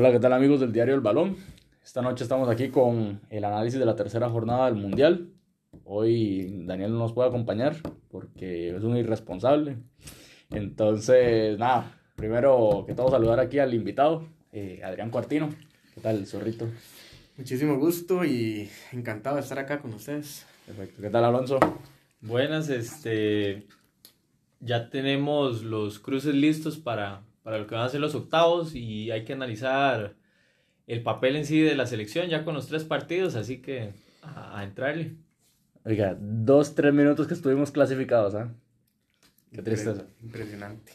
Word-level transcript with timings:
Hola, 0.00 0.12
¿qué 0.12 0.18
tal 0.18 0.32
amigos 0.32 0.60
del 0.60 0.72
diario 0.72 0.94
El 0.94 1.02
Balón? 1.02 1.36
Esta 1.84 2.00
noche 2.00 2.24
estamos 2.24 2.48
aquí 2.48 2.70
con 2.70 3.20
el 3.28 3.44
análisis 3.44 3.78
de 3.78 3.84
la 3.84 3.96
tercera 3.96 4.30
jornada 4.30 4.64
del 4.64 4.76
Mundial. 4.76 5.28
Hoy 5.84 6.64
Daniel 6.64 6.92
no 6.92 7.00
nos 7.00 7.12
puede 7.12 7.28
acompañar 7.28 7.76
porque 8.08 8.74
es 8.74 8.82
un 8.82 8.96
irresponsable. 8.96 9.76
Entonces, 10.48 11.58
nada, 11.58 12.00
primero 12.16 12.84
que 12.86 12.94
todo 12.94 13.10
saludar 13.10 13.40
aquí 13.40 13.58
al 13.58 13.74
invitado, 13.74 14.26
eh, 14.52 14.80
Adrián 14.82 15.10
Cuartino. 15.10 15.50
¿Qué 15.94 16.00
tal, 16.00 16.26
zorrito? 16.26 16.66
Muchísimo 17.36 17.76
gusto 17.76 18.24
y 18.24 18.70
encantado 18.92 19.36
de 19.36 19.42
estar 19.42 19.58
acá 19.58 19.82
con 19.82 19.92
ustedes. 19.92 20.46
Perfecto. 20.64 21.02
¿Qué 21.02 21.10
tal, 21.10 21.26
Alonso? 21.26 21.58
Buenas, 22.22 22.70
este. 22.70 23.66
Ya 24.60 24.88
tenemos 24.88 25.62
los 25.62 25.98
cruces 25.98 26.34
listos 26.34 26.78
para, 26.78 27.20
para 27.42 27.58
lo 27.58 27.66
que 27.66 27.74
van 27.74 27.84
a 27.84 27.88
ser 27.88 28.00
los 28.00 28.14
octavos 28.14 28.74
y 28.74 29.10
hay 29.10 29.24
que 29.24 29.32
analizar 29.32 30.14
el 30.86 31.02
papel 31.02 31.36
en 31.36 31.46
sí 31.46 31.60
de 31.60 31.74
la 31.74 31.86
selección 31.86 32.28
ya 32.28 32.44
con 32.44 32.54
los 32.54 32.66
tres 32.66 32.84
partidos, 32.84 33.36
así 33.36 33.62
que 33.62 33.92
a, 34.22 34.62
entrarle. 34.64 35.16
Oiga, 35.84 36.16
dos, 36.20 36.74
tres 36.74 36.92
minutos 36.92 37.26
que 37.26 37.34
estuvimos 37.34 37.70
clasificados, 37.70 38.34
¿ah? 38.34 38.52
Qué 39.52 39.62
tristeza. 39.62 40.06
Impresionante. 40.22 40.92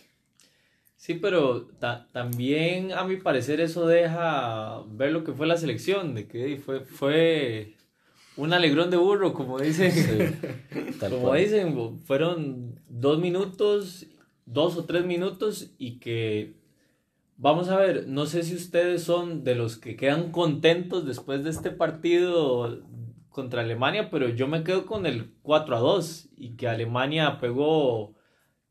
Sí, 0.95 1.15
pero 1.15 1.67
también 2.11 2.91
a 2.91 3.03
mi 3.03 3.17
parecer 3.17 3.62
eso 3.62 3.85
deja 3.87 4.81
ver 4.87 5.12
lo 5.12 5.23
que 5.23 5.34
fue 5.34 5.45
la 5.45 5.57
selección, 5.57 6.15
de 6.15 6.27
que 6.27 6.57
fue, 6.57 6.81
fue 6.81 7.75
un 8.37 8.53
alegrón 8.53 8.89
de 8.89 8.98
burro, 8.98 9.34
como 9.34 9.59
dicen. 9.59 9.91
como 10.99 11.34
dicen, 11.35 11.99
fueron 11.99 12.79
dos 12.89 13.20
minutos 13.20 14.07
dos 14.45 14.77
o 14.77 14.85
tres 14.85 15.05
minutos 15.05 15.72
y 15.77 15.99
que 15.99 16.54
vamos 17.38 17.70
a 17.70 17.77
ver, 17.77 18.08
no 18.08 18.26
sé 18.26 18.44
si 18.44 18.55
ustedes 18.55 19.04
son 19.04 19.43
de 19.43 19.55
los 19.55 19.77
que 19.77 19.96
quedan 19.96 20.32
contentos 20.32 21.05
después 21.05 21.43
de 21.43 21.49
este 21.49 21.71
partido 21.71 22.84
contra 23.29 23.62
Alemania, 23.62 24.10
pero 24.10 24.29
yo 24.29 24.48
me 24.48 24.63
quedo 24.63 24.85
con 24.85 25.05
el 25.05 25.34
4 25.41 25.76
a 25.76 25.79
2 25.79 26.29
y 26.37 26.55
que 26.55 26.68
Alemania 26.68 27.37
pegó 27.40 28.15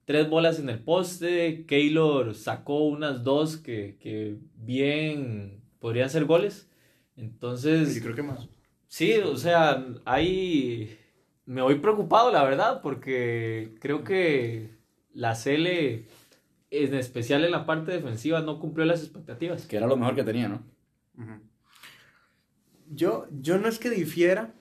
tres 0.04 0.28
bolas 0.28 0.58
en 0.58 0.68
el 0.68 0.78
poste, 0.78 1.66
Keylor 1.66 2.34
sacó 2.34 2.84
unas 2.86 3.22
dos 3.24 3.56
que, 3.56 3.96
que 4.00 4.36
bien 4.56 5.62
podrían 5.78 6.10
ser 6.10 6.24
goles. 6.24 6.70
Entonces... 7.16 7.94
Yo 7.96 8.02
creo 8.02 8.16
que 8.16 8.22
más. 8.22 8.48
Sí, 8.88 9.14
o 9.14 9.36
sea, 9.36 9.84
ahí 10.04 10.96
me 11.46 11.62
voy 11.62 11.76
preocupado, 11.76 12.30
la 12.30 12.44
verdad, 12.44 12.80
porque 12.82 13.74
creo 13.80 14.04
que 14.04 14.73
la 15.14 15.34
Cele, 15.34 16.06
en 16.70 16.94
especial 16.94 17.44
en 17.44 17.52
la 17.52 17.66
parte 17.66 17.92
defensiva, 17.92 18.40
no 18.40 18.60
cumplió 18.60 18.84
las 18.84 19.00
expectativas. 19.00 19.66
Que 19.66 19.76
era 19.76 19.86
lo 19.86 19.96
mejor 19.96 20.14
que 20.14 20.24
tenía, 20.24 20.48
¿no? 20.48 20.62
yo, 22.90 23.26
yo 23.30 23.58
no 23.58 23.68
es 23.68 23.78
que 23.78 23.90
difiera, 23.90 24.54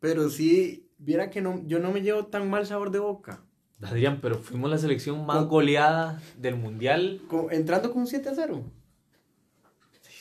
pero 0.00 0.28
sí, 0.28 0.90
viera 0.98 1.30
que 1.30 1.40
no, 1.40 1.62
yo 1.66 1.78
no 1.78 1.92
me 1.92 2.02
llevo 2.02 2.26
tan 2.26 2.50
mal 2.50 2.66
sabor 2.66 2.90
de 2.90 2.98
boca. 2.98 3.42
Adrián, 3.82 4.18
pero 4.20 4.38
fuimos 4.38 4.70
la 4.70 4.78
selección 4.78 5.24
más 5.24 5.46
goleada 5.46 6.20
del 6.36 6.56
Mundial. 6.56 7.22
entrando 7.50 7.90
con 7.90 8.02
un 8.02 8.06
7 8.06 8.28
a 8.28 8.34
0. 8.34 8.62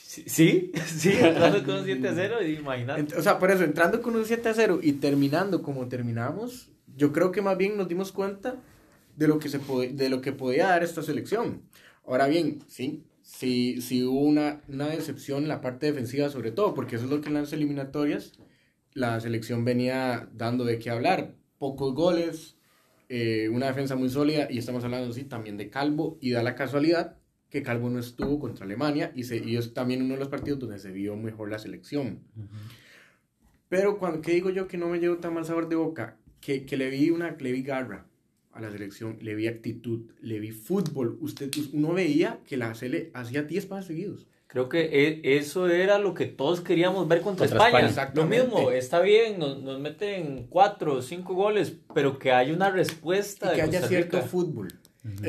Sí, 0.02 0.26
sí, 0.86 1.12
entrando 1.12 1.64
con 1.66 1.76
un 1.80 1.86
7 1.86 2.08
a 2.08 2.14
0, 2.14 2.48
imagínate. 2.48 3.16
O 3.18 3.22
sea, 3.22 3.38
por 3.38 3.52
eso, 3.52 3.64
entrando 3.64 4.02
con 4.02 4.16
un 4.16 4.26
7 4.26 4.48
a 4.48 4.54
0 4.54 4.80
y 4.82 4.94
terminando 4.94 5.62
como 5.62 5.88
terminamos, 5.88 6.70
yo 6.96 7.12
creo 7.12 7.32
que 7.32 7.42
más 7.42 7.58
bien 7.58 7.78
nos 7.78 7.90
dimos 7.90 8.12
cuenta 8.12 8.56
de 9.20 9.28
lo 9.28 9.38
que, 9.38 9.50
se 9.50 9.60
de 9.60 10.10
lo 10.10 10.22
que 10.22 10.32
podía 10.32 10.68
dar 10.68 10.82
esta 10.82 11.04
selección. 11.04 11.64
Ahora 12.06 12.28
bien, 12.28 12.64
sí, 12.68 13.04
sí, 13.22 13.82
sí 13.82 14.02
hubo 14.04 14.22
una, 14.22 14.62
una 14.70 14.88
decepción 14.88 15.44
en 15.44 15.50
la 15.50 15.60
parte 15.60 15.88
defensiva 15.88 16.30
sobre 16.30 16.52
todo, 16.52 16.74
porque 16.74 16.96
eso 16.96 17.04
es 17.04 17.12
lo 17.12 17.20
que 17.20 17.28
en 17.28 17.34
las 17.34 17.52
eliminatorias 17.52 18.40
la 18.94 19.20
selección 19.20 19.66
venía 19.66 20.30
dando 20.34 20.64
de 20.64 20.80
qué 20.80 20.90
hablar. 20.90 21.36
Pocos 21.58 21.94
goles, 21.94 22.56
eh, 23.10 23.50
una 23.50 23.68
defensa 23.68 23.98
muy 23.98 24.10
sólida 24.10 24.48
y 24.50 24.58
estamos 24.58 24.86
hablando 24.86 25.12
sí, 25.12 25.26
también 25.26 25.58
de 25.58 25.70
Calvo 25.70 26.18
y 26.22 26.32
da 26.32 26.42
la 26.42 26.56
casualidad 26.56 27.18
que 27.50 27.62
Calvo 27.62 27.90
no 27.90 28.00
estuvo 28.00 28.40
contra 28.40 28.64
Alemania 28.64 29.12
y, 29.16 29.26
se, 29.26 29.36
y 29.38 29.58
es 29.58 29.74
también 29.74 30.02
uno 30.02 30.14
de 30.14 30.22
los 30.22 30.30
partidos 30.30 30.60
donde 30.60 30.80
se 30.80 30.92
vio 30.92 31.18
mejor 31.18 31.52
la 31.52 31.60
selección. 31.60 32.24
Pero 33.68 34.00
cuando, 34.00 34.22
¿qué 34.22 34.32
digo 34.32 34.50
yo 34.50 34.70
que 34.70 34.78
no 34.78 34.88
me 34.88 35.00
llevo 35.00 35.18
tan 35.18 35.34
mal 35.34 35.44
sabor 35.44 35.68
de 35.68 35.76
boca? 35.76 36.18
Que, 36.40 36.66
que 36.66 36.78
le 36.78 36.90
vi 36.90 37.10
una, 37.10 37.36
le 37.38 37.52
vi 37.52 37.64
garra 37.64 38.09
a 38.52 38.62
la 38.62 38.72
selección, 38.72 39.18
le 39.22 39.36
vi 39.36 39.48
actitud, 39.48 40.12
le 40.22 40.40
vi 40.40 40.52
fútbol. 40.52 41.18
Usted, 41.22 41.52
uno 41.74 41.94
veía 41.94 42.40
que 42.46 42.58
la 42.58 42.74
Sele 42.76 43.12
hacía 43.14 43.44
10 43.44 43.66
pases 43.68 43.88
seguidos. 43.88 44.28
Creo 44.48 44.68
que 44.68 44.80
e, 44.82 45.38
eso 45.38 45.68
era 45.68 46.00
lo 46.00 46.16
que 46.16 46.26
todos 46.26 46.62
queríamos 46.62 47.08
ver 47.08 47.22
contra, 47.22 47.46
España. 47.46 47.88
Lo 48.16 48.26
mismo, 48.26 48.72
está 48.72 49.00
bien, 49.00 49.38
nos, 49.38 49.62
nos, 49.62 49.80
meten 49.80 50.48
4 50.50 50.94
o 50.96 51.02
5 51.04 51.34
goles, 51.36 51.78
pero 51.94 52.18
que 52.18 52.32
haya 52.32 52.52
una 52.52 52.72
respuesta. 52.72 53.54
Y 53.54 53.58
que 53.58 53.62
haya 53.62 53.88
cierto 53.88 54.22
fútbol. 54.24 54.70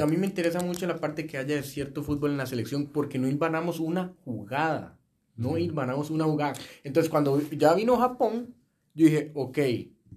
A 0.02 0.06
mí 0.06 0.16
me 0.16 0.26
interesa 0.26 0.60
mucho 0.60 0.86
la 0.86 0.98
parte 0.98 1.26
que 1.26 1.36
haya 1.36 1.62
cierto 1.62 2.02
fútbol 2.02 2.30
en 2.30 2.38
la 2.38 2.46
selección 2.46 2.86
porque 2.86 3.18
no 3.18 3.28
ilvanamos 3.28 3.78
una 3.78 4.14
jugada. 4.24 4.98
No 5.36 5.58
ilvanamos 5.58 6.10
una 6.10 6.24
jugada. 6.24 6.54
Entonces, 6.82 7.10
cuando 7.10 7.40
ya 7.50 7.74
vino 7.74 7.96
Japón, 7.98 8.54
yo 8.94 9.04
dije, 9.06 9.32
ok, 9.34 9.58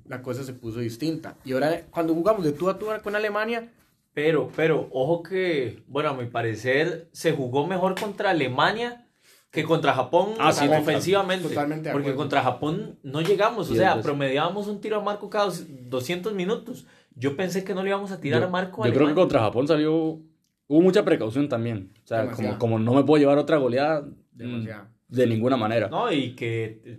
la 0.05 0.21
cosa 0.21 0.43
se 0.43 0.53
puso 0.53 0.79
distinta. 0.79 1.37
Y 1.45 1.53
ahora 1.53 1.81
cuando 1.89 2.13
jugamos 2.13 2.43
de 2.43 2.51
tú 2.51 2.69
a 2.69 2.77
tú 2.77 2.87
con 3.03 3.15
Alemania... 3.15 3.71
Pero, 4.13 4.51
pero, 4.55 4.89
ojo 4.91 5.23
que, 5.23 5.81
bueno, 5.87 6.09
a 6.09 6.13
mi 6.13 6.27
parecer 6.27 7.09
se 7.13 7.31
jugó 7.31 7.65
mejor 7.65 7.99
contra 7.99 8.29
Alemania 8.29 9.07
que 9.53 9.63
contra 9.63 9.93
Japón 9.93 10.33
ah, 10.39 10.49
ofensivamente. 10.49 11.47
Totalmente 11.47 11.91
porque 11.91 12.15
contra 12.15 12.41
Japón 12.41 12.97
no 13.03 13.21
llegamos, 13.21 13.69
o 13.69 13.75
sea, 13.75 14.01
promediábamos 14.01 14.67
un 14.67 14.81
tiro 14.81 14.97
a 14.97 15.03
Marco 15.03 15.29
cada 15.29 15.51
200 15.67 16.33
minutos. 16.33 16.87
Yo 17.15 17.35
pensé 17.35 17.63
que 17.63 17.75
no 17.75 17.83
le 17.83 17.89
íbamos 17.89 18.11
a 18.11 18.19
tirar 18.19 18.41
a 18.43 18.47
Marco. 18.47 18.83
Yo 18.85 18.91
creo 18.93 19.07
que 19.07 19.13
contra 19.13 19.39
Japón 19.41 19.67
salió. 19.67 20.19
Hubo 20.67 20.81
mucha 20.81 21.05
precaución 21.05 21.47
también. 21.49 21.91
O 22.03 22.07
sea, 22.07 22.31
como, 22.31 22.57
como, 22.57 22.79
no 22.79 22.93
me 22.95 23.03
puedo 23.03 23.19
llevar 23.19 23.37
otra 23.37 23.57
goleada. 23.57 24.07
Mm, 24.33 24.67
de 25.07 25.27
ninguna 25.27 25.55
manera. 25.55 25.87
No, 25.87 26.11
y 26.11 26.33
que 26.33 26.97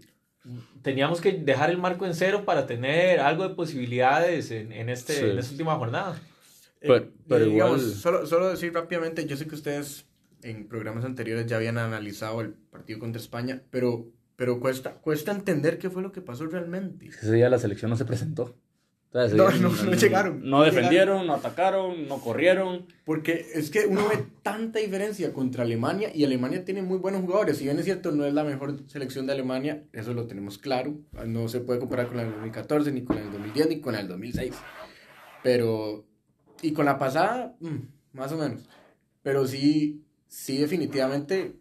teníamos 0.82 1.20
que 1.20 1.32
dejar 1.32 1.70
el 1.70 1.78
marco 1.78 2.06
en 2.06 2.14
cero 2.14 2.44
para 2.44 2.66
tener 2.66 3.20
algo 3.20 3.48
de 3.48 3.54
posibilidades 3.54 4.50
en, 4.50 4.72
en 4.72 4.88
este, 4.88 5.30
en 5.30 5.38
esta 5.38 5.52
última 5.52 5.76
jornada. 5.76 6.20
Pero, 6.80 7.08
pero 7.28 7.46
igual... 7.46 7.80
solo, 7.80 8.26
solo 8.26 8.50
decir 8.50 8.72
rápidamente, 8.74 9.26
yo 9.26 9.36
sé 9.36 9.46
que 9.46 9.54
ustedes 9.54 10.06
en 10.42 10.68
programas 10.68 11.04
anteriores 11.04 11.46
ya 11.46 11.56
habían 11.56 11.78
analizado 11.78 12.42
el 12.42 12.52
partido 12.52 12.98
contra 12.98 13.20
España, 13.20 13.62
pero, 13.70 14.10
pero 14.36 14.60
cuesta, 14.60 14.94
cuesta 14.94 15.32
entender 15.32 15.78
qué 15.78 15.88
fue 15.88 16.02
lo 16.02 16.12
que 16.12 16.20
pasó 16.20 16.46
realmente. 16.46 17.06
Ese 17.06 17.32
día 17.32 17.48
la 17.48 17.58
selección 17.58 17.90
no 17.90 17.96
se 17.96 18.04
presentó 18.04 18.54
no, 19.14 19.50
no, 19.50 19.68
no, 19.70 19.92
llegaron. 19.92 20.40
No, 20.42 20.62
defendieron, 20.62 21.24
no 21.26 21.34
atacaron, 21.34 22.08
no 22.08 22.18
corrieron. 22.20 22.86
Porque 23.04 23.46
es 23.54 23.70
que 23.70 23.86
uno 23.86 24.08
ve 24.08 24.24
tanta 24.42 24.80
diferencia 24.80 25.32
contra 25.32 25.62
Alemania 25.62 26.10
y 26.12 26.24
Alemania 26.24 26.64
tiene 26.64 26.82
muy 26.82 26.98
buenos 26.98 27.22
jugadores. 27.22 27.58
Si 27.58 27.64
bien 27.64 27.78
es 27.78 27.84
cierto, 27.84 28.10
no 28.10 28.24
es 28.24 28.34
la 28.34 28.42
mejor 28.42 28.76
selección 28.88 29.26
de 29.26 29.34
Alemania, 29.34 29.84
eso 29.92 30.14
lo 30.14 30.26
tenemos 30.26 30.58
claro. 30.58 30.96
No 31.26 31.46
se 31.46 31.60
puede 31.60 31.78
comparar 31.78 32.08
con 32.08 32.16
la 32.16 32.24
del 32.24 32.32
2014, 32.32 32.90
ni 32.90 33.04
con 33.04 33.14
la 33.14 33.22
del 33.22 33.32
2010, 33.32 33.68
ni 33.68 33.80
con 33.80 33.92
la 33.92 33.98
del 34.00 34.08
2006. 34.08 34.52
Pero, 35.44 36.04
y 36.62 36.72
con 36.72 36.84
la 36.84 36.98
pasada, 36.98 37.54
mm, 37.60 37.76
más 38.14 38.32
o 38.32 38.36
menos. 38.36 38.68
Pero 39.22 39.46
sí, 39.46 40.02
sí, 40.26 40.58
definitivamente 40.58 41.54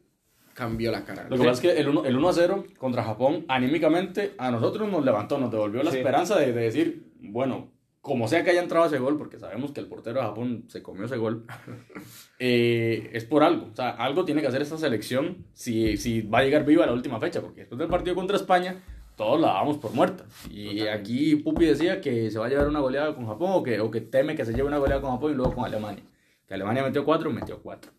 cambió 0.56 0.92
la 0.92 1.06
cara. 1.06 1.28
Lo 1.30 1.38
que 1.38 1.44
pasa 1.44 1.52
es 1.52 1.60
que 1.60 1.80
el 1.80 1.88
1, 1.88 2.06
el 2.06 2.16
1 2.16 2.30
a 2.30 2.34
0 2.34 2.64
contra 2.80 3.04
Japón, 3.04 3.46
anímicamente, 3.48 4.34
a 4.40 4.50
nosotros 4.50 4.90
nos 4.90 5.06
levantó, 5.06 5.38
nos 5.38 5.52
devolvió 5.52 5.84
la 5.84 5.92
esperanza 5.92 6.40
de, 6.40 6.52
de 6.52 6.62
decir 6.62 7.13
bueno, 7.24 7.72
como 8.02 8.28
sea 8.28 8.44
que 8.44 8.50
haya 8.52 8.62
entrado 8.62 8.86
ese 8.86 9.00
gol, 9.00 9.18
porque 9.18 9.40
sabemos 9.40 9.72
que 9.72 9.80
el 9.80 9.88
portero 9.88 10.20
de 10.20 10.26
Japón 10.26 10.66
se 10.68 10.84
comió 10.84 11.06
ese 11.06 11.16
gol, 11.16 11.46
eh, 12.40 13.10
es 13.14 13.24
por 13.24 13.44
algo. 13.44 13.68
O 13.72 13.76
sea, 13.76 13.92
algo 13.92 14.26
tiene 14.26 14.42
que 14.42 14.48
hacer 14.48 14.62
esta 14.62 14.78
selección 14.78 15.46
si, 15.54 15.96
si 15.98 16.22
va 16.22 16.40
a 16.40 16.44
llegar 16.44 16.66
viva 16.66 16.84
a 16.84 16.88
la 16.88 16.94
última 16.94 17.20
fecha, 17.20 17.42
porque 17.42 17.62
después 17.62 17.80
del 17.80 17.88
partido 17.88 18.16
contra 18.16 18.36
España, 18.36 18.84
todos 19.16 19.40
la 19.40 19.54
damos 19.54 19.78
por 19.78 19.94
muerta. 19.94 20.26
Y 20.50 20.82
aquí 20.88 21.38
Pupi 21.38 21.66
decía 21.66 22.02
que 22.02 22.30
se 22.30 22.40
va 22.40 22.48
a 22.48 22.50
llevar 22.50 22.68
una 22.68 22.80
goleada 22.80 23.16
con 23.16 23.26
Japón 23.26 23.52
o 23.54 23.64
que, 23.64 23.80
o 23.80 23.90
que 23.90 24.02
teme 24.02 24.36
que 24.36 24.46
se 24.46 24.52
lleve 24.52 24.68
una 24.68 24.80
goleada 24.80 25.02
con 25.02 25.12
Japón 25.12 25.32
y 25.32 25.36
luego 25.36 25.54
con 25.54 25.66
Alemania. 25.66 26.04
Que 26.48 26.56
Alemania 26.56 26.84
metió 26.84 27.06
cuatro, 27.06 27.32
metió 27.32 27.62
cuatro. 27.62 27.92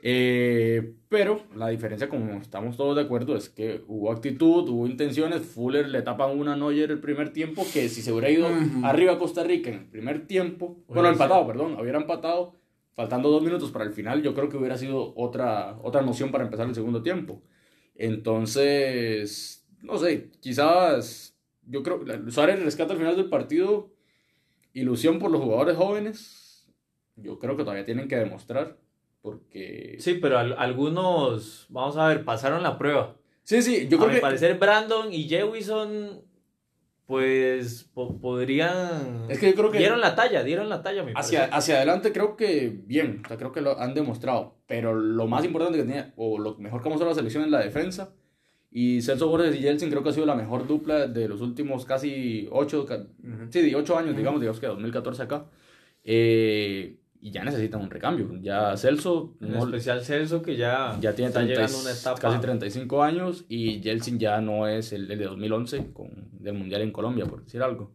Eh, 0.00 0.94
pero 1.08 1.42
la 1.56 1.68
diferencia, 1.68 2.08
como 2.08 2.34
estamos 2.34 2.76
todos 2.76 2.94
de 2.94 3.02
acuerdo, 3.02 3.36
es 3.36 3.48
que 3.48 3.82
hubo 3.88 4.12
actitud, 4.12 4.68
hubo 4.68 4.86
intenciones. 4.86 5.42
Fuller 5.42 5.88
le 5.88 6.02
tapan 6.02 6.38
una 6.38 6.56
Neuer 6.56 6.90
el 6.90 7.00
primer 7.00 7.32
tiempo, 7.32 7.66
que 7.72 7.88
si 7.88 8.02
se 8.02 8.12
hubiera 8.12 8.30
ido 8.30 8.48
arriba 8.84 9.14
a 9.14 9.18
Costa 9.18 9.42
Rica 9.42 9.70
en 9.70 9.76
el 9.76 9.86
primer 9.86 10.26
tiempo, 10.26 10.84
bueno, 10.88 11.08
empatado, 11.08 11.46
perdón, 11.46 11.76
hubiera 11.80 11.98
empatado, 11.98 12.54
faltando 12.92 13.30
dos 13.30 13.42
minutos 13.42 13.70
para 13.70 13.84
el 13.84 13.92
final, 13.92 14.22
yo 14.22 14.34
creo 14.34 14.48
que 14.48 14.56
hubiera 14.56 14.76
sido 14.76 15.14
otra, 15.16 15.78
otra 15.82 16.02
noción 16.02 16.30
para 16.30 16.44
empezar 16.44 16.66
el 16.66 16.74
segundo 16.74 17.02
tiempo. 17.02 17.42
Entonces, 17.94 19.66
no 19.82 19.98
sé, 19.98 20.30
quizás, 20.40 21.36
yo 21.62 21.82
creo, 21.82 22.04
Suárez 22.30 22.62
rescata 22.62 22.92
al 22.92 22.98
final 22.98 23.16
del 23.16 23.28
partido 23.28 23.92
ilusión 24.72 25.18
por 25.18 25.30
los 25.30 25.40
jugadores 25.40 25.76
jóvenes. 25.76 26.68
Yo 27.16 27.38
creo 27.40 27.56
que 27.56 27.64
todavía 27.64 27.84
tienen 27.84 28.06
que 28.06 28.16
demostrar 28.16 28.78
porque... 29.30 29.96
Sí, 29.98 30.14
pero 30.14 30.38
algunos, 30.38 31.66
vamos 31.68 31.96
a 31.96 32.08
ver, 32.08 32.24
pasaron 32.24 32.62
la 32.62 32.78
prueba. 32.78 33.16
Sí, 33.42 33.62
sí, 33.62 33.88
yo 33.88 33.98
creo 33.98 34.12
mi 34.12 34.20
parecer 34.20 34.58
Brandon 34.58 35.12
y 35.12 35.28
Jewison 35.28 36.22
pues 37.06 37.90
podrían... 37.94 39.24
Es 39.30 39.38
que 39.38 39.50
yo 39.50 39.54
creo 39.54 39.70
que... 39.70 39.78
Dieron 39.78 40.00
la 40.00 40.14
talla, 40.14 40.44
dieron 40.44 40.68
la 40.68 40.82
talla, 40.82 41.02
mi 41.02 41.12
hacia, 41.14 41.46
hacia 41.46 41.76
adelante 41.76 42.12
creo 42.12 42.36
que 42.36 42.82
bien, 42.84 43.22
o 43.24 43.28
sea, 43.28 43.38
creo 43.38 43.50
que 43.50 43.62
lo 43.62 43.80
han 43.80 43.94
demostrado, 43.94 44.58
pero 44.66 44.94
lo 44.94 45.26
más 45.26 45.42
importante 45.44 45.78
que 45.78 45.84
tenía, 45.84 46.12
o 46.16 46.38
lo 46.38 46.58
mejor 46.58 46.82
que 46.82 46.88
ha 46.88 46.90
mostrado 46.90 47.12
la 47.12 47.16
selección 47.16 47.44
es 47.44 47.50
la 47.50 47.60
defensa, 47.60 48.12
y 48.70 49.00
Celso 49.00 49.28
Borges 49.28 49.56
y 49.56 49.62
Jelsin 49.62 49.88
creo 49.88 50.02
que 50.02 50.10
ha 50.10 50.12
sido 50.12 50.26
la 50.26 50.34
mejor 50.34 50.66
dupla 50.66 51.06
de 51.06 51.26
los 51.28 51.40
últimos 51.40 51.86
casi 51.86 52.46
8, 52.50 52.86
sí, 53.50 53.74
8 53.74 53.98
años, 53.98 54.14
digamos, 54.16 54.40
digamos 54.40 54.60
que 54.60 54.66
2014 54.66 55.22
acá. 55.22 55.46
Eh, 56.04 56.98
y 57.20 57.30
ya 57.30 57.44
necesitan 57.44 57.80
un 57.80 57.90
recambio. 57.90 58.30
Ya 58.40 58.76
Celso. 58.76 59.34
En 59.40 59.54
especial 59.54 60.04
Celso, 60.04 60.42
que 60.42 60.56
ya, 60.56 60.96
ya 61.00 61.14
tiene 61.14 61.28
está 61.28 61.42
llegando 61.42 61.78
una 61.78 61.90
etapa. 61.90 62.20
casi 62.20 62.38
35 62.38 63.02
años 63.02 63.44
y 63.48 63.82
Jelsin 63.82 64.18
ya 64.18 64.40
no 64.40 64.68
es 64.68 64.92
el, 64.92 65.10
el, 65.10 65.18
de 65.18 65.24
2011 65.24 65.92
con, 65.92 66.28
del 66.32 66.54
Mundial 66.54 66.82
en 66.82 66.92
Colombia, 66.92 67.26
por 67.26 67.44
decir 67.44 67.62
algo. 67.62 67.92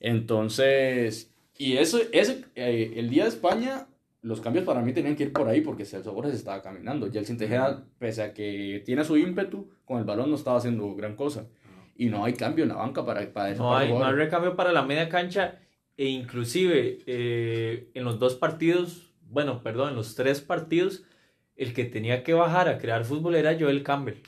Entonces, 0.00 1.32
y 1.56 1.76
eso, 1.76 1.98
ese, 2.12 2.44
eh, 2.54 2.94
el 2.96 3.08
día 3.08 3.24
de 3.24 3.30
España, 3.30 3.86
los 4.20 4.40
cambios 4.40 4.64
para 4.64 4.82
mí 4.82 4.92
tenían 4.92 5.16
que 5.16 5.24
ir 5.24 5.32
por 5.32 5.48
ahí 5.48 5.60
porque 5.60 5.84
Celso 5.84 6.12
Borges 6.12 6.34
estaba 6.34 6.62
caminando. 6.62 7.10
Jelsin 7.10 7.38
Tejeda, 7.38 7.84
pese 7.98 8.22
a 8.22 8.34
que 8.34 8.82
tiene 8.84 9.04
su 9.04 9.16
ímpetu, 9.16 9.70
con 9.84 9.98
el 9.98 10.04
balón 10.04 10.30
no 10.30 10.36
estaba 10.36 10.58
haciendo 10.58 10.94
gran 10.94 11.16
cosa. 11.16 11.46
Y 11.96 12.10
no 12.10 12.24
hay 12.24 12.34
cambio 12.34 12.62
en 12.62 12.68
la 12.68 12.76
banca 12.76 13.04
para, 13.04 13.32
para 13.32 13.50
eso. 13.50 13.62
No 13.62 13.76
hay, 13.76 13.88
no 13.88 14.04
hay 14.04 14.14
recambio 14.14 14.54
para 14.54 14.72
la 14.72 14.82
media 14.82 15.08
cancha 15.08 15.58
e 15.98 16.06
inclusive 16.06 17.00
eh, 17.06 17.90
en 17.92 18.04
los 18.04 18.20
dos 18.20 18.36
partidos, 18.36 19.12
bueno, 19.22 19.62
perdón, 19.64 19.90
en 19.90 19.96
los 19.96 20.14
tres 20.14 20.40
partidos, 20.40 21.02
el 21.56 21.74
que 21.74 21.84
tenía 21.84 22.22
que 22.22 22.34
bajar 22.34 22.68
a 22.68 22.78
crear 22.78 23.04
fútbol 23.04 23.34
era 23.34 23.58
Joel 23.58 23.82
Campbell. 23.82 24.22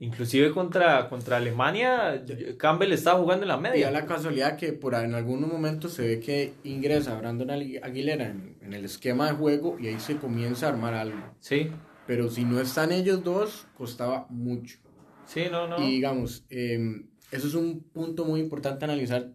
Inclusive 0.00 0.52
contra, 0.52 1.08
contra 1.08 1.36
Alemania, 1.36 2.24
Campbell 2.56 2.92
estaba 2.92 3.20
jugando 3.20 3.44
en 3.44 3.48
la 3.48 3.58
media. 3.58 3.90
Y 3.90 3.92
la 3.92 4.06
casualidad 4.06 4.56
que 4.56 4.72
por 4.72 4.94
en 4.94 5.14
algunos 5.14 5.52
momentos 5.52 5.92
se 5.92 6.06
ve 6.06 6.20
que 6.20 6.54
ingresa 6.64 7.18
Brandon 7.18 7.50
Aguilera 7.50 8.30
en, 8.30 8.72
el 8.72 8.84
esquema 8.84 9.26
de 9.26 9.36
juego 9.36 9.76
y 9.78 9.88
ahí 9.88 9.98
se 9.98 10.16
comienza 10.16 10.66
a 10.66 10.70
armar 10.70 10.94
algo. 10.94 11.18
Sí. 11.40 11.70
Pero 12.06 12.30
si 12.30 12.44
no 12.44 12.60
están 12.60 12.90
ellos 12.90 13.22
dos, 13.22 13.66
costaba 13.76 14.26
mucho. 14.30 14.78
Sí, 15.26 15.44
no, 15.50 15.66
no. 15.66 15.78
Y 15.78 15.90
digamos, 15.90 16.46
em, 16.48 17.08
eso 17.32 17.48
es 17.48 17.54
un 17.54 17.82
punto 17.82 18.24
muy 18.24 18.40
importante 18.40 18.84
analizar 18.84 19.32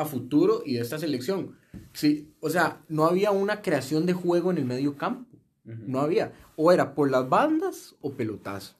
a 0.00 0.04
futuro 0.04 0.62
y 0.64 0.74
de 0.74 0.80
esta 0.80 0.98
selección. 0.98 1.56
Sí, 1.92 2.32
o 2.40 2.50
sea, 2.50 2.82
no 2.88 3.04
había 3.04 3.30
una 3.30 3.62
creación 3.62 4.06
de 4.06 4.12
juego 4.12 4.50
en 4.50 4.58
el 4.58 4.64
medio 4.64 4.96
campo. 4.96 5.26
No 5.64 6.00
había. 6.00 6.32
O 6.56 6.72
era 6.72 6.94
por 6.94 7.10
las 7.10 7.28
bandas 7.28 7.94
o 8.00 8.12
pelotazo. 8.12 8.74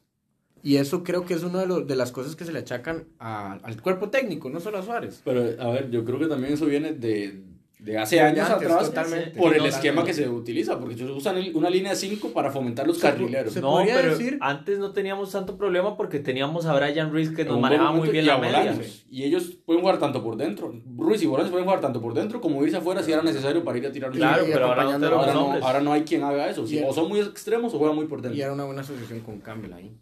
Y 0.63 0.75
eso 0.75 1.03
creo 1.03 1.25
que 1.25 1.33
es 1.33 1.43
una 1.43 1.65
de, 1.65 1.85
de 1.85 1.95
las 1.95 2.11
cosas 2.11 2.35
que 2.35 2.45
se 2.45 2.51
le 2.51 2.59
achacan 2.59 3.07
al 3.17 3.81
cuerpo 3.81 4.09
técnico, 4.09 4.49
no 4.49 4.59
solo 4.59 4.77
a 4.77 4.83
Suárez. 4.83 5.21
Pero, 5.23 5.41
a 5.61 5.71
ver, 5.71 5.89
yo 5.89 6.05
creo 6.05 6.19
que 6.19 6.27
también 6.27 6.53
eso 6.53 6.65
viene 6.65 6.93
de, 6.93 7.41
de 7.81 7.97
hace 7.97 8.21
años 8.21 8.47
atrás 8.47 8.91
por 9.35 9.55
el 9.55 9.65
esquema 9.65 10.03
que 10.03 10.13
se 10.13 10.29
utiliza, 10.29 10.77
porque 10.77 10.93
ellos 10.93 11.09
usan 11.17 11.37
una 11.55 11.67
línea 11.67 11.95
5 11.95 12.29
para 12.29 12.51
fomentar 12.51 12.85
los 12.85 12.99
carrileros. 12.99 13.55
no, 13.55 13.79
pero 13.83 14.11
decir? 14.11 14.37
antes 14.39 14.77
no 14.77 14.91
teníamos 14.91 15.31
tanto 15.31 15.57
problema 15.57 15.97
porque 15.97 16.19
teníamos 16.19 16.67
a 16.67 16.75
Brian 16.75 17.11
Ruiz 17.11 17.31
que 17.31 17.43
nos 17.43 17.59
manejaba 17.59 17.91
muy 17.91 18.09
bien 18.09 18.27
la 18.27 18.37
media. 18.37 18.77
Y 19.09 19.23
ellos 19.23 19.57
pueden 19.65 19.81
jugar 19.81 19.97
tanto 19.97 20.23
por 20.23 20.37
dentro. 20.37 20.71
Ruiz 20.95 21.23
y 21.23 21.25
Bolaños 21.25 21.49
pueden 21.49 21.65
jugar 21.65 21.81
tanto 21.81 21.99
por 21.99 22.13
dentro 22.13 22.39
como 22.39 22.63
irse 22.63 22.77
afuera 22.77 23.01
si 23.01 23.11
era 23.11 23.23
necesario 23.23 23.63
para 23.63 23.79
ir 23.79 23.87
a 23.87 23.91
tirar. 23.91 24.11
Claro, 24.11 24.43
pero 24.45 24.67
ahora 24.67 24.97
no, 24.97 25.53
ahora, 25.63 25.81
no, 25.81 25.91
hay 25.91 26.03
quien 26.03 26.23
haga 26.23 26.49
eso. 26.49 26.63
o 26.63 26.93
son 26.93 27.09
muy 27.09 27.19
extremos 27.19 27.73
o 27.73 27.79
juegan 27.79 27.95
muy 27.95 28.05
por 28.05 28.21
dentro. 28.21 28.37
Y 28.37 28.41
era 28.43 28.53
una 28.53 28.65
buena 28.65 28.81
asociación 28.81 29.21
con 29.21 29.39
Campbell 29.39 29.73
ahí. 29.73 29.97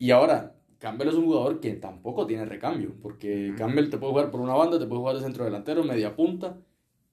Y 0.00 0.10
ahora, 0.10 0.56
Campbell 0.80 1.08
es 1.08 1.14
un 1.14 1.26
jugador 1.26 1.60
que 1.60 1.74
tampoco 1.74 2.26
tiene 2.26 2.44
recambio, 2.44 2.92
porque 3.00 3.54
Campbell 3.56 3.88
te 3.88 3.98
puede 3.98 4.10
jugar 4.10 4.30
por 4.32 4.40
una 4.40 4.54
banda, 4.54 4.80
te 4.80 4.86
puede 4.86 4.98
jugar 4.98 5.14
de 5.14 5.22
centro 5.22 5.44
delantero, 5.44 5.84
media 5.84 6.16
punta 6.16 6.56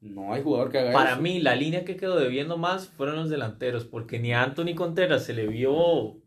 no 0.01 0.33
hay 0.33 0.41
jugador 0.41 0.71
que 0.71 0.79
haga 0.79 0.91
Para 0.91 1.15
mí, 1.15 1.39
la 1.39 1.55
línea 1.55 1.85
que 1.85 1.95
quedó 1.95 2.19
debiendo 2.19 2.57
más 2.57 2.89
fueron 2.89 3.15
los 3.15 3.29
delanteros, 3.29 3.85
porque 3.85 4.19
ni 4.19 4.33
a 4.33 4.43
Anthony 4.43 4.75
Contreras 4.75 5.23
se 5.23 5.33
le 5.33 5.47
vio 5.47 6.17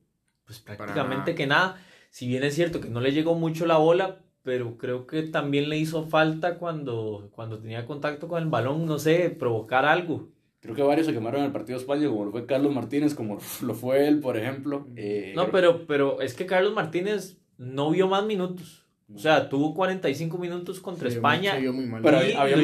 pues 0.45 0.61
prácticamente 0.61 1.35
que 1.35 1.47
nada. 1.47 1.77
Si 2.11 2.29
bien 2.29 2.45
es 2.45 2.55
cierto 2.55 2.81
que 2.81 2.89
no 2.89 3.01
le 3.01 3.13
llegó 3.13 3.35
mucho 3.35 3.67
la 3.67 3.79
bola, 3.79 4.21
pero 4.43 4.79
creo 4.79 5.07
que 5.07 5.23
también 5.23 5.69
le 5.69 5.79
hizo 5.79 6.05
falta 6.05 6.59
cuando, 6.59 7.31
cuando 7.33 7.59
tenía 7.59 7.87
contacto 7.87 8.29
con 8.29 8.43
el 8.43 8.49
balón, 8.49 8.87
no 8.87 8.99
sé, 8.99 9.31
provocar 9.31 9.85
algo. 9.85 10.29
Creo 10.61 10.75
que 10.75 10.83
varios 10.83 11.07
se 11.07 11.13
quemaron 11.13 11.41
en 11.41 11.47
el 11.47 11.53
partido 11.53 11.79
de 11.79 11.83
España, 11.83 12.09
como 12.09 12.25
lo 12.27 12.31
fue 12.31 12.47
Carlos 12.47 12.73
Martínez, 12.73 13.15
como 13.15 13.39
lo 13.63 13.75
fue 13.75 14.07
él, 14.07 14.21
por 14.21 14.37
ejemplo. 14.37 14.87
Eh, 14.97 15.33
no, 15.35 15.51
pero, 15.51 15.87
pero 15.87 16.21
es 16.21 16.35
que 16.35 16.47
Carlos 16.47 16.75
Martínez 16.75 17.39
no 17.59 17.91
vio 17.91 18.07
más 18.09 18.25
minutos. 18.25 18.84
O 19.15 19.19
sea, 19.19 19.49
tuvo 19.49 19.75
45 19.75 20.39
minutos 20.39 20.81
contra 20.81 21.09
España. 21.09 21.55
Pero 22.03 22.19
había, 22.39 22.57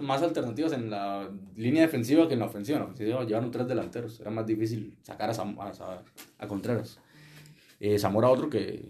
más, 0.00 0.22
alternativas 0.22 0.72
en 0.72 0.90
la 0.90 1.28
línea 1.56 1.82
defensiva 1.82 2.26
que 2.26 2.34
en 2.34 2.40
la 2.40 2.46
ofensiva. 2.46 2.78
En 2.78 2.84
la 2.84 2.90
ofensiva 2.90 3.24
llevaron 3.24 3.50
tres 3.50 3.68
delanteros. 3.68 4.18
Era 4.20 4.30
más 4.30 4.46
difícil 4.46 4.96
sacar 5.02 5.30
a, 5.30 6.02
a, 6.38 6.48
Contreras. 6.48 6.98
Eh, 7.80 7.98
Zamora 7.98 8.28
otro 8.28 8.48
que, 8.48 8.88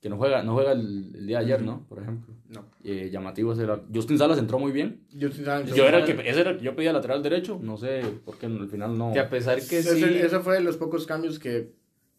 que 0.00 0.08
no 0.08 0.16
juega, 0.16 0.42
no 0.42 0.54
juega 0.54 0.72
el, 0.72 1.26
día 1.26 1.38
de 1.38 1.44
ayer, 1.44 1.62
¿no? 1.62 1.84
Por 1.86 2.00
ejemplo. 2.02 2.34
No. 2.48 2.64
Eh, 2.82 3.10
llamativo 3.12 3.52
era. 3.52 3.82
Justin 3.94 4.16
Salas 4.16 4.38
entró 4.38 4.58
muy 4.58 4.72
bien. 4.72 5.02
Justin 5.12 5.44
Salas 5.44 5.74
yo 5.74 5.86
era 5.86 5.98
el 5.98 6.04
que 6.06 6.28
ese 6.28 6.40
era, 6.40 6.56
yo 6.56 6.74
pedía 6.74 6.94
lateral 6.94 7.22
derecho. 7.22 7.60
No 7.62 7.76
sé 7.76 8.02
por 8.24 8.38
qué 8.38 8.46
al 8.46 8.68
final 8.68 8.96
no. 8.96 9.12
Que 9.12 9.20
a 9.20 9.28
pesar 9.28 9.56
que 9.56 9.82
sí. 9.82 10.02
Ese, 10.02 10.40
fue 10.40 10.54
de 10.54 10.60
los 10.62 10.78
pocos 10.78 11.06
cambios 11.06 11.38
que 11.38 11.72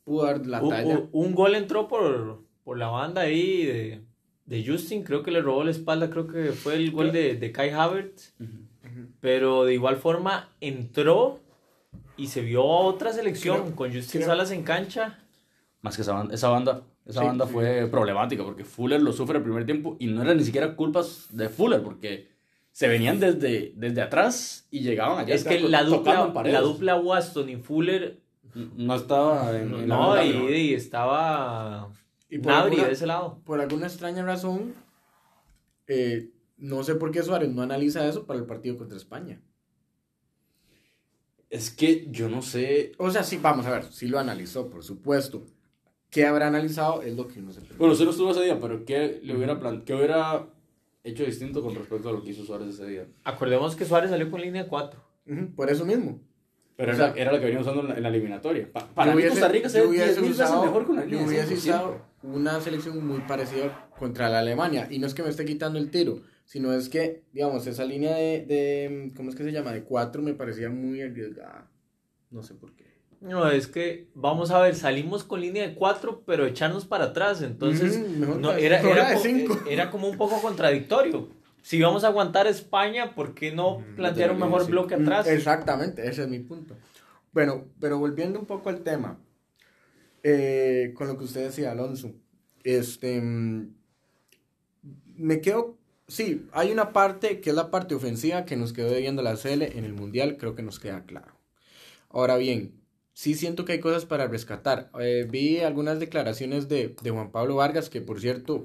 pudo 0.03 0.25
dar 0.25 0.45
la 0.45 0.61
talla. 0.61 1.07
un 1.11 1.33
gol 1.33 1.55
entró 1.55 1.87
por 1.87 2.46
por 2.67 2.77
la 2.77 2.87
banda 2.87 3.21
ahí 3.21 3.65
de, 3.65 4.01
de, 4.45 4.67
Justin, 4.67 5.01
creo 5.01 5.23
que 5.23 5.31
le 5.31 5.41
robó 5.41 5.63
la 5.63 5.71
espalda, 5.71 6.09
creo 6.09 6.27
que 6.27 6.51
fue 6.51 6.75
el 6.75 6.91
gol 6.91 7.13
de, 7.13 7.35
de 7.35 7.51
Kai 7.53 7.69
Havertz, 7.69 8.33
pero 9.21 9.63
de 9.63 9.73
igual 9.73 9.95
forma 9.95 10.49
entró 10.59 11.39
y 12.17 12.27
se 12.27 12.41
vio 12.41 12.65
otra 12.65 13.13
selección 13.13 13.71
con 13.71 13.93
Justin 13.93 14.23
Salas 14.23 14.51
en 14.51 14.63
cancha. 14.63 15.17
Más 15.79 15.95
que 15.95 16.01
esa 16.01 16.11
banda, 16.11 16.33
esa 16.35 16.49
banda, 16.49 16.81
esa 17.05 17.23
banda 17.23 17.47
fue 17.47 17.87
problemática 17.89 18.43
porque 18.43 18.65
Fuller 18.65 19.01
lo 19.01 19.13
sufre 19.13 19.37
el 19.37 19.45
primer 19.45 19.65
tiempo 19.65 19.95
y 19.97 20.07
no 20.07 20.21
era 20.21 20.33
ni 20.33 20.43
siquiera 20.43 20.75
culpas 20.75 21.27
de 21.29 21.47
Fuller 21.47 21.81
porque 21.81 22.27
se 22.73 22.89
venían 22.89 23.21
desde, 23.21 23.71
desde 23.77 24.01
atrás 24.01 24.67
y 24.71 24.81
llegaban 24.81 25.19
allá. 25.19 25.33
Es 25.33 25.45
que 25.45 25.61
la 25.61 25.85
dupla, 25.85 26.33
la 26.43 26.59
dupla 26.59 26.97
Waston 26.97 27.49
y 27.49 27.55
Fuller 27.55 28.19
no 28.53 28.93
estaba 28.93 29.57
en, 29.57 29.87
no, 29.87 30.21
y, 30.21 30.73
estaba 30.73 31.93
y 32.29 32.39
por 32.39 32.51
alguna, 32.51 32.85
de 32.85 32.91
ese 32.91 33.07
lado. 33.07 33.41
Por 33.45 33.61
alguna 33.61 33.87
extraña 33.87 34.23
razón, 34.23 34.73
eh, 35.87 36.29
no 36.57 36.83
sé 36.83 36.95
por 36.95 37.11
qué 37.11 37.23
Suárez 37.23 37.49
no 37.49 37.61
analiza 37.61 38.07
eso 38.07 38.25
para 38.25 38.39
el 38.39 38.45
partido 38.45 38.77
contra 38.77 38.97
España. 38.97 39.41
Es 41.49 41.69
que 41.71 42.07
yo 42.11 42.27
no 42.27 42.41
sé. 42.41 42.91
O 42.97 43.09
sea, 43.09 43.23
sí, 43.23 43.39
vamos 43.41 43.65
a 43.65 43.71
ver, 43.71 43.85
sí 43.91 44.07
lo 44.07 44.19
analizó, 44.19 44.69
por 44.69 44.83
supuesto. 44.83 45.45
¿Qué 46.09 46.25
habrá 46.25 46.47
analizado? 46.47 47.01
Es 47.01 47.15
lo 47.15 47.27
que 47.27 47.41
no 47.41 47.51
se 47.51 47.61
Bueno, 47.77 47.95
sí 47.95 48.03
lo 48.03 48.11
estuvo 48.11 48.31
ese 48.31 48.43
día, 48.43 48.59
pero 48.59 48.85
¿qué, 48.85 49.19
le 49.23 49.35
hubiera, 49.35 49.59
¿qué 49.85 49.93
hubiera 49.93 50.47
hecho 51.03 51.23
distinto 51.23 51.61
con 51.61 51.75
respecto 51.75 52.09
a 52.09 52.11
lo 52.13 52.23
que 52.23 52.31
hizo 52.31 52.45
Suárez 52.45 52.69
ese 52.69 52.85
día? 52.87 53.07
Acordemos 53.23 53.75
que 53.75 53.85
Suárez 53.85 54.09
salió 54.09 54.29
con 54.29 54.41
línea 54.41 54.67
4. 54.67 54.99
por 55.55 55.69
eso 55.69 55.85
mismo. 55.85 56.21
Pero 56.75 56.93
era, 56.93 57.13
era, 57.15 57.31
lo 57.31 57.39
que 57.39 57.45
venía 57.45 57.61
usando 57.61 57.81
en 57.81 58.03
la, 58.03 58.09
eliminatoria. 58.09 58.71
para 58.71 59.15
mí 59.15 59.23
Costa 59.23 59.47
Rica 59.47 59.67
se 59.67 59.81
ve 59.81 59.87
mejor 59.87 60.85
con 60.85 60.95
la 60.95 61.05
línea. 61.05 61.21
Yo 61.21 61.27
hubiese 61.27 61.53
usado 61.55 62.06
una 62.23 62.59
selección 62.61 63.05
muy 63.05 63.19
parecida 63.21 63.89
contra 63.97 64.29
la 64.29 64.39
Alemania. 64.39 64.87
Y 64.89 64.99
no 64.99 65.07
es 65.07 65.13
que 65.13 65.23
me 65.23 65.29
esté 65.29 65.45
quitando 65.45 65.79
el 65.79 65.91
tiro, 65.91 66.21
sino 66.45 66.73
es 66.73 66.89
que, 66.89 67.23
digamos, 67.33 67.67
esa 67.67 67.85
línea 67.85 68.15
de, 68.15 68.45
de 68.45 69.13
¿cómo 69.15 69.29
es 69.29 69.35
que 69.35 69.43
se 69.43 69.51
llama? 69.51 69.71
De 69.71 69.83
cuatro 69.83 70.21
me 70.21 70.33
parecía 70.33 70.69
muy 70.69 71.01
arriesgada. 71.01 71.69
No 72.29 72.43
sé 72.43 72.53
por 72.53 72.73
qué. 72.73 72.87
No, 73.19 73.49
es 73.49 73.67
que, 73.67 74.09
vamos 74.13 74.51
a 74.51 74.61
ver, 74.61 74.75
salimos 74.75 75.23
con 75.23 75.41
línea 75.41 75.67
de 75.67 75.73
cuatro, 75.73 76.23
pero 76.25 76.45
echarnos 76.45 76.85
para 76.85 77.05
atrás. 77.05 77.41
Entonces, 77.41 77.99
no, 77.99 78.53
era, 78.53 78.79
era, 78.81 79.17
era, 79.67 79.89
como 79.89 80.07
un 80.07 80.17
poco 80.17 80.39
contradictorio. 80.41 81.29
Si 81.63 81.81
vamos 81.81 82.03
a 82.03 82.07
aguantar 82.07 82.47
España, 82.47 83.15
¿por 83.15 83.33
qué 83.33 83.51
no 83.51 83.83
plantear 83.95 84.31
un 84.31 84.39
mejor 84.39 84.67
bloque 84.67 84.95
atrás? 84.95 85.27
Exactamente, 85.27 86.07
ese 86.07 86.23
es 86.23 86.29
mi 86.29 86.39
punto. 86.39 86.75
Bueno, 87.33 87.65
pero 87.79 87.99
volviendo 87.99 88.39
un 88.39 88.45
poco 88.45 88.69
al 88.69 88.81
tema, 88.83 89.19
eh, 90.23 90.93
con 90.95 91.07
lo 91.07 91.17
que 91.17 91.25
usted 91.25 91.45
decía, 91.45 91.71
Alonso, 91.71 92.13
este, 92.63 93.21
mm, 93.21 93.73
me 95.15 95.41
quedo, 95.41 95.77
sí, 96.07 96.47
hay 96.51 96.71
una 96.71 96.93
parte 96.93 97.41
que 97.41 97.49
es 97.51 97.55
la 97.55 97.71
parte 97.71 97.95
ofensiva 97.95 98.45
que 98.45 98.55
nos 98.55 98.73
quedó 98.73 98.89
debiendo 98.89 99.21
la 99.21 99.35
CL 99.35 99.63
en 99.63 99.85
el 99.85 99.93
Mundial, 99.93 100.37
creo 100.37 100.55
que 100.55 100.63
nos 100.63 100.79
queda 100.79 101.05
claro. 101.05 101.37
Ahora 102.09 102.37
bien, 102.37 102.81
sí 103.13 103.33
siento 103.35 103.65
que 103.65 103.73
hay 103.73 103.79
cosas 103.79 104.05
para 104.05 104.27
rescatar. 104.27 104.91
Eh, 104.99 105.27
vi 105.29 105.59
algunas 105.59 105.99
declaraciones 105.99 106.67
de, 106.67 106.95
de, 107.01 107.11
Juan 107.11 107.31
Pablo 107.31 107.55
Vargas, 107.55 107.89
que 107.89 108.01
por 108.01 108.21
cierto, 108.21 108.61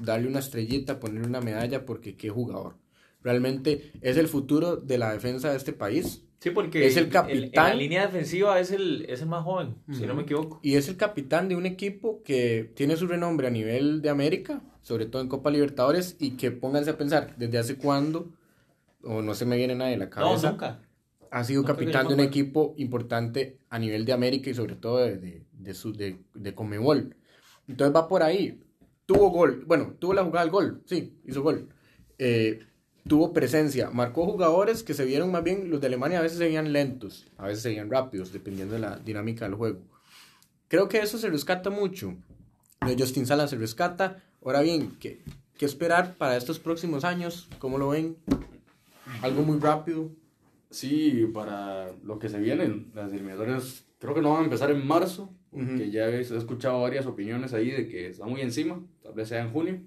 darle 0.00 0.28
una 0.28 0.40
estrellita, 0.40 1.00
ponerle 1.00 1.28
una 1.28 1.40
medalla, 1.40 1.84
porque 1.86 2.16
qué 2.16 2.30
jugador. 2.30 2.76
Realmente 3.26 3.90
es 4.02 4.16
el 4.16 4.28
futuro 4.28 4.76
de 4.76 4.98
la 4.98 5.12
defensa 5.12 5.50
de 5.50 5.56
este 5.56 5.72
país. 5.72 6.22
Sí, 6.38 6.50
porque 6.50 6.86
es 6.86 6.96
el 6.96 7.08
capitán. 7.08 7.66
en 7.66 7.70
la 7.72 7.74
línea 7.74 8.06
defensiva 8.06 8.60
es 8.60 8.70
el, 8.70 9.04
es 9.08 9.20
el 9.20 9.26
más 9.26 9.42
joven, 9.42 9.74
si 9.90 10.06
no 10.06 10.14
me 10.14 10.22
equivoco. 10.22 10.60
Y 10.62 10.76
es 10.76 10.88
el 10.88 10.96
capitán 10.96 11.48
de 11.48 11.56
un 11.56 11.66
equipo 11.66 12.22
que 12.22 12.70
tiene 12.76 12.96
su 12.96 13.08
renombre 13.08 13.48
a 13.48 13.50
nivel 13.50 14.00
de 14.00 14.10
América, 14.10 14.62
sobre 14.80 15.06
todo 15.06 15.22
en 15.22 15.28
Copa 15.28 15.50
Libertadores, 15.50 16.16
y 16.20 16.36
que 16.36 16.52
pónganse 16.52 16.90
a 16.90 16.98
pensar, 16.98 17.34
¿desde 17.36 17.58
hace 17.58 17.76
cuándo? 17.76 18.28
O 19.02 19.22
no 19.22 19.34
se 19.34 19.44
me 19.44 19.56
viene 19.56 19.74
nadie 19.74 19.96
a 19.96 19.98
la 19.98 20.10
cabeza. 20.10 20.46
No, 20.46 20.52
nunca. 20.52 20.82
Ha 21.32 21.42
sido 21.42 21.64
capitán 21.64 22.06
de 22.06 22.14
un 22.14 22.20
equipo 22.20 22.74
importante 22.76 23.58
a 23.68 23.80
nivel 23.80 24.04
de 24.04 24.12
América 24.12 24.48
y 24.48 24.54
sobre 24.54 24.76
todo 24.76 24.98
de, 24.98 25.16
de, 25.18 25.42
de, 25.50 25.74
su, 25.74 25.92
de, 25.92 26.20
de 26.32 26.54
Comebol. 26.54 27.16
Entonces 27.66 27.94
va 27.96 28.06
por 28.06 28.22
ahí. 28.22 28.62
Tuvo 29.04 29.30
gol, 29.30 29.64
bueno, 29.66 29.96
tuvo 29.98 30.14
la 30.14 30.22
jugada 30.22 30.44
del 30.44 30.52
gol, 30.52 30.82
sí, 30.84 31.18
hizo 31.26 31.42
gol. 31.42 31.68
Eh, 32.18 32.60
tuvo 33.08 33.32
presencia, 33.32 33.90
marcó 33.90 34.24
jugadores 34.26 34.82
que 34.82 34.94
se 34.94 35.04
vieron 35.04 35.30
más 35.30 35.44
bien, 35.44 35.70
los 35.70 35.80
de 35.80 35.86
Alemania 35.86 36.18
a 36.18 36.22
veces 36.22 36.38
se 36.38 36.44
veían 36.44 36.72
lentos, 36.72 37.26
a 37.36 37.46
veces 37.46 37.62
se 37.62 37.68
veían 37.70 37.90
rápidos, 37.90 38.32
dependiendo 38.32 38.74
de 38.74 38.80
la 38.80 38.96
dinámica 38.98 39.44
del 39.44 39.54
juego. 39.54 39.80
Creo 40.68 40.88
que 40.88 40.98
eso 40.98 41.18
se 41.18 41.30
rescata 41.30 41.70
mucho. 41.70 42.16
De 42.84 42.96
Justin 42.98 43.26
Sala 43.26 43.46
se 43.48 43.56
rescata. 43.56 44.22
Ahora 44.44 44.60
bien, 44.60 44.96
¿qué, 45.00 45.22
¿qué 45.56 45.64
esperar 45.64 46.16
para 46.16 46.36
estos 46.36 46.58
próximos 46.58 47.04
años? 47.04 47.48
¿Cómo 47.58 47.78
lo 47.78 47.90
ven? 47.90 48.16
Algo 49.22 49.42
muy 49.42 49.58
rápido. 49.58 50.10
Sí, 50.70 51.28
para 51.32 51.92
lo 52.04 52.18
que 52.18 52.28
se 52.28 52.40
vienen, 52.40 52.90
las 52.94 53.12
eliminatorias 53.12 53.84
creo 53.98 54.14
que 54.14 54.22
no 54.22 54.32
van 54.32 54.42
a 54.42 54.44
empezar 54.44 54.70
en 54.70 54.86
marzo, 54.86 55.32
porque 55.50 55.90
ya 55.90 56.08
he 56.08 56.20
escuchado 56.20 56.82
varias 56.82 57.06
opiniones 57.06 57.54
ahí 57.54 57.70
de 57.70 57.88
que 57.88 58.08
está 58.08 58.26
muy 58.26 58.40
encima, 58.40 58.80
tal 59.02 59.14
vez 59.14 59.28
sea 59.28 59.42
en 59.42 59.52
junio. 59.52 59.80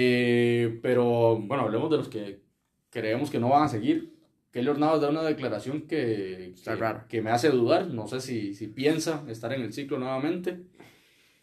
Eh, 0.00 0.78
pero 0.80 1.40
bueno, 1.40 1.64
hablemos 1.64 1.90
de 1.90 1.96
los 1.96 2.08
que 2.08 2.40
creemos 2.88 3.30
que 3.30 3.40
no 3.40 3.48
van 3.48 3.64
a 3.64 3.68
seguir. 3.68 4.14
Kelly 4.52 4.70
Navas 4.78 5.00
da 5.00 5.10
una 5.10 5.24
declaración 5.24 5.88
que, 5.88 6.54
que, 6.64 6.94
que, 7.08 7.20
me 7.20 7.32
hace 7.32 7.50
dudar. 7.50 7.88
No 7.88 8.06
sé 8.06 8.20
si, 8.20 8.54
si 8.54 8.68
piensa 8.68 9.24
estar 9.28 9.52
en 9.52 9.62
el 9.62 9.72
ciclo 9.72 9.98
nuevamente. 9.98 10.60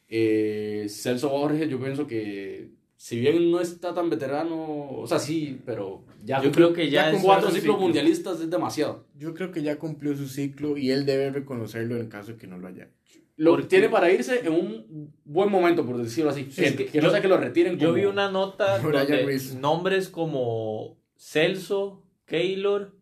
Eh, 0.08 0.86
Celso 0.88 1.32
Borges, 1.32 1.70
yo 1.70 1.82
pienso 1.82 2.08
que 2.08 2.70
si 2.96 3.20
bien 3.20 3.52
no 3.52 3.60
está 3.60 3.94
tan 3.94 4.10
veterano, 4.10 4.90
o 4.90 5.06
sea, 5.06 5.20
sí, 5.20 5.60
pero 5.66 6.06
ya 6.24 6.42
yo 6.42 6.54
creo 6.54 6.72
que 6.72 6.90
ya, 6.90 7.12
con 7.12 7.24
cuatro 7.24 7.52
ciclos 7.52 7.78
mundialistas 7.78 8.40
es 8.40 8.50
demasiado. 8.50 9.06
Yo 9.18 9.34
creo 9.34 9.52
que 9.52 9.64
ya 9.64 9.78
cumplió 9.78 10.16
su 10.16 10.30
ciclo 10.30 10.78
y 10.78 10.92
él 10.92 11.06
debe 11.06 11.30
reconocerlo 11.30 11.98
en 11.98 12.08
caso 12.08 12.32
de 12.32 12.38
que 12.38 12.48
no 12.48 12.58
lo 12.58 12.70
haya 12.70 12.86
hecho. 12.86 13.20
Lo 13.38 13.68
tiene 13.68 13.90
para 13.90 14.10
irse 14.12 14.40
en 14.46 14.54
un 14.54 15.14
buen 15.26 15.52
momento, 15.52 15.86
por 15.86 15.98
decirlo 15.98 16.30
así. 16.30 16.46
que, 16.46 16.86
que, 16.86 17.02
no 17.02 17.10
sea 17.10 17.22
que 17.22 17.28
lo 17.28 17.38
retiren. 17.38 17.78
Yo 17.78 17.92
vi 17.94 18.06
una 18.06 18.32
nota 18.32 18.80
donde 18.80 19.40
nombres 19.60 20.08
como 20.08 20.98
Celso, 21.18 22.04
Keylor, 22.26 22.96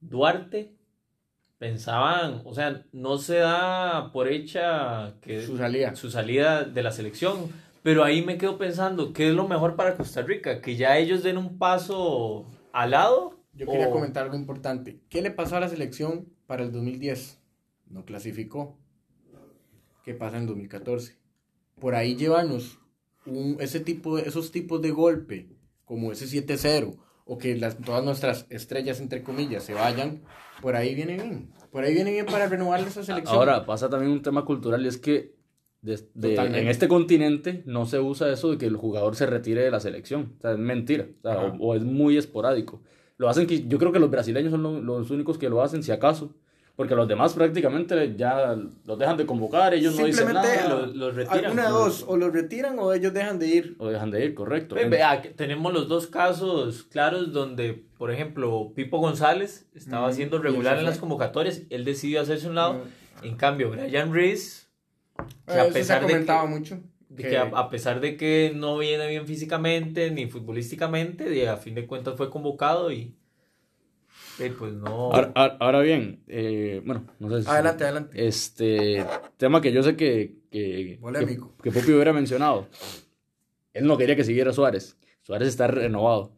Duarte, 0.00 0.74
pensaban, 1.58 2.42
o 2.44 2.54
sea, 2.54 2.84
no 2.92 3.18
se 3.18 3.36
da 3.36 4.12
por 4.12 4.28
hecha 4.28 5.14
que 5.20 5.44
su 5.44 5.56
salida. 5.56 5.96
su 5.96 6.10
salida 6.10 6.64
de 6.64 6.82
la 6.82 6.92
selección. 6.92 7.50
Pero 7.82 8.02
ahí 8.02 8.22
me 8.22 8.38
quedo 8.38 8.56
pensando, 8.56 9.12
¿qué 9.12 9.28
es 9.28 9.34
lo 9.34 9.46
mejor 9.46 9.76
para 9.76 9.96
Costa 9.96 10.22
Rica? 10.22 10.62
¿Que 10.62 10.76
ya 10.76 10.96
ellos 10.96 11.22
den 11.22 11.36
un 11.36 11.58
paso 11.58 12.46
al 12.72 12.92
lado? 12.92 13.40
Yo 13.52 13.66
quería 13.66 13.90
comentar 13.90 14.22
algo 14.24 14.36
importante. 14.36 15.00
¿Qué 15.10 15.20
le 15.20 15.30
pasó 15.30 15.56
a 15.56 15.60
la 15.60 15.68
selección 15.68 16.28
para 16.46 16.62
el 16.62 16.72
2010? 16.72 17.40
No 17.88 18.04
clasificó 18.04 18.78
que 20.04 20.14
pasa 20.14 20.36
en 20.36 20.46
2014. 20.46 21.16
Por 21.80 21.94
ahí 21.94 22.14
llevarnos 22.14 22.78
un, 23.26 23.56
ese 23.60 23.80
tipo 23.80 24.16
de, 24.16 24.28
esos 24.28 24.52
tipos 24.52 24.80
de 24.82 24.90
golpe, 24.90 25.48
como 25.84 26.12
ese 26.12 26.26
7-0, 26.26 26.96
o 27.24 27.38
que 27.38 27.56
las, 27.56 27.78
todas 27.78 28.04
nuestras 28.04 28.46
estrellas, 28.50 29.00
entre 29.00 29.22
comillas, 29.22 29.64
se 29.64 29.74
vayan, 29.74 30.22
por 30.60 30.76
ahí 30.76 30.94
viene 30.94 31.14
bien. 31.14 31.50
Por 31.70 31.84
ahí 31.84 31.94
viene 31.94 32.12
bien 32.12 32.26
para 32.26 32.46
renovar 32.46 32.80
esa 32.80 33.02
selección. 33.02 33.34
Ahora, 33.34 33.66
pasa 33.66 33.88
también 33.88 34.12
un 34.12 34.22
tema 34.22 34.44
cultural 34.44 34.84
y 34.84 34.88
es 34.88 34.98
que 34.98 35.34
de, 35.82 35.98
en 36.14 36.68
este 36.68 36.88
continente 36.88 37.62
no 37.66 37.84
se 37.84 37.98
usa 37.98 38.32
eso 38.32 38.50
de 38.50 38.58
que 38.58 38.66
el 38.66 38.76
jugador 38.76 39.16
se 39.16 39.26
retire 39.26 39.62
de 39.62 39.70
la 39.70 39.80
selección. 39.80 40.34
O 40.38 40.40
sea, 40.40 40.52
es 40.52 40.58
mentira. 40.58 41.08
O, 41.58 41.74
es 41.74 41.82
muy 41.82 42.16
esporádico. 42.16 42.82
Lo 43.16 43.28
hacen 43.28 43.46
que 43.46 43.66
yo 43.66 43.78
creo 43.78 43.92
que 43.92 43.98
los 43.98 44.10
brasileños 44.10 44.50
son 44.50 44.86
los 44.86 45.10
únicos 45.10 45.36
que 45.36 45.48
lo 45.48 45.62
hacen, 45.62 45.82
si 45.82 45.92
acaso 45.92 46.34
porque 46.76 46.96
los 46.96 47.06
demás 47.06 47.34
prácticamente 47.34 48.14
ya 48.16 48.56
los 48.84 48.98
dejan 48.98 49.16
de 49.16 49.26
convocar, 49.26 49.74
ellos 49.74 49.96
no 49.96 50.06
dicen 50.06 50.32
nada. 50.32 50.68
Los, 50.68 50.96
los 50.96 51.14
retiran. 51.14 51.44
Alguna 51.44 51.62
de 51.66 51.68
dos, 51.68 52.04
o 52.08 52.16
los 52.16 52.32
retiran 52.32 52.78
o 52.80 52.92
ellos 52.92 53.12
dejan 53.12 53.38
de 53.38 53.46
ir. 53.46 53.76
O 53.78 53.88
dejan 53.88 54.10
de 54.10 54.24
ir, 54.24 54.34
correcto. 54.34 54.74
vea, 54.74 55.22
tenemos 55.36 55.72
los 55.72 55.86
dos 55.86 56.08
casos 56.08 56.82
claros 56.84 57.32
donde, 57.32 57.84
por 57.96 58.10
ejemplo, 58.10 58.72
Pipo 58.74 58.98
González 58.98 59.68
estaba 59.74 60.12
siendo 60.12 60.38
regular 60.38 60.78
en 60.78 60.84
las 60.84 60.98
convocatorias, 60.98 61.62
él 61.70 61.84
decidió 61.84 62.20
hacerse 62.20 62.48
un 62.48 62.56
lado. 62.56 62.82
En 63.22 63.36
cambio, 63.36 63.70
Brian 63.70 64.12
Reese, 64.12 64.66
que 65.46 65.60
a 65.60 65.68
pesar 65.68 66.06
de 66.06 66.24
que, 66.24 66.32
mucho. 66.48 66.80
que 67.16 67.38
a, 67.38 67.70
pesar 67.70 68.00
de 68.00 68.16
que 68.16 68.52
no 68.54 68.76
viene 68.78 69.08
bien 69.08 69.26
físicamente 69.26 70.10
ni 70.10 70.26
futbolísticamente, 70.26 71.48
a 71.48 71.56
fin 71.56 71.76
de 71.76 71.86
cuentas 71.86 72.16
fue 72.16 72.30
convocado 72.30 72.90
y 72.90 73.14
pues 74.58 74.72
no. 74.74 75.12
Ahora, 75.12 75.80
bien, 75.80 76.22
eh, 76.26 76.82
bueno, 76.84 77.06
no 77.18 77.30
sé 77.30 77.42
si. 77.42 77.48
Adelante, 77.48 77.84
adelante. 77.84 78.26
Este 78.26 79.04
tema 79.36 79.60
que 79.60 79.72
yo 79.72 79.82
sé 79.82 79.96
que. 79.96 80.36
que 80.50 80.98
Polémico. 81.00 81.54
Que, 81.62 81.70
Popi 81.70 81.92
hubiera 81.92 82.12
mencionado. 82.12 82.68
Él 83.72 83.86
no 83.86 83.96
quería 83.96 84.16
que 84.16 84.24
siguiera 84.24 84.52
Suárez. 84.52 84.96
Suárez 85.22 85.48
está 85.48 85.66
renovado. 85.66 86.32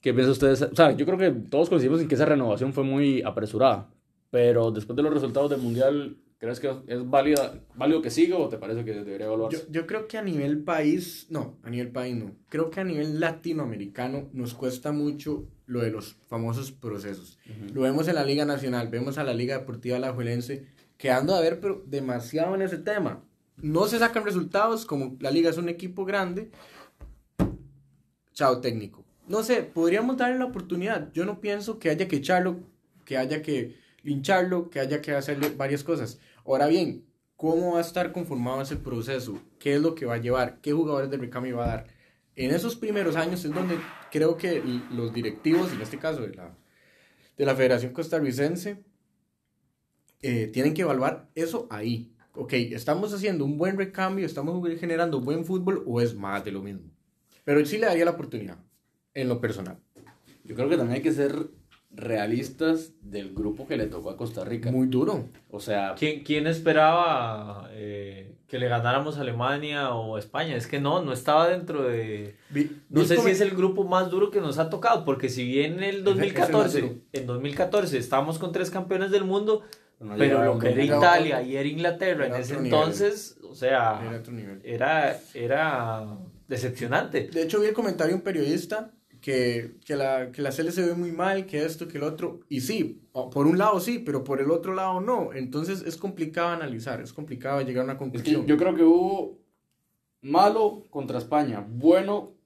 ¿Qué 0.00 0.14
piensan 0.14 0.32
ustedes? 0.32 0.62
O 0.62 0.74
sea, 0.74 0.92
yo 0.92 1.04
creo 1.06 1.18
que 1.18 1.30
todos 1.30 1.68
coincidimos 1.68 2.00
en 2.00 2.08
que 2.08 2.14
esa 2.14 2.24
renovación 2.24 2.72
fue 2.72 2.84
muy 2.84 3.22
apresurada. 3.22 3.88
Pero 4.30 4.70
después 4.70 4.96
de 4.96 5.02
los 5.02 5.12
resultados 5.12 5.50
del 5.50 5.60
Mundial, 5.60 6.16
¿crees 6.38 6.60
que 6.60 6.74
es 6.86 7.08
válido, 7.08 7.60
válido 7.74 8.02
que 8.02 8.10
siga 8.10 8.36
o 8.36 8.48
te 8.48 8.58
parece 8.58 8.84
que 8.84 8.92
debería 8.92 9.26
evaluarse? 9.26 9.58
Yo, 9.58 9.64
yo 9.70 9.86
creo 9.86 10.08
que 10.08 10.18
a 10.18 10.22
nivel 10.22 10.62
país, 10.62 11.26
no, 11.30 11.58
a 11.62 11.70
nivel 11.70 11.90
país 11.90 12.16
no. 12.16 12.34
Creo 12.48 12.70
que 12.70 12.80
a 12.80 12.84
nivel 12.84 13.20
latinoamericano 13.20 14.28
nos 14.32 14.54
cuesta 14.54 14.92
mucho 14.92 15.46
lo 15.66 15.80
de 15.80 15.90
los 15.90 16.16
famosos 16.28 16.72
procesos. 16.72 17.38
Lo 17.74 17.82
vemos 17.82 18.08
en 18.08 18.14
la 18.14 18.24
Liga 18.24 18.44
Nacional, 18.44 18.88
vemos 18.88 19.18
a 19.18 19.24
la 19.24 19.34
Liga 19.34 19.58
Deportiva 19.58 19.96
Alajuelense 19.96 20.66
quedando 20.98 21.34
a 21.34 21.40
ver, 21.40 21.60
pero 21.60 21.82
demasiado 21.86 22.54
en 22.54 22.62
ese 22.62 22.78
tema. 22.78 23.24
No 23.56 23.86
se 23.86 23.98
sacan 23.98 24.24
resultados, 24.24 24.84
como 24.84 25.16
la 25.20 25.30
liga 25.30 25.50
es 25.50 25.56
un 25.56 25.68
equipo 25.68 26.04
grande. 26.04 26.50
Chao 28.32 28.60
técnico. 28.60 29.04
No 29.26 29.42
sé, 29.42 29.62
podríamos 29.62 30.16
darle 30.16 30.38
la 30.38 30.44
oportunidad. 30.44 31.12
Yo 31.12 31.24
no 31.24 31.40
pienso 31.40 31.78
que 31.78 31.90
haya 31.90 32.08
que 32.08 32.16
echarlo, 32.16 32.60
que 33.04 33.16
haya 33.16 33.42
que 33.42 33.76
lincharlo, 34.02 34.70
que 34.70 34.80
haya 34.80 35.00
que 35.00 35.12
hacerle 35.12 35.50
varias 35.50 35.84
cosas. 35.84 36.20
Ahora 36.48 36.66
bien, 36.66 37.04
¿cómo 37.36 37.72
va 37.72 37.78
a 37.78 37.82
estar 37.82 38.10
conformado 38.10 38.62
ese 38.62 38.76
proceso? 38.76 39.38
¿Qué 39.58 39.74
es 39.74 39.82
lo 39.82 39.94
que 39.94 40.06
va 40.06 40.14
a 40.14 40.18
llevar? 40.18 40.62
¿Qué 40.62 40.72
jugadores 40.72 41.10
de 41.10 41.18
recambio 41.18 41.58
va 41.58 41.64
a 41.64 41.68
dar? 41.68 41.86
En 42.36 42.52
esos 42.52 42.74
primeros 42.74 43.16
años 43.16 43.44
es 43.44 43.52
donde 43.52 43.76
creo 44.10 44.38
que 44.38 44.62
los 44.90 45.12
directivos, 45.12 45.70
en 45.74 45.82
este 45.82 45.98
caso 45.98 46.22
de 46.22 46.34
la, 46.34 46.56
de 47.36 47.44
la 47.44 47.54
Federación 47.54 47.92
Costarricense, 47.92 48.82
eh, 50.22 50.46
tienen 50.46 50.72
que 50.72 50.80
evaluar 50.80 51.28
eso 51.34 51.66
ahí. 51.68 52.14
Ok, 52.32 52.54
¿estamos 52.54 53.12
haciendo 53.12 53.44
un 53.44 53.58
buen 53.58 53.76
recambio? 53.76 54.24
¿Estamos 54.24 54.66
generando 54.80 55.20
buen 55.20 55.44
fútbol 55.44 55.82
o 55.86 56.00
es 56.00 56.14
más 56.14 56.46
de 56.46 56.52
lo 56.52 56.62
mismo? 56.62 56.90
Pero 57.44 57.62
sí 57.66 57.76
le 57.76 57.88
daría 57.88 58.06
la 58.06 58.12
oportunidad, 58.12 58.56
en 59.12 59.28
lo 59.28 59.38
personal. 59.38 59.78
Yo 60.44 60.54
creo 60.54 60.70
que 60.70 60.78
también 60.78 60.96
hay 60.96 61.02
que 61.02 61.12
ser 61.12 61.50
realistas 61.90 62.92
del 63.00 63.34
grupo 63.34 63.66
que 63.66 63.76
le 63.76 63.86
tocó 63.86 64.10
a 64.10 64.16
Costa 64.16 64.44
Rica. 64.44 64.70
Muy 64.70 64.86
duro. 64.88 65.28
O 65.50 65.60
sea... 65.60 65.94
¿Quién, 65.98 66.22
quién 66.22 66.46
esperaba 66.46 67.68
eh, 67.72 68.34
que 68.46 68.58
le 68.58 68.68
ganáramos 68.68 69.18
a 69.18 69.22
Alemania 69.22 69.94
o 69.94 70.18
España? 70.18 70.54
Es 70.56 70.66
que 70.66 70.80
no, 70.80 71.02
no 71.02 71.12
estaba 71.12 71.48
dentro 71.48 71.82
de... 71.82 72.36
no 72.90 73.04
sé 73.04 73.16
si 73.16 73.30
es 73.30 73.40
el 73.40 73.50
grupo 73.50 73.84
más 73.84 74.10
duro 74.10 74.30
que 74.30 74.40
nos 74.40 74.58
ha 74.58 74.70
tocado, 74.70 75.04
porque 75.04 75.28
si 75.28 75.44
bien 75.44 75.78
en 75.78 75.84
el 75.84 76.04
2014, 76.04 77.02
en 77.12 77.26
2014 77.26 77.98
estábamos 77.98 78.38
con 78.38 78.52
tres 78.52 78.70
campeones 78.70 79.10
del 79.10 79.24
mundo, 79.24 79.62
pero 80.16 80.44
lo 80.44 80.58
que 80.58 80.70
era 80.70 80.84
Italia 80.84 81.42
y 81.42 81.56
era 81.56 81.68
Inglaterra 81.68 82.26
en 82.26 82.34
ese 82.34 82.54
entonces, 82.54 83.38
o 83.42 83.54
sea, 83.54 84.22
era, 84.62 85.18
era 85.34 86.06
decepcionante. 86.46 87.28
De 87.28 87.42
hecho, 87.42 87.60
vi 87.60 87.66
el 87.66 87.74
comentario 87.74 88.12
de 88.12 88.18
un 88.18 88.22
periodista 88.22 88.92
que, 89.20 89.76
que, 89.84 89.96
la, 89.96 90.30
que 90.32 90.42
la 90.42 90.52
se 90.52 90.62
ve 90.62 90.94
muy 90.94 91.12
mal, 91.12 91.46
que 91.46 91.64
esto, 91.64 91.88
que 91.88 91.98
el 91.98 92.04
otro. 92.04 92.40
Y 92.48 92.60
sí, 92.60 93.02
por 93.12 93.46
un 93.46 93.58
lado 93.58 93.80
sí, 93.80 93.98
pero 93.98 94.24
por 94.24 94.40
el 94.40 94.50
otro 94.50 94.74
lado 94.74 95.00
no. 95.00 95.32
Entonces 95.32 95.82
es 95.82 95.96
complicado 95.96 96.48
analizar, 96.48 97.00
es 97.00 97.12
complicado 97.12 97.60
llegar 97.62 97.82
a 97.82 97.84
una 97.84 97.98
conclusión. 97.98 98.46
yo 98.46 98.56
creo 98.56 98.74
que 98.74 98.82
hubo 98.82 99.38
malo 100.20 100.84
contra 100.90 101.18
España, 101.18 101.64
bueno 101.68 102.38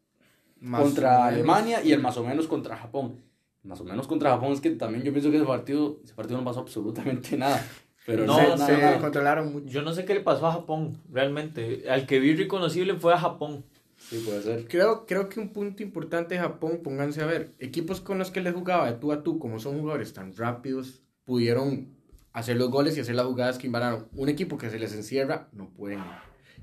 contra 0.70 1.26
Alemania 1.26 1.82
y 1.82 1.92
el 1.92 2.00
más 2.00 2.16
o 2.16 2.24
menos 2.24 2.46
contra 2.46 2.76
Japón. 2.76 3.20
Más 3.64 3.80
o 3.80 3.84
menos 3.84 4.06
contra 4.06 4.30
Japón 4.30 4.52
es 4.52 4.60
que 4.60 4.70
también 4.70 5.04
yo 5.04 5.12
pienso 5.12 5.30
que 5.30 5.36
ese 5.36 5.46
partido, 5.46 5.98
ese 6.04 6.14
partido 6.14 6.38
no 6.38 6.44
pasó 6.44 6.60
absolutamente 6.60 7.36
nada. 7.36 7.64
Pero 8.04 8.26
no, 8.26 8.36
se, 8.58 8.98
controlaron 9.00 9.52
mucho. 9.52 9.66
Yo 9.68 9.82
no 9.82 9.92
sé 9.92 10.04
qué 10.04 10.14
le 10.14 10.20
pasó 10.20 10.46
a 10.48 10.52
Japón, 10.52 10.98
realmente. 11.10 11.84
Al 11.88 12.06
que 12.06 12.18
vi 12.18 12.34
reconocible 12.34 12.94
fue 12.94 13.14
a 13.14 13.18
Japón. 13.18 13.64
Sí, 14.12 14.22
puede 14.26 14.42
ser. 14.42 14.68
Creo, 14.68 15.06
creo 15.06 15.28
que 15.28 15.40
un 15.40 15.52
punto 15.54 15.82
importante 15.82 16.34
de 16.34 16.40
Japón, 16.40 16.80
pónganse 16.82 17.22
a 17.22 17.26
ver, 17.26 17.52
equipos 17.58 18.00
con 18.02 18.18
los 18.18 18.30
que 18.30 18.40
les 18.42 18.54
jugaba 18.54 18.90
de 18.92 18.98
tú 18.98 19.10
a 19.10 19.22
tú, 19.22 19.38
como 19.38 19.58
son 19.58 19.78
jugadores 19.80 20.12
tan 20.12 20.36
rápidos, 20.36 21.02
pudieron 21.24 21.88
hacer 22.32 22.56
los 22.56 22.70
goles 22.70 22.96
y 22.96 23.00
hacer 23.00 23.14
las 23.14 23.26
jugadas 23.26 23.58
que 23.58 23.66
invararon. 23.66 24.08
Un 24.14 24.28
equipo 24.28 24.58
que 24.58 24.68
se 24.70 24.78
les 24.78 24.94
encierra, 24.94 25.48
no 25.52 25.70
pueden. 25.70 26.00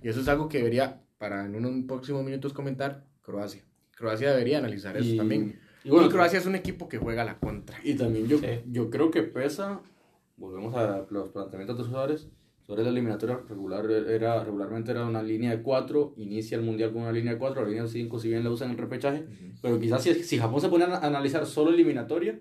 Y 0.01 0.09
eso 0.09 0.21
es 0.21 0.27
algo 0.27 0.47
que 0.47 0.59
debería, 0.59 1.01
para 1.17 1.45
en 1.45 1.55
unos 1.55 1.85
próximos 1.87 2.23
minutos 2.23 2.53
comentar, 2.53 3.05
Croacia. 3.21 3.63
Croacia 3.97 4.31
debería 4.31 4.59
analizar 4.59 4.95
eso 4.95 5.09
Y- 5.09 5.17
también. 5.17 5.59
y 5.83 5.87
Y, 5.87 5.91
bueno, 5.91 6.09
Croacia 6.09 6.37
es 6.39 6.45
un 6.45 6.55
equipo 6.55 6.87
que 6.87 6.97
juega 6.99 7.23
a 7.23 7.25
la 7.25 7.39
contra. 7.39 7.79
Y 7.83 7.95
también 7.95 8.27
yo, 8.27 8.37
Sí. 8.37 8.45
yo 8.67 8.89
creo 8.89 9.09
que 9.11 9.23
pesa, 9.23 9.81
volvemos 10.37 10.75
a 10.75 11.05
los 11.09 11.29
planteamientos 11.29 11.77
de 11.79 11.83
Suárez, 11.85 12.27
sobre 12.69 12.83
la 12.83 12.89
eliminatoria 12.89 13.39
regular 13.49 13.89
era, 13.89 14.43
regularmente 14.43 14.91
era 14.91 15.03
una 15.03 15.23
línea 15.23 15.49
de 15.49 15.63
4, 15.63 16.13
inicia 16.17 16.55
el 16.55 16.63
mundial 16.63 16.93
con 16.93 17.01
una 17.01 17.11
línea 17.11 17.33
de 17.33 17.39
4, 17.39 17.63
la 17.63 17.67
línea 17.67 17.81
de 17.81 17.89
5 17.89 18.19
si 18.19 18.29
bien 18.29 18.43
la 18.43 18.51
usan 18.51 18.67
en 18.67 18.73
el 18.73 18.77
repechaje, 18.77 19.25
pero 19.59 19.79
quizás 19.79 20.03
si, 20.03 20.13
si 20.13 20.37
Japón 20.37 20.61
se 20.61 20.69
pone 20.69 20.83
a 20.83 20.99
analizar 20.99 21.47
solo 21.47 21.71
eliminatoria, 21.71 22.39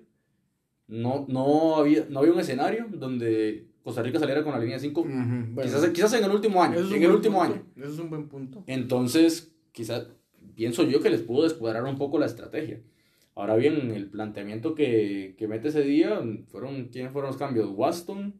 no, 0.86 1.24
no, 1.30 1.76
había, 1.76 2.04
no 2.10 2.18
había 2.18 2.32
un 2.32 2.40
escenario 2.40 2.88
donde 2.90 3.68
Costa 3.82 4.02
Rica 4.02 4.18
saliera 4.18 4.44
con 4.44 4.52
la 4.52 4.58
línea 4.58 4.76
de 4.76 4.82
5, 4.82 5.00
Ujú, 5.00 5.10
bueno, 5.10 5.62
quizás, 5.62 5.88
quizás 5.88 6.12
en 6.12 6.24
el 6.24 6.30
último 6.30 6.62
año, 6.62 6.78
en 6.78 7.02
el 7.02 7.10
último 7.10 7.38
punto, 7.38 7.54
año. 7.54 7.64
Eso 7.78 7.94
es 7.94 7.98
un 7.98 8.10
buen 8.10 8.28
punto. 8.28 8.64
Entonces, 8.66 9.54
quizás 9.72 10.08
pienso 10.54 10.82
yo 10.82 11.00
que 11.00 11.08
les 11.08 11.22
pudo 11.22 11.44
descuadrar 11.44 11.84
un 11.84 11.96
poco 11.96 12.18
la 12.18 12.26
estrategia. 12.26 12.82
Ahora 13.34 13.56
bien, 13.56 13.92
el 13.92 14.10
planteamiento 14.10 14.74
que, 14.74 15.36
que 15.38 15.48
mete 15.48 15.68
ese 15.68 15.84
día, 15.84 16.20
fueron 16.48 16.88
¿quiénes 16.88 17.12
fueron 17.12 17.30
los 17.30 17.38
cambios? 17.38 17.70
Waston, 17.74 18.34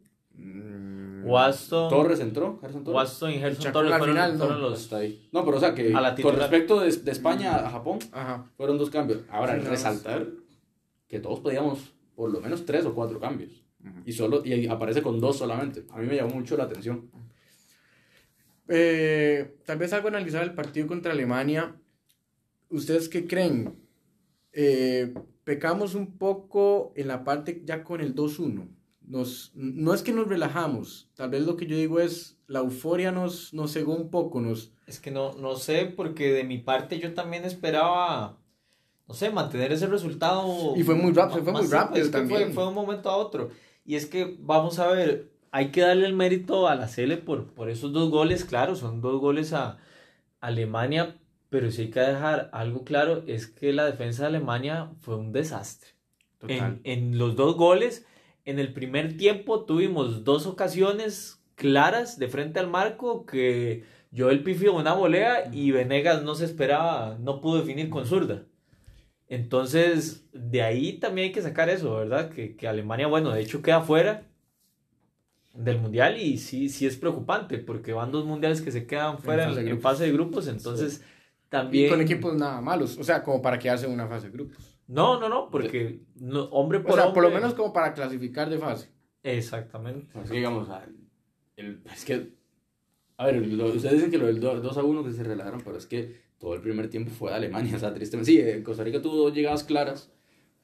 Waston, 1.25 1.91
Torres 1.91 2.21
entró, 2.21 2.59
Torres. 2.61 2.77
Waston 2.87 3.31
y 3.33 3.39
Gerson 3.39 3.73
Torres 3.73 3.93
al 3.93 3.99
fueron, 3.99 4.17
final, 4.17 4.33
no. 4.33 4.39
fueron 4.39 4.61
los... 4.63 4.81
Hasta 4.81 4.97
ahí. 4.99 5.29
No, 5.33 5.45
pero 5.45 5.57
o 5.57 5.61
sea 5.61 5.75
que 5.75 5.93
A 5.95 6.01
la 6.01 6.15
con 6.15 6.37
respecto 6.37 6.81
de, 6.81 6.91
de 6.91 7.11
España 7.11 7.57
a 7.57 7.71
Japón, 7.71 7.99
Ajá. 8.13 8.51
fueron 8.57 8.79
dos 8.79 8.89
cambios. 8.91 9.23
Ahora, 9.29 9.57
Sí, 9.59 9.65
no, 9.65 9.71
resaltar 9.71 10.27
que 11.09 11.19
todos 11.21 11.41
pedíamos 11.41 11.93
por 12.15 12.31
lo 12.31 12.41
menos 12.41 12.65
tres 12.65 12.85
o 12.87 12.95
cuatro 12.95 13.19
cambios. 13.21 13.65
Y, 14.05 14.13
solo, 14.13 14.43
y 14.45 14.67
aparece 14.67 15.03
con 15.03 15.21
dos 15.21 15.39
solamente. 15.39 15.85
A 15.91 15.99
mí 15.99 16.07
me 16.07 16.17
llamó 16.17 16.35
mucho 16.35 16.57
la 16.57 16.65
atención. 16.65 17.11
Eh, 18.69 19.57
tal 19.65 19.79
vez 19.79 19.93
algo 19.93 20.09
analizar 20.09 20.43
el 20.43 20.55
partido 20.55 20.87
contra 20.87 21.13
Alemania. 21.13 21.77
¿Ustedes 22.71 23.09
qué 23.09 23.27
creen? 23.27 23.75
Eh, 24.53 25.15
pecamos 25.45 25.95
un 25.95 26.19
poco 26.19 26.93
en 26.97 27.09
la 27.09 27.25
parte 27.25 27.63
ya 27.65 27.83
con 27.85 28.01
el 28.01 28.15
2-1. 28.15 28.69
Nos, 29.09 29.53
no 29.55 29.95
es 29.95 30.03
que 30.03 30.13
nos 30.13 30.29
relajamos, 30.29 31.09
tal 31.15 31.31
vez 31.31 31.47
lo 31.47 31.57
que 31.57 31.67
yo 31.67 31.77
digo 31.77 31.99
es 31.99 32.39
la 32.47 32.61
euforia 32.61 33.13
nos, 33.13 33.55
nos 33.55 33.73
cegó 33.73 33.95
un 33.95 34.11
poco, 34.11 34.41
nos, 34.41 34.73
Es 34.87 35.01
que 35.01 35.11
no, 35.11 35.33
no 35.35 35.57
sé, 35.57 35.85
porque 35.85 36.33
de 36.33 36.45
mi 36.45 36.59
parte 36.59 36.99
yo 36.99 37.15
también 37.15 37.45
esperaba, 37.45 38.39
no 39.07 39.15
sé, 39.15 39.31
mantener 39.31 39.71
ese 39.73 39.87
resultado. 39.87 40.75
Y 40.77 40.83
fue 40.83 40.95
muy 40.95 41.13
rápido, 41.13 41.45
fue 41.45 41.53
muy 41.53 41.67
rápido 41.67 42.05
es 42.05 42.11
que 42.11 42.19
también. 42.19 42.45
Fue, 42.45 42.53
fue 42.53 42.63
de 42.65 42.69
un 42.71 42.75
momento 42.75 43.11
a 43.11 43.17
otro. 43.17 43.51
Y 43.85 43.95
es 43.95 44.07
que, 44.07 44.37
vamos 44.41 44.79
a 44.79 44.89
ver, 44.89 45.31
hay 45.51 45.71
que 45.71 45.83
darle 45.83 46.07
el 46.07 46.15
mérito 46.15 46.69
a 46.69 46.75
la 46.75 46.89
Cele 46.89 47.19
por, 47.19 47.47
por 47.53 47.71
esos 47.71 47.93
dos 47.93 48.11
goles, 48.11 48.45
claro, 48.45 48.77
son 48.77 49.01
dos 49.01 49.21
goles 49.21 49.53
a 49.53 49.79
Alemania, 50.41 51.19
pero 51.51 51.71
sí 51.71 51.83
hay 51.83 51.91
que 51.91 52.01
dejar 52.01 52.51
algo 52.53 52.85
claro, 52.85 53.25
es 53.27 53.47
que 53.47 53.73
la 53.73 53.85
defensa 53.85 54.23
de 54.23 54.29
Alemania 54.29 54.91
fue 55.01 55.17
un 55.17 55.33
desastre. 55.33 55.91
total. 56.39 56.81
En, 56.85 57.13
en 57.13 57.19
los 57.19 57.37
dos 57.37 57.57
goles, 57.57 58.07
en 58.49 58.59
el 58.59 58.73
primer 58.73 59.19
tiempo 59.19 59.67
tuvimos 59.67 60.25
dos 60.25 60.47
ocasiones 60.47 61.45
claras 61.55 62.19
de 62.19 62.29
frente 62.29 62.59
al 62.59 62.71
marco 62.71 63.27
que 63.27 63.85
Joel 64.17 64.43
pifió 64.43 64.75
una 64.75 64.95
volea 64.95 65.51
y 65.53 65.71
Venegas 65.71 66.23
no 66.23 66.35
se 66.35 66.47
esperaba, 66.47 67.19
no 67.21 67.43
pudo 67.43 67.59
definir 67.59 67.91
con 67.91 68.07
zurda. 68.07 68.45
Entonces, 69.29 70.25
de 70.33 70.63
ahí 70.63 70.95
también 70.95 71.27
hay 71.27 71.33
que 71.33 71.43
sacar 71.43 71.69
eso, 71.69 71.95
¿verdad? 71.95 72.31
Que, 72.31 72.57
que 72.57 72.67
Alemania, 72.67 73.07
bueno, 73.07 73.33
de 73.33 73.43
hecho 73.43 73.61
queda 73.61 73.83
fuera 73.83 74.27
del 75.53 75.79
mundial 75.79 76.19
y 76.19 76.39
sí, 76.39 76.71
sí 76.71 76.87
es 76.87 76.97
preocupante 76.97 77.59
porque 77.59 77.93
van 77.93 78.13
dos 78.13 78.25
mundiales 78.25 78.63
que 78.63 78.73
se 78.73 78.87
quedan 78.87 79.19
fuera 79.19 79.43
en, 79.43 79.51
fase 79.51 79.63
de 79.63 79.71
en 79.71 79.81
fase 79.83 80.05
de 80.05 80.13
grupos, 80.13 80.49
entonces 80.49 81.03
Y 81.03 81.51
también... 81.51 81.91
con 81.91 82.01
equipos 82.01 82.35
nada 82.35 82.63
malos, 82.63 82.97
o 82.97 83.05
sea, 83.05 83.23
como 83.23 83.43
para 83.43 83.59
quedarse 83.59 83.85
en 83.85 83.93
una 83.93 84.07
fase 84.07 84.29
de 84.29 84.33
grupos. 84.33 84.68
No, 84.89 85.21
no, 85.21 85.29
no, 85.29 85.51
porque 85.51 86.01
no, 86.17 86.45
hombre 86.47 86.79
O 86.79 86.83
por 86.83 86.95
sea, 86.95 87.13
por 87.13 87.23
lo 87.23 87.29
hombre- 87.29 87.43
menos 87.43 87.55
como 87.55 87.73
para 87.73 87.93
clasificar 87.95 88.49
de 88.51 88.59
fase. 88.59 88.91
Exactamente. 89.23 90.19
Así 90.19 90.31
que 90.31 90.37
digamos, 90.37 90.69
el- 91.57 91.83
es 91.95 92.05
que, 92.05 92.33
a 93.17 93.27
ver, 93.27 93.47
lo- 93.47 93.67
ustedes 93.67 93.95
dicen 93.95 94.11
que 94.11 94.19
lo 94.19 94.27
del 94.27 94.41
2 94.41 94.77
a 94.79 94.83
1 94.83 95.05
que 95.05 95.13
se 95.13 95.23
relajaron, 95.23 95.61
pero 95.65 95.77
es 95.77 95.87
que 95.87 96.15
todo 96.39 96.55
el 96.55 96.61
primer 96.63 96.89
tiempo 96.89 97.11
fue 97.11 97.31
de 97.31 97.37
Alemania, 97.37 97.73
o 97.77 97.79
sea, 97.79 97.93
tristemente. 97.95 98.31
Sí, 98.33 98.41
eh, 98.41 98.63
Costa 98.63 98.83
Rica 98.85 99.03
tuvo 99.03 99.17
dos 99.17 99.35
llegadas 99.35 99.65
claras, 99.65 100.11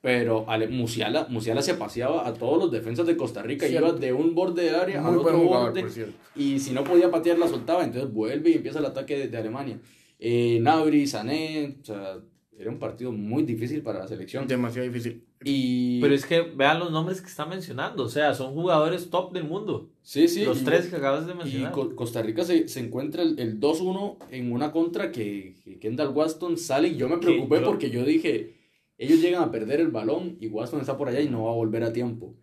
pero 0.01 0.49
Ale- 0.49 0.69
Musiala, 0.69 1.27
Musiala 1.29 1.63
se 1.63 1.75
paseaba 1.75 2.27
a 2.27 2.33
todos 2.35 2.59
los 2.59 2.71
defensas 2.73 3.07
de 3.07 3.17
Costa 3.17 3.43
Rica, 3.43 3.67
Cierto. 3.67 3.89
iba 3.89 3.99
de 3.99 4.13
un 4.13 4.35
borde 4.35 4.63
de 4.63 4.71
área 4.77 5.01
Muy 5.03 5.13
al 5.13 5.19
otro 5.19 5.39
jugador, 5.39 5.75
borde, 5.83 6.13
y 6.37 6.59
si 6.61 6.73
no 6.73 6.85
podía 6.85 7.11
patear 7.11 7.39
la 7.39 7.49
soltaba, 7.49 7.85
entonces 7.85 8.11
vuelve 8.13 8.51
y 8.51 8.55
empieza 8.55 8.79
el 8.79 8.87
ataque 8.87 9.19
de, 9.19 9.29
de 9.29 9.37
Alemania. 9.37 9.79
Eh, 10.19 10.59
Nabri, 10.63 11.07
Sané, 11.07 11.77
o 11.83 11.85
sea, 11.85 12.19
era 12.59 12.71
un 12.71 12.79
partido 12.79 13.11
muy 13.13 13.43
difícil 13.43 13.83
para 13.83 13.99
la 14.01 14.09
selección. 14.09 14.47
Demasiado 14.47 14.87
difícil. 14.87 15.25
Y... 15.45 16.01
Pero 16.01 16.15
es 16.15 16.25
que 16.25 16.41
vean 16.43 16.79
los 16.79 16.91
nombres 16.93 17.21
que 17.21 17.27
está 17.29 17.45
mencionando, 17.47 18.05
o 18.05 18.09
sea, 18.09 18.33
son 18.35 18.55
jugadores 18.55 19.11
top 19.11 19.33
del 19.33 19.45
mundo. 19.45 19.91
Sí, 20.03 20.29
sí. 20.29 20.45
los 20.45 20.63
y- 20.63 20.65
tres 20.65 20.87
que 20.87 20.97
acabas 20.97 21.27
de 21.27 21.33
Y 21.33 21.37
mencionar. 21.37 21.73
Co- 21.73 21.95
Costa 21.97 22.23
Rica 22.23 22.45
se, 22.45 22.69
se 22.69 22.81
encuentra 22.81 23.23
el, 23.23 23.39
el 23.39 23.61
2-1 23.61 24.17
en 24.31 24.53
una 24.53 24.71
contra 24.73 25.11
que, 25.13 25.57
que 25.65 25.79
Kendall 25.79 26.09
Waston 26.15 26.57
sale 26.57 26.89
y 26.89 26.97
yo 26.97 27.09
me 27.09 27.19
preocupé 27.19 27.61
yo- 27.61 27.67
porque 27.67 27.91
yo 27.91 28.05
dije, 28.05 28.55
ellos 28.99 29.21
llegan 29.21 29.43
a 29.43 29.51
perder 29.51 29.81
el 29.81 29.89
balón 29.89 30.37
y 30.41 30.47
Waston 30.49 30.81
está 30.81 30.97
por 30.97 31.09
allá 31.09 31.21
y 31.21 31.29
no 31.29 31.45
va 31.45 31.51
a 31.51 31.55
volver 31.55 31.83
a 31.83 31.93
tiempo. 31.93 32.35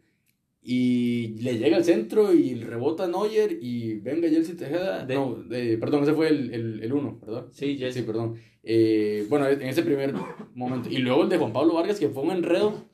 Y 0.64 1.40
le 1.42 1.58
llega 1.58 1.78
al 1.78 1.84
centro 1.84 2.34
y 2.34 2.54
rebota 2.56 3.08
Neuer 3.08 3.58
y 3.62 3.96
venga 3.96 4.30
Jelsi 4.30 4.54
Tejeda. 4.54 5.06
De- 5.06 5.16
No, 5.16 5.36
de- 5.36 5.78
perdón, 5.78 6.04
ese 6.04 6.14
fue 6.14 6.28
el 6.28 6.50
1, 6.50 6.84
el, 6.84 6.94
uno, 6.94 7.20
¿verdad? 7.20 7.48
Sí, 7.52 7.78
Jesse. 7.78 7.96
Sí, 7.96 8.02
perdón. 8.04 8.36
Eh, 8.64 9.26
bueno, 9.28 9.48
en 9.48 9.62
ese 9.64 9.82
primer 9.82 10.14
momento. 10.54 10.88
Y 10.90 10.98
luego 10.98 11.24
el 11.24 11.30
de 11.30 11.38
Juan 11.40 11.52
Pablo 11.54 11.74
Vargas 11.74 12.00
que 12.00 12.10
fue 12.10 12.24
un 12.24 12.32
enredo. 12.32 12.86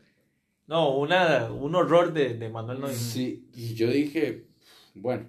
No, 0.67 0.97
una, 0.97 1.51
un 1.51 1.75
horror 1.75 2.13
de, 2.13 2.35
de 2.35 2.49
Manuel 2.49 2.79
Neuer. 2.79 2.93
Sí, 2.95 3.49
y 3.53 3.73
yo 3.73 3.89
dije, 3.89 4.45
bueno, 4.95 5.27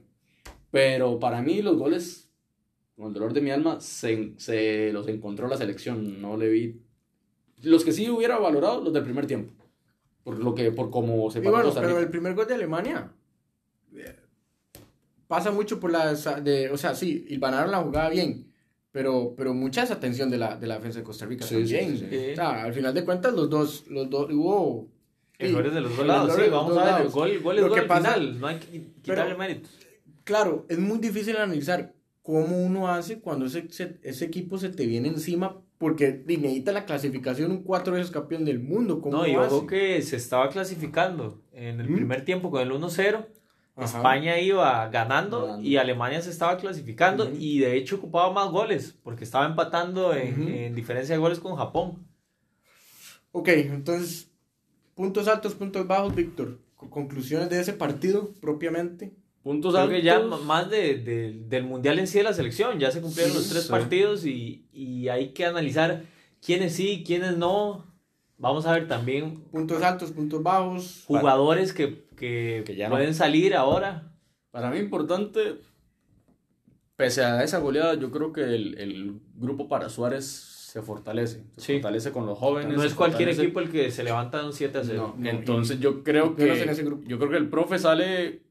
pero 0.70 1.18
para 1.18 1.42
mí 1.42 1.61
los 1.62 1.77
goles, 1.77 2.31
con 2.96 3.09
el 3.09 3.14
dolor 3.14 3.33
de 3.33 3.40
mi 3.40 3.51
alma, 3.51 3.81
se, 3.81 4.35
se 4.37 4.92
los 4.92 5.09
encontró 5.09 5.48
la 5.48 5.57
selección, 5.57 6.20
no 6.22 6.37
le 6.37 6.48
vi. 6.48 6.81
Los 7.62 7.85
que 7.85 7.92
sí 7.92 8.09
hubiera 8.09 8.38
valorado, 8.38 8.81
los 8.83 8.92
del 8.92 9.03
primer 9.05 9.27
tiempo, 9.27 9.53
por 10.24 10.38
lo 10.38 10.54
que, 10.54 10.70
por 10.72 10.90
cómo 10.90 11.31
se 11.31 11.40
bueno, 11.40 11.72
pero 11.74 11.98
el 11.98 12.09
primer 12.11 12.35
gol 12.35 12.46
de 12.46 12.54
Alemania 12.54 13.11
eh, 13.94 14.16
pasa 15.26 15.50
mucho 15.50 15.78
por 15.81 15.90
la... 15.92 16.14
De, 16.14 16.70
o 16.70 16.76
sea, 16.76 16.94
sí, 16.94 17.26
hilvanaron 17.28 17.70
la 17.70 17.78
jugada 17.83 18.09
bien, 18.11 18.52
pero, 18.92 19.35
pero 19.37 19.54
mucha 19.54 19.83
desatención 19.83 20.31
de 20.31 20.38
la, 20.38 20.57
de 20.57 20.66
la 20.66 20.76
defensa 20.76 20.98
de 20.98 21.04
Costa 21.04 21.26
Rica 21.26 21.44
Sí, 21.46 21.54
también. 21.57 21.98
sí, 21.98 21.98
sí, 21.98 22.07
sí. 22.11 22.33
O 22.33 22.35
sea, 22.37 22.62
al 22.64 22.72
final 22.74 22.94
de 22.94 23.04
cuentas, 23.04 23.33
los 23.35 23.48
dos, 23.48 23.85
los 23.88 24.09
dos, 24.11 24.31
hubo... 24.33 24.88
sí, 25.38 25.46
Errores 25.46 25.72
de 25.74 25.81
los 25.81 25.96
dos 25.96 26.07
lados, 26.07 26.35
sí, 26.35 26.42
vamos 26.50 26.76
a 26.76 26.81
ver, 26.81 26.88
el 26.88 26.94
lados. 26.98 27.12
gol, 27.12 27.38
gol 27.40 27.57
es 27.57 27.62
Lo 27.62 27.68
gol 27.68 27.76
que 27.76 27.83
al 27.83 27.87
pasa- 27.88 28.14
final, 28.14 28.40
no 28.40 28.46
hay 28.46 28.59
que 28.59 28.83
quitarle. 29.02 29.62
Claro, 30.24 30.66
es 30.68 30.78
muy 30.78 30.98
difícil 30.98 31.37
analizar 31.37 31.94
cómo 32.22 32.62
uno 32.62 32.88
hace 32.88 33.20
cuando 33.20 33.46
ese, 33.46 33.66
ese, 33.70 33.98
ese 34.02 34.24
equipo 34.26 34.59
se 34.59 34.68
te 34.68 34.85
viene 34.87 35.09
encima, 35.09 35.57
porque 35.79 36.23
necesita 36.27 36.73
la 36.73 36.85
clasificación 36.85 37.51
un 37.53 37.62
cuatro 37.62 37.95
veces 37.95 38.11
campeón 38.11 38.45
del 38.45 38.59
mundo. 38.61 39.01
¿cómo 39.01 39.19
No, 39.19 39.27
y 39.27 39.35
hace? 39.35 39.55
ojo 39.55 39.67
que 39.67 40.03
se 40.03 40.17
estaba 40.17 40.49
clasificando 40.51 41.41
en 41.53 41.81
el 41.81 41.88
¿Mm? 41.88 41.95
primer 41.95 42.25
tiempo 42.25 42.51
con 42.51 42.61
el 42.61 42.71
1-0. 42.73 43.27
Ajá. 43.77 43.85
España 43.85 44.41
iba 44.41 44.88
ganando 44.88 45.43
Ganando. 45.47 45.62
y 45.69 45.77
Alemania 45.77 46.21
se 46.21 46.31
estaba 46.31 46.57
clasificando 46.57 47.31
y 47.33 47.61
de 47.61 47.77
hecho 47.77 47.95
ocupaba 47.97 48.33
más 48.33 48.51
goles 48.51 48.99
porque 49.05 49.23
estaba 49.23 49.47
empatando 49.47 50.12
en, 50.14 50.49
en 50.49 50.75
diferencia 50.75 51.14
de 51.14 51.21
goles 51.21 51.38
con 51.38 51.55
Japón. 51.55 52.05
Ok, 53.31 53.49
entonces, 53.49 54.33
puntos 54.97 55.29
altos, 55.29 55.55
puntos 55.55 55.87
bajos, 55.87 56.12
Víctor. 56.14 56.59
Con- 56.75 56.91
Conclusiones 56.91 57.51
de 57.51 57.61
ese 57.61 57.73
partido 57.73 58.33
propiamente. 58.41 59.12
Puntos 59.48 59.72
Creo 59.72 59.84
altos. 59.84 59.96
que 59.96 60.02
ya 60.04 60.20
más 60.20 60.68
de, 60.68 60.98
de- 60.98 61.32
del 61.48 61.64
mundial 61.64 61.98
en 61.98 62.06
sí 62.06 62.18
de 62.18 62.24
la 62.24 62.34
selección, 62.34 62.78
ya 62.78 62.90
se 62.90 63.00
cumplieron 63.00 63.32
Sí, 63.32 63.38
los 63.38 63.48
tres 63.48 63.62
sí. 63.64 63.70
partidos 63.70 64.26
y, 64.26 64.66
y 64.74 65.08
hay 65.08 65.30
que 65.32 65.46
analizar 65.46 66.02
quiénes 66.44 66.74
sí, 66.74 67.02
quiénes 67.06 67.38
no. 67.38 67.87
Vamos 68.37 68.66
a 68.66 68.72
ver 68.72 68.87
también 68.88 69.40
Puntos 69.50 69.82
altos, 69.82 70.11
puntos 70.12 70.42
bajos. 70.42 71.04
jugadores 71.06 71.72
que, 71.72 72.04
que, 72.14 72.62
Que 72.66 72.76
ya 72.76 72.88
no. 72.90 72.96
pueden 72.96 73.14
salir 73.14 73.54
ahora. 73.54 74.12
Para 74.50 74.70
mí 74.70 74.78
importante, 74.80 75.56
pese 76.96 77.24
a 77.24 77.42
esa 77.42 77.58
goleada, 77.58 77.94
yo 77.94 78.11
creo 78.11 78.32
que 78.34 78.42
el, 78.42 78.76
el 78.78 79.20
grupo 79.34 79.66
para 79.66 79.88
Suárez 79.88 80.26
se 80.26 80.82
fortalece. 80.82 81.42
Se 81.56 81.61
Sí. 81.62 81.72
fortalece 81.74 82.12
con 82.12 82.26
los 82.26 82.37
jóvenes. 82.38 82.76
No 82.76 82.82
es 82.84 82.92
cualquier 82.94 83.30
fortalece- 83.30 83.42
equipo 83.44 83.61
el 83.61 83.70
que 83.70 83.90
se 83.90 84.04
levanta 84.04 84.40
de 84.40 84.46
un 84.46 84.52
7 84.52 84.78
a 84.78 84.84
0. 84.84 85.14
No, 85.16 85.22
No, 85.24 85.30
entonces 85.30 85.80
yo 85.80 86.04
creo 86.04 86.37
que 86.37 86.42
menos 86.44 86.58
en 86.58 86.68
ese 86.68 86.82
grupo. 86.84 87.04
yo 87.08 87.18
creo 87.18 87.30
que 87.30 87.37
el 87.38 87.48
profe 87.48 87.78
sale 87.78 88.42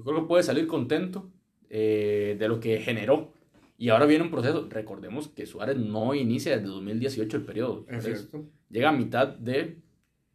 yo 0.00 0.04
creo 0.04 0.22
que 0.22 0.26
puede 0.28 0.42
salir 0.42 0.66
contento 0.66 1.28
eh, 1.68 2.36
de 2.38 2.48
lo 2.48 2.58
que 2.58 2.80
generó 2.80 3.32
Y 3.78 3.90
ahora 3.90 4.06
viene 4.06 4.24
un 4.24 4.30
proceso. 4.30 4.66
Recordemos 4.68 5.28
que 5.28 5.46
Suárez 5.46 5.76
no 5.76 6.14
inicia 6.14 6.52
desde 6.56 6.68
2018 6.68 7.36
el 7.36 7.44
periodo. 7.44 7.84
Es 7.88 8.04
cierto. 8.04 8.44
Llega 8.70 8.88
a 8.88 8.92
mitad 8.92 9.28
de. 9.28 9.78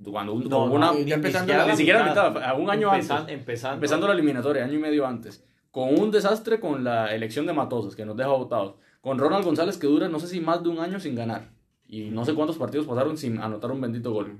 Cuando 0.03 0.33
un, 0.33 0.43
No, 0.49 0.63
con 0.65 0.71
una, 0.73 0.87
no, 0.87 0.93
ni, 0.99 1.05
ya 1.05 1.15
empezando 1.15 1.53
la 1.53 1.75
siquiera 1.75 2.05
a 2.05 2.09
mitad. 2.09 2.43
a 2.43 2.53
un 2.53 2.69
año 2.69 2.89
Empezan- 2.93 3.17
antes. 3.21 3.35
Empezando. 3.35 3.75
Empezando 3.75 4.07
la 4.07 4.13
eliminatoria, 4.13 4.63
año 4.65 4.73
y 4.73 4.79
medio 4.79 5.05
antes. 5.05 5.43
Con 5.71 5.99
un 5.99 6.09
desastre 6.11 6.59
con 6.59 6.83
la 6.83 7.13
elección 7.13 7.45
de 7.45 7.53
Matosas, 7.53 7.95
que 7.95 8.05
nos 8.05 8.15
deja 8.17 8.29
votados. 8.29 8.75
Con 9.01 9.17
Ronald 9.19 9.45
González, 9.45 9.77
que 9.77 9.87
dura 9.87 10.07
no 10.09 10.19
sé 10.19 10.27
si 10.27 10.39
más 10.41 10.63
de 10.63 10.69
un 10.69 10.79
año 10.79 10.99
sin 10.99 11.15
ganar. 11.15 11.49
Y 11.87 12.09
no 12.09 12.23
sé 12.25 12.33
cuántos 12.33 12.57
partidos 12.57 12.87
pasaron 12.87 13.17
sin 13.17 13.37
anotar 13.39 13.71
un 13.71 13.79
bendito 13.81 14.11
gol. 14.11 14.37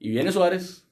Y 0.00 0.10
viene 0.10 0.32
Suárez, 0.32 0.87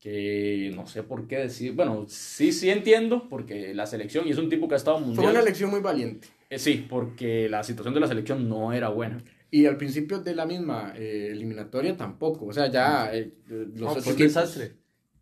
que 0.00 0.72
no 0.74 0.86
sé 0.86 1.02
por 1.02 1.26
qué 1.28 1.36
decir. 1.36 1.72
Bueno, 1.74 2.06
sí, 2.08 2.52
sí 2.52 2.70
entiendo, 2.70 3.28
porque 3.28 3.74
la 3.74 3.86
selección, 3.86 4.26
y 4.26 4.30
es 4.30 4.38
un 4.38 4.48
tipo 4.48 4.66
que 4.66 4.74
ha 4.74 4.78
estado 4.78 4.96
Fue 4.98 5.06
mundial. 5.08 5.30
una 5.30 5.40
elección 5.40 5.70
muy 5.70 5.80
valiente. 5.80 6.28
Eh, 6.48 6.58
sí, 6.58 6.86
porque 6.88 7.48
la 7.48 7.62
situación 7.62 7.94
de 7.94 8.00
la 8.00 8.08
selección 8.08 8.48
no 8.48 8.72
era 8.72 8.88
buena. 8.88 9.18
Y 9.52 9.66
al 9.66 9.76
principio 9.76 10.20
de 10.20 10.34
la 10.34 10.46
misma 10.46 10.94
eh, 10.96 11.28
eliminatoria 11.32 11.96
tampoco. 11.96 12.46
O 12.46 12.52
sea, 12.52 12.70
ya 12.70 13.10
eh, 13.12 13.32
los 13.48 13.68
No, 13.80 13.88
otros 13.90 14.04
fue 14.04 14.12
un 14.14 14.18
desastre. 14.20 14.72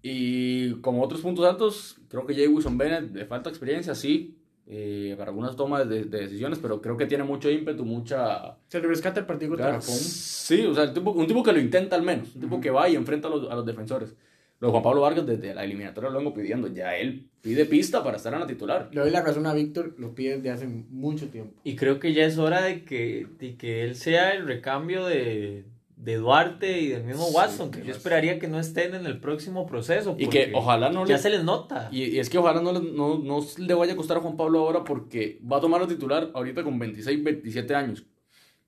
Y 0.00 0.74
como 0.80 1.02
otros 1.02 1.20
puntos 1.22 1.44
altos, 1.44 1.98
creo 2.08 2.24
que 2.24 2.34
Jay 2.34 2.46
Wilson 2.46 2.78
Bennett 2.78 3.12
le 3.14 3.24
falta 3.26 3.50
experiencia, 3.50 3.94
sí, 3.96 4.36
eh, 4.66 5.14
para 5.18 5.30
algunas 5.30 5.56
tomas 5.56 5.88
de, 5.88 6.04
de 6.04 6.18
decisiones, 6.20 6.58
pero 6.60 6.80
creo 6.80 6.96
que 6.96 7.06
tiene 7.06 7.24
mucho 7.24 7.50
ímpetu, 7.50 7.84
mucha. 7.84 8.58
Se 8.68 8.80
le 8.80 8.86
rescata 8.86 9.18
el 9.20 9.26
partido 9.26 9.50
contra 9.50 9.72
Japón. 9.72 9.96
Sí, 9.96 10.64
o 10.66 10.74
sea, 10.74 10.84
el 10.84 10.92
tipo- 10.92 11.10
un 11.12 11.26
tipo 11.26 11.42
que 11.42 11.52
lo 11.52 11.58
intenta 11.60 11.96
al 11.96 12.02
menos, 12.02 12.34
un 12.36 12.42
tipo 12.42 12.60
que 12.60 12.70
va 12.70 12.88
y 12.88 12.94
enfrenta 12.94 13.26
a 13.28 13.30
los, 13.30 13.50
a 13.50 13.54
los 13.56 13.66
defensores. 13.66 14.14
Lo 14.60 14.68
de 14.68 14.72
Juan 14.72 14.82
Pablo 14.82 15.02
Vargas 15.02 15.24
desde 15.26 15.54
la 15.54 15.64
eliminatoria 15.64 16.10
lo 16.10 16.18
vengo 16.18 16.34
pidiendo, 16.34 16.66
ya 16.68 16.96
él 16.96 17.28
pide 17.40 17.64
pista 17.64 18.02
para 18.02 18.16
estar 18.16 18.34
en 18.34 18.40
la 18.40 18.46
titular. 18.46 18.88
Le 18.92 19.00
doy 19.02 19.10
la 19.10 19.22
razón 19.22 19.46
a 19.46 19.54
Víctor, 19.54 19.94
lo 19.98 20.14
pide 20.14 20.36
desde 20.36 20.50
hace 20.50 20.66
mucho 20.66 21.28
tiempo. 21.28 21.60
Y 21.62 21.76
creo 21.76 22.00
que 22.00 22.12
ya 22.12 22.24
es 22.24 22.38
hora 22.38 22.62
de 22.62 22.84
que, 22.84 23.26
de 23.38 23.56
que 23.56 23.84
él 23.84 23.94
sea 23.94 24.32
el 24.32 24.46
recambio 24.46 25.06
de, 25.06 25.64
de 25.96 26.16
Duarte 26.16 26.80
y 26.80 26.88
del 26.88 27.04
mismo 27.04 27.26
Sí, 27.26 27.34
Watson, 27.36 27.70
que 27.70 27.84
yo 27.84 27.92
esperaría 27.92 28.40
que 28.40 28.48
no 28.48 28.58
estén 28.58 28.96
en 28.96 29.06
el 29.06 29.20
próximo 29.20 29.64
proceso. 29.64 30.16
Y 30.18 30.26
que 30.26 30.50
ojalá 30.52 30.90
no 30.90 31.06
Ya 31.06 31.14
le... 31.16 31.22
se 31.22 31.30
les 31.30 31.44
nota. 31.44 31.88
Y, 31.92 32.04
y 32.06 32.18
es 32.18 32.28
que 32.28 32.38
ojalá 32.38 32.60
no 32.60 32.72
le, 32.72 32.80
no, 32.80 33.16
no 33.18 33.38
le 33.58 33.74
vaya 33.74 33.92
a 33.92 33.96
costar 33.96 34.16
a 34.16 34.20
Juan 34.20 34.36
Pablo 34.36 34.58
ahora 34.58 34.82
porque 34.82 35.40
va 35.50 35.58
a 35.58 35.60
tomar 35.60 35.80
la 35.80 35.86
titular 35.86 36.32
ahorita 36.34 36.64
con 36.64 36.76
26, 36.80 37.22
27 37.22 37.74
años. 37.76 38.04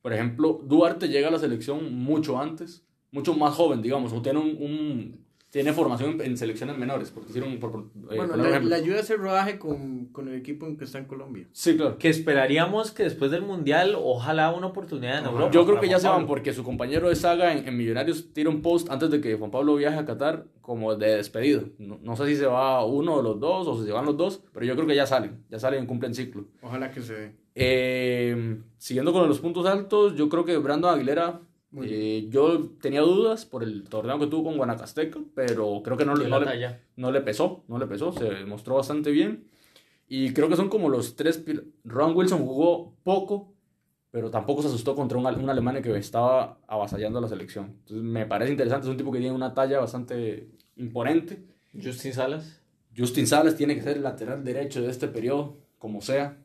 Por 0.03 0.12
ejemplo, 0.12 0.61
Duarte 0.64 1.09
llega 1.09 1.26
a 1.26 1.31
la 1.33 1.38
selección 1.40 1.92
mucho 1.94 2.38
antes, 2.40 2.87
mucho 3.11 3.35
más 3.35 3.55
joven, 3.55 3.83
digamos, 3.83 4.12
o 4.12 4.22
tiene 4.22 4.38
un, 4.38 4.57
un- 4.61 5.29
tiene 5.50 5.72
formación 5.72 6.20
en, 6.20 6.36
selecciones 6.36 6.78
menores, 6.78 7.10
por 7.10 7.26
decir 7.26 7.42
un, 7.42 7.58
por, 7.58 7.72
por- 7.72 7.80
eh, 8.12 8.16
bueno, 8.16 8.34
ejemplo. 8.46 8.68
le 8.70 8.74
ayuda 8.76 8.98
a 8.98 9.00
hacer 9.00 9.18
rodaje 9.18 9.58
con, 9.58 10.06
con 10.06 10.28
el 10.28 10.34
equipo 10.36 10.66
en 10.66 10.76
que 10.76 10.84
está 10.84 10.98
en 10.98 11.06
Colombia. 11.06 11.48
Sí, 11.52 11.76
claro. 11.76 11.98
Que 11.98 12.08
esperaríamos 12.08 12.92
que 12.92 13.02
después 13.02 13.30
del 13.32 13.42
Mundial, 13.42 13.96
ojalá 13.98 14.52
una 14.52 14.68
oportunidad 14.68 15.18
en 15.18 15.24
Europa. 15.26 15.50
Yo 15.50 15.66
creo 15.66 15.80
que 15.80 15.86
ya 15.86 15.94
Juan 15.94 16.00
se 16.00 16.06
van 16.08 16.16
Pablo. 16.18 16.28
porque 16.28 16.52
su 16.52 16.62
compañero 16.62 17.08
de 17.08 17.16
saga 17.16 17.52
en, 17.52 17.66
en 17.66 17.76
Millonarios 17.76 18.32
tira 18.32 18.48
un 18.48 18.62
post 18.62 18.90
antes 18.90 19.10
de 19.10 19.20
que 19.20 19.34
Juan 19.36 19.50
Pablo 19.50 19.74
viaje 19.74 19.98
a 19.98 20.04
Qatar 20.04 20.46
como 20.60 20.94
de 20.94 21.16
despedido. 21.16 21.64
No, 21.78 21.98
no 22.00 22.14
sé 22.14 22.26
si 22.26 22.36
se 22.36 22.46
va 22.46 22.84
uno 22.84 23.16
de 23.16 23.22
los 23.24 23.40
dos 23.40 23.66
o 23.66 23.76
si 23.80 23.86
se 23.86 23.92
van 23.92 24.04
los 24.06 24.16
dos, 24.16 24.42
pero 24.52 24.64
yo 24.64 24.74
creo 24.76 24.86
que 24.86 24.94
ya 24.94 25.06
salen, 25.06 25.42
ya 25.50 25.58
salen 25.58 25.82
y 25.82 25.86
cumplen 25.88 26.14
ciclo. 26.14 26.44
Ojalá 26.62 26.92
que 26.92 27.00
se 27.00 27.12
dé. 27.14 27.36
Eh, 27.56 28.60
siguiendo 28.78 29.12
con 29.12 29.28
los 29.28 29.40
puntos 29.40 29.66
altos, 29.66 30.14
yo 30.14 30.28
creo 30.28 30.44
que 30.44 30.56
Brandon 30.58 30.94
Aguilera, 30.94 31.40
eh, 31.83 32.26
yo 32.30 32.70
tenía 32.80 33.00
dudas 33.02 33.46
por 33.46 33.62
el 33.62 33.85
torneo 33.85 34.18
que 34.18 34.26
tuvo 34.26 34.44
con 34.44 34.56
Guanacasteca, 34.56 35.20
pero 35.35 35.80
creo 35.85 35.96
que 35.96 36.04
no, 36.04 36.14
le- 36.14 36.28
no, 36.28 36.38
le, 36.40 36.46
no 36.96 37.12
le 37.12 37.20
pesó, 37.20 37.64
no 37.68 37.78
le 37.78 37.87
pesó, 37.87 38.12
se 38.12 38.44
mostró 38.44 38.74
bastante 38.76 39.11
bien. 39.11 39.44
Y 40.09 40.33
creo 40.33 40.48
que 40.48 40.56
son 40.56 40.68
como 40.68 40.88
los 40.88 41.14
tres... 41.14 41.44
Ron 41.85 42.16
Wilson 42.16 42.40
jugó 42.44 42.94
poco, 43.04 43.52
pero 44.11 44.28
tampoco 44.30 44.61
se 44.62 44.66
asustó 44.68 44.96
contra 44.96 45.16
un, 45.18 45.24
un 45.26 45.48
Alemania 45.50 45.80
que 45.83 45.96
estaba 45.96 46.59
avasallando 46.66 47.20
a 47.20 47.22
la 47.22 47.28
selección. 47.28 47.66
Entonces 47.80 48.02
me 48.04 48.26
parece 48.26 48.50
interesante, 48.50 48.87
es 48.87 48.90
un 48.90 48.96
tipo 48.96 49.12
que 49.12 49.20
tiene 49.20 49.35
una 49.35 49.54
talla 49.54 49.78
bastante 49.78 50.48
imponente. 50.76 51.44
Justin 51.80 52.12
Salas. 52.12 52.61
Justin 52.96 53.28
Salas 53.28 53.54
tiene 53.54 53.76
que 53.76 53.83
ser 53.83 53.98
el 53.98 54.02
lateral 54.02 54.42
derecho 54.42 54.83
de 54.83 54.90
este 54.90 55.06
periodo, 55.06 55.59
como 55.78 56.00
sea. 56.00 56.38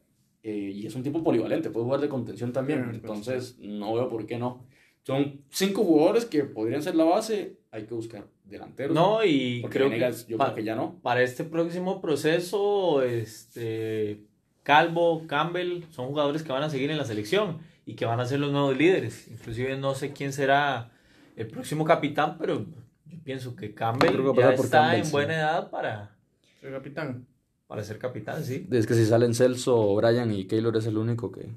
eh, 0.44 0.72
y 0.76 0.86
es 0.86 0.94
un 0.94 1.02
tipo 1.02 1.24
polivalente, 1.24 1.72
puede 1.72 1.86
jugar 1.86 2.02
de 2.02 2.10
contención 2.10 2.54
también. 2.54 2.92
Entonces, 2.94 3.58
no 3.60 3.96
veo 3.96 4.08
por 4.10 4.28
qué 4.28 4.38
no. 4.38 4.64
Son 5.06 5.42
cinco 5.50 5.84
jugadores 5.84 6.26
que 6.26 6.44
podrían 6.44 6.82
ser 6.82 6.96
la 6.96 7.04
base. 7.04 7.58
Hay 7.72 7.84
que 7.86 7.94
buscar 7.94 8.26
delanteros. 8.44 8.96
No, 8.96 9.24
y 9.24 9.64
creo 9.70 9.90
Venegas, 9.90 10.24
que, 10.24 10.32
yo 10.32 10.38
pa- 10.38 10.46
creo 10.46 10.56
que 10.56 10.64
ya 10.64 10.76
no. 10.76 10.96
para 11.04 11.22
este 11.22 11.44
próximo 11.44 12.02
proceso, 12.02 13.04
este 13.04 14.22
Calvo, 14.64 15.28
Campbell, 15.28 15.84
son 15.92 16.08
jugadores 16.08 16.42
que 16.42 16.52
van 16.52 16.64
a 16.64 16.70
seguir 16.70 16.90
en 16.90 16.98
la 16.98 17.06
selección 17.06 17.60
y 17.86 17.94
que 17.94 18.06
van 18.06 18.20
a 18.20 18.26
ser 18.26 18.40
los 18.40 18.52
nuevos 18.52 18.76
líderes. 18.76 19.28
Inclusive 19.28 19.78
no 19.78 19.94
sé 19.94 20.12
quién 20.12 20.34
será 20.34 20.92
el 21.36 21.48
próximo 21.48 21.86
capitán, 21.86 22.38
pero 22.40 22.66
yo 23.06 23.18
pienso 23.24 23.56
que 23.56 23.74
Campbell 23.76 24.10
que 24.34 24.42
ya 24.42 24.54
está 24.54 24.80
Campbell, 24.82 25.00
en 25.00 25.06
sí. 25.06 25.12
buena 25.12 25.36
edad 25.36 25.70
para, 25.70 26.16
Soy 26.62 26.72
capitán. 26.72 27.28
para 27.68 27.84
ser 27.84 28.00
capitán, 28.00 28.44
sí. 28.44 28.68
Es 28.72 28.88
que 28.88 28.96
si 28.96 29.06
salen 29.06 29.36
Celso, 29.36 29.94
Brian 29.96 30.32
y 30.34 30.46
Keylor 30.46 30.76
es 30.78 30.88
el 30.88 30.98
único 30.98 31.32
que. 31.32 31.48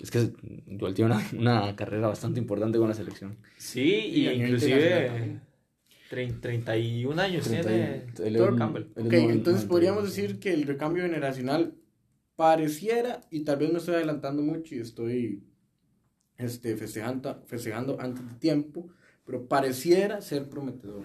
Es 0.00 0.10
que 0.10 0.30
Joel 0.78 0.94
tiene 0.94 1.14
una, 1.14 1.28
una 1.38 1.76
carrera 1.76 2.08
bastante 2.08 2.40
importante 2.40 2.78
con 2.78 2.88
la 2.88 2.94
selección. 2.94 3.36
Sí, 3.58 3.82
Y 3.82 4.28
y, 4.28 4.28
inclusive 4.30 4.74
internacional 4.74 5.42
trein- 6.10 6.40
31 6.40 7.20
años 7.22 7.48
tiene 7.48 8.04
es- 8.14 8.58
Campbell. 8.58 8.84
Ok, 8.96 9.12
entonces 9.12 9.66
91. 9.66 9.68
podríamos 9.68 10.04
decir 10.04 10.40
que 10.40 10.52
el 10.52 10.64
recambio 10.64 11.02
generacional 11.04 11.74
pareciera, 12.36 13.20
y 13.30 13.40
tal 13.44 13.58
vez 13.58 13.70
me 13.72 13.78
estoy 13.78 13.94
adelantando 13.96 14.42
mucho 14.42 14.74
y 14.74 14.78
estoy 14.80 15.44
este, 16.38 16.76
festejando, 16.76 17.42
festejando 17.46 18.00
antes 18.00 18.26
de 18.26 18.34
tiempo, 18.36 18.88
pero 19.26 19.46
pareciera 19.46 20.22
ser 20.22 20.48
prometedor. 20.48 21.04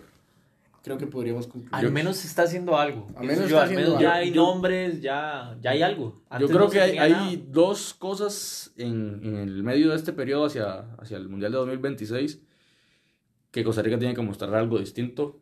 Creo 0.85 0.99
que 0.99 1.07
podríamos 1.07 1.47
concluir. 1.47 1.73
Al 1.73 1.91
menos 1.91 2.17
se 2.17 2.27
está 2.27 2.43
haciendo 2.43 2.77
algo. 2.77 3.07
Al 3.15 3.25
menos 3.25 3.49
yo, 3.49 3.57
está 3.57 3.63
al 3.63 3.69
menos 3.71 3.83
haciendo 3.85 3.99
ya 3.99 4.13
algo. 4.13 4.21
hay 4.21 4.31
Yo- 4.31 4.45
nombres, 4.45 5.01
ya, 5.01 5.57
ya 5.59 5.71
hay 5.71 5.81
algo. 5.81 6.21
Yo 6.39 6.45
creo 6.47 6.59
no 6.59 6.69
que 6.69 6.79
hay, 6.79 7.43
dos 7.49 7.95
cosas 7.95 8.71
en, 8.77 9.19
en 9.23 9.35
el 9.37 9.63
medio 9.63 9.89
de 9.89 9.95
este 9.95 10.13
periodo 10.13 10.45
hacia, 10.45 10.81
hacia 10.99 11.17
el 11.17 11.27
Mundial 11.27 11.53
de 11.53 11.57
2026 11.57 12.39
que 13.49 13.63
Costa 13.63 13.81
Rica 13.81 13.97
tiene 13.97 14.13
que 14.13 14.21
mostrar 14.21 14.53
algo 14.53 14.77
distinto 14.77 15.41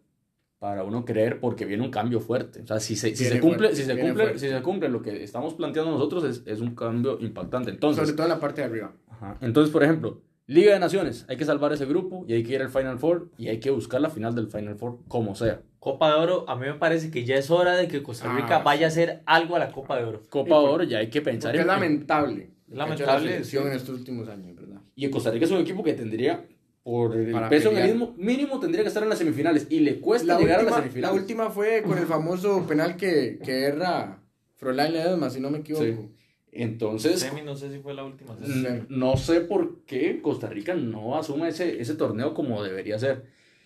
para 0.59 0.85
uno 0.85 1.03
creer 1.03 1.41
porque 1.41 1.65
viene 1.65 1.83
un 1.83 1.91
cambio 1.91 2.21
fuerte. 2.21 2.61
O 2.61 2.67
sea, 2.67 2.79
si 2.79 2.95
se, 2.95 3.13
si 3.13 3.25
se 3.25 3.41
cumple, 3.41 3.67
fuerte, 3.67 3.75
si 3.75 3.83
se 3.83 3.99
cumple, 3.99 4.39
si 4.39 4.47
se 4.47 4.61
cumple 4.61 4.87
lo 4.87 5.01
que 5.01 5.23
estamos 5.23 5.55
planteando 5.55 5.91
nosotros 5.91 6.23
es, 6.23 6.41
es 6.45 6.61
un 6.61 6.73
cambio 6.73 7.19
impactante. 7.19 7.69
Entonces, 7.69 8.01
Sobre 8.05 8.15
todo 8.15 8.27
en 8.27 8.29
la 8.29 8.39
parte 8.39 8.61
de 8.61 8.67
arriba. 8.67 8.93
Ajá. 9.09 9.37
Entonces, 9.41 9.73
por 9.73 9.83
ejemplo, 9.83 10.21
Liga 10.45 10.73
de 10.73 10.79
Naciones, 10.79 11.25
hay 11.29 11.37
que 11.37 11.45
salvar 11.45 11.71
ese 11.71 11.85
grupo 11.85 12.25
y 12.27 12.33
hay 12.33 12.43
que 12.43 12.53
ir 12.53 12.61
al 12.61 12.69
Final 12.69 12.99
Four 12.99 13.31
y 13.37 13.47
hay 13.47 13.59
que 13.59 13.69
buscar 13.71 14.01
la 14.01 14.09
final 14.09 14.35
del 14.35 14.47
Final 14.49 14.75
Four 14.75 14.99
como 15.07 15.35
sea. 15.35 15.61
Copa 15.79 16.09
de 16.09 16.15
Oro, 16.15 16.45
a 16.49 16.55
mí 16.55 16.65
me 16.65 16.73
parece 16.73 17.11
que 17.11 17.23
ya 17.25 17.35
es 17.35 17.49
hora 17.49 17.75
de 17.77 17.87
que 17.87 18.03
Costa 18.03 18.29
Ah, 18.31 18.35
Rica 18.35 18.59
vaya 18.59 18.87
a 18.87 18.89
hacer 18.89 19.21
algo 19.25 19.55
a 19.55 19.59
la 19.59 19.71
Copa 19.71 19.97
de 19.97 20.03
Oro. 20.05 20.21
Copa 20.29 20.59
de 20.59 20.65
Oro 20.65 20.83
ya 20.83 20.97
hay 20.99 21.09
que 21.09 21.21
pensar 21.21 21.55
es 21.55 21.61
en, 21.61 21.67
lamentable. 21.67 22.51
Es 22.69 22.75
lamentable, 22.77 23.39
La 23.39 23.43
sí. 23.45 23.57
en 23.57 23.67
estos 23.71 23.99
últimos 23.99 24.27
años, 24.29 24.55
¿verdad? 24.55 24.81
Y 24.95 25.05
en 25.05 25.11
Costa 25.11 25.31
Rica 25.31 25.45
es 25.45 25.51
un 25.51 25.59
equipo 25.61 25.81
que 25.83 25.93
tendría, 25.93 26.45
por 26.83 27.15
el 27.15 27.31
Para 27.31 27.47
peso 27.49 27.69
pelear. 27.69 27.87
mínimo, 27.87 28.13
mínimo, 28.17 28.59
tendría 28.59 28.81
que 28.83 28.89
estar 28.89 29.03
en 29.03 29.09
las 29.09 29.17
semifinales. 29.19 29.67
Y 29.69 29.79
le 29.79 29.99
cuesta 30.01 30.33
La 30.33 30.39
llegar 30.39 30.59
a 30.59 30.63
las 30.63 30.71
la 30.73 30.77
semifinales. 30.79 31.21
última 31.21 31.49
fue 31.49 31.83
con 31.83 31.97
el 31.97 32.05
famoso 32.05 32.65
penal 32.67 32.97
que, 32.97 33.39
que 33.43 33.63
erra 33.63 34.19
Froilán 34.57 34.91
Ledesma, 34.93 35.29
si 35.29 35.39
no 35.39 35.49
me 35.49 35.59
equivoco. 35.59 35.85
Sí. 35.85 36.09
Entonces, 36.55 37.19
Semi, 37.19 37.41
no 37.41 37.55
sé 37.55 37.71
si 37.71 37.79
fue 37.79 37.93
la 37.93 38.03
última. 38.03 38.35
n- 38.41 38.85
no 38.89 39.17
sé 39.17 39.41
por 39.41 39.79
qué 39.85 40.21
Costa 40.21 40.47
Rica 40.47 40.75
no 40.75 41.17
asume 41.17 41.47
ese, 41.49 41.81
ese 41.81 41.95
torneo 41.95 42.33
como 42.33 42.63
debería 42.63 42.99
ser. 42.99 43.25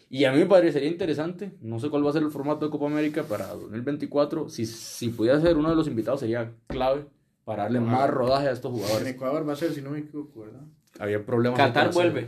Y 0.10 0.23
a 0.23 0.32
mí 0.32 0.39
me 0.39 0.45
parecería 0.45 0.88
interesante, 0.88 1.52
no 1.62 1.80
sé 1.82 1.89
cuál 1.89 2.06
va 2.06 2.12
a 2.12 2.13
ser 2.13 2.23
el 2.23 2.32
formato 2.32 2.63
de 2.65 2.71
Copa 2.71 2.86
América 2.86 3.23
para 3.23 3.47
2024. 3.47 4.47
Si, 4.50 4.65
si 4.65 5.10
pudiera 5.10 5.41
ser 5.41 5.58
uno 5.58 5.69
de 5.69 5.76
los 5.76 5.88
invitados, 5.88 6.21
sería 6.21 6.54
clave 6.67 7.06
para 7.43 7.63
darle 7.63 7.82
más 7.82 8.10
rodaje 8.10 8.47
a 8.47 8.52
estos 8.52 8.71
En 8.71 8.78
jugadores. 8.80 9.08
Ecuador 9.08 9.47
va 9.47 9.54
a 9.54 9.56
ser, 9.58 9.73
si 9.73 9.82
no 9.82 9.89
me 9.91 10.00
equivoco, 10.00 10.41
¿verdad? 10.41 10.62
Había 11.00 11.26
problemas. 11.26 11.58
Qatar 11.60 11.91
vuelve. 11.93 12.28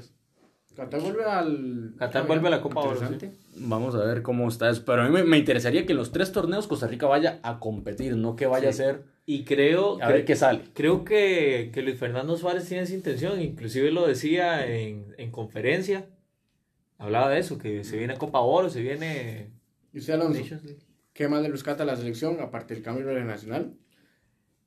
Qatar 0.75 1.01
vuelve 1.01 1.23
al... 1.23 1.93
Qatar 1.97 2.27
vuelve 2.27 2.47
a 2.47 2.51
la 2.51 2.61
Copa 2.61 2.81
Oro. 2.81 2.99
Vamos 3.61 3.95
a 3.95 4.03
ver 4.05 4.21
cómo 4.21 4.47
está 4.47 4.69
eso. 4.69 4.83
Pero 4.85 5.01
a 5.01 5.05
mí 5.05 5.11
me, 5.11 5.23
me 5.23 5.37
interesaría 5.37 5.85
que 5.85 5.91
en 5.93 5.97
los 5.97 6.11
tres 6.11 6.31
torneos 6.31 6.67
Costa 6.67 6.87
Rica 6.87 7.07
vaya 7.07 7.39
a 7.43 7.59
competir, 7.59 8.15
no 8.15 8.35
que 8.35 8.45
vaya 8.47 8.71
Sí. 8.71 8.81
a 8.81 8.85
ser 8.85 9.03
Y 9.25 9.43
creo, 9.43 10.01
a 10.01 10.07
ver 10.09 10.25
qué 10.25 10.35
sale. 10.35 10.61
creo 10.73 11.03
que, 11.03 11.69
que 11.73 11.81
Luis 11.81 11.97
Fernando 11.99 12.37
Suárez 12.37 12.67
tiene 12.67 12.83
esa 12.83 12.93
intención, 12.95 13.41
inclusive 13.41 13.91
lo 13.91 14.07
decía 14.07 14.65
en, 14.65 15.13
en 15.17 15.31
conferencia. 15.31 16.07
Hablaba 16.97 17.29
de 17.29 17.39
eso, 17.39 17.57
que 17.57 17.83
se 17.83 17.97
viene 17.97 18.17
Copa 18.17 18.39
Oro, 18.39 18.69
se 18.69 18.81
viene 18.81 19.51
Y 19.93 19.99
usted, 19.99 20.13
Alonso. 20.13 20.41
¿qué 21.13 21.27
más 21.27 21.41
le 21.41 21.49
rescata 21.49 21.83
a 21.83 21.85
la 21.85 21.95
selección, 21.95 22.39
aparte 22.41 22.73
del 22.73 22.83
cambio 22.83 23.05
nacional? 23.23 23.73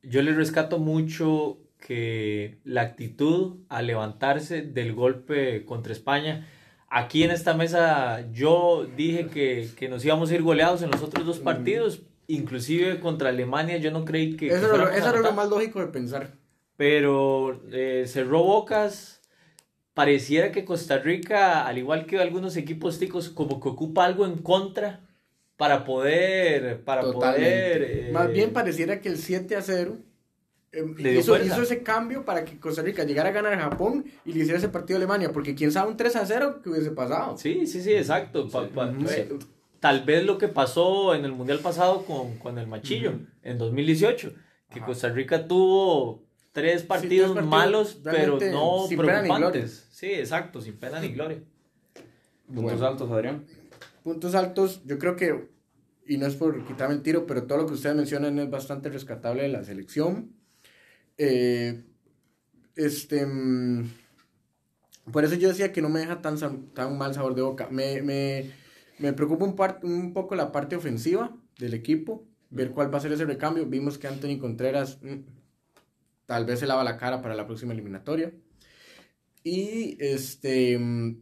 Yo 0.02 0.22
le 0.22 0.33
rescato 0.35 0.78
mucho 0.78 1.59
que 1.78 2.59
la 2.64 2.83
actitud 2.83 3.64
a 3.68 3.83
levantarse 3.83 4.62
del 4.62 4.92
golpe 4.94 5.64
contra 5.64 5.92
España. 5.92 6.46
Aquí 6.94 7.22
en 7.22 7.31
esta 7.31 7.55
mesa 7.55 8.31
yo 8.33 8.87
dije 8.96 9.28
que, 9.28 9.68
que 9.78 9.88
nos 9.88 10.05
íbamos 10.05 10.31
a 10.31 10.35
ir 10.35 10.42
goleados 10.42 10.83
en 10.83 10.90
los 10.90 11.02
otros 11.02 11.24
dos 11.24 11.38
partidos. 11.38 12.02
Inclusive 12.26 13.00
contra 13.00 13.31
Alemania 13.31 13.78
yo 13.78 13.90
no 13.90 14.05
creí 14.05 14.37
que... 14.37 14.48
que 14.48 14.55
Eso, 14.55 14.74
era, 14.74 14.94
eso 14.96 15.09
era 15.09 15.20
lo 15.20 15.33
más 15.33 15.48
lógico 15.48 15.81
de 15.81 15.87
pensar. 15.87 16.33
pero 16.76 17.61
eh, 17.72 18.05
cerró 18.07 18.42
bocas. 18.42 19.20
Pareciera 19.94 20.52
que 20.52 20.64
Costa 20.64 20.98
Rica, 20.98 21.66
al 21.66 21.78
igual 21.78 22.07
que 22.07 22.18
algunos 22.18 22.57
equipos 22.57 22.98
ticos, 22.98 23.28
como 23.31 23.61
que 23.61 23.68
ocupa 23.70 24.05
algo 24.05 24.24
en 24.26 24.38
contra 24.38 25.00
para 25.57 25.85
poder, 25.85 26.83
para 26.85 27.02
poder... 27.02 27.83
eh, 27.83 28.11
Más 28.12 28.31
bien 28.33 28.52
pareciera 28.52 29.00
que 29.00 29.09
el 29.09 29.16
7 29.18 29.57
a 29.57 29.62
0 29.62 29.96
eh, 30.72 31.18
hizo, 31.18 31.37
ese 31.37 31.82
cambio 31.82 32.24
para 32.24 32.44
que 32.44 32.58
Costa 32.58 32.80
Rica 32.82 33.04
llegara 33.04 33.28
a 33.28 33.32
ganar 33.32 33.52
a 33.52 33.58
Japón 33.70 34.04
y 34.24 34.32
le 34.32 34.40
hiciera 34.40 34.58
ese 34.58 34.68
partido 34.68 34.96
a 34.96 34.98
Alemania, 34.98 35.30
porque 35.32 35.54
quién 35.54 35.70
sabe 35.70 35.90
un 35.90 35.96
3 35.96 36.16
a 36.16 36.26
0 36.26 36.61
que 36.62 36.70
hubiese 36.70 36.90
pasado. 36.92 37.37
Sí, 37.37 37.66
sí, 37.66 37.82
sí, 37.82 37.92
exacto. 37.92 38.48
Pa- 38.48 38.68
pa- 38.68 38.87
Ujú. 38.90 39.06
eh, 39.11 39.28
tal 39.80 40.04
vez 40.04 40.24
lo 40.24 40.38
que 40.38 40.48
pasó 40.48 41.14
en 41.14 41.24
el 41.24 41.32
Mundial 41.32 41.58
pasado 41.58 42.04
con, 42.06 42.38
con 42.38 42.58
el 42.58 42.66
Machillo, 42.66 43.12
en 43.42 43.58
2018, 43.58 44.32
que 44.70 44.78
Ajá. 44.78 44.87
Costa 44.87 45.08
Rica 45.11 45.46
tuvo 45.46 46.24
tres 46.52 46.82
partidos, 46.85 47.32
partidos 47.32 47.50
malos, 47.50 48.00
pero 48.02 48.38
no 48.52 48.87
sin 48.88 48.98
pena 48.98 49.22
ni 49.22 49.28
preocupantes. 49.28 49.88
Sí, 49.90 50.06
exacto, 50.12 50.61
sin 50.61 50.76
pena 50.78 51.00
ni 51.00 51.08
gloria. 51.08 51.38
Puntos 52.46 52.62
Bueno. 52.64 52.87
altos, 52.87 53.11
Adrián. 53.11 53.44
Puntos 54.02 54.35
altos, 54.35 54.82
yo 54.85 54.98
creo 54.98 55.16
que, 55.16 55.48
y 56.06 56.16
no 56.18 56.26
es 56.26 56.35
por 56.35 56.64
quitarme 56.66 56.94
el 56.94 57.02
tiro, 57.02 57.26
pero 57.26 57.44
todo 57.44 57.58
lo 57.58 57.66
que 57.66 57.74
ustedes 57.74 57.94
mencionan 57.94 58.38
es 58.38 58.50
bastante 58.50 58.88
rescatable 58.90 59.42
de 59.42 59.48
la 59.48 59.64
selección. 59.64 60.32
Eh, 61.24 61.85
este, 62.76 63.26
mm, 63.26 63.85
por 65.12 65.24
eso 65.24 65.35
yo 65.35 65.48
decía 65.48 65.72
que 65.72 65.82
no 65.82 65.88
me 65.88 66.00
deja 66.00 66.22
tan, 66.22 66.38
tan 66.74 66.96
mal 66.98 67.14
sabor 67.14 67.35
de 67.35 67.42
boca. 67.42 67.68
Me, 67.70 68.02
me, 68.02 68.50
me 68.98 69.12
preocupa 69.12 69.44
un, 69.44 69.56
par- 69.56 69.80
un 69.82 70.12
poco 70.12 70.35
la 70.35 70.52
parte 70.52 70.76
ofensiva 70.76 71.37
del 71.58 71.74
equipo, 71.74 72.24
ver 72.50 72.70
cuál 72.72 72.92
va 72.92 72.98
a 72.98 73.00
ser 73.00 73.12
ese 73.12 73.24
recambio. 73.24 73.66
Vimos 73.66 73.98
que 73.98 74.06
Anthony 74.08 74.38
Contreras 74.38 74.98
mm, 75.02 75.20
tal 76.26 76.44
vez 76.46 76.58
se 76.61 76.66
lava 76.66 76.82
la 76.85 76.96
cara 76.96 77.22
para 77.22 77.35
la 77.35 77.46
próxima 77.46 77.72
eliminatoria. 77.72 78.32
Y 79.44 79.96
este, 80.00 80.78
mm, 80.78 81.16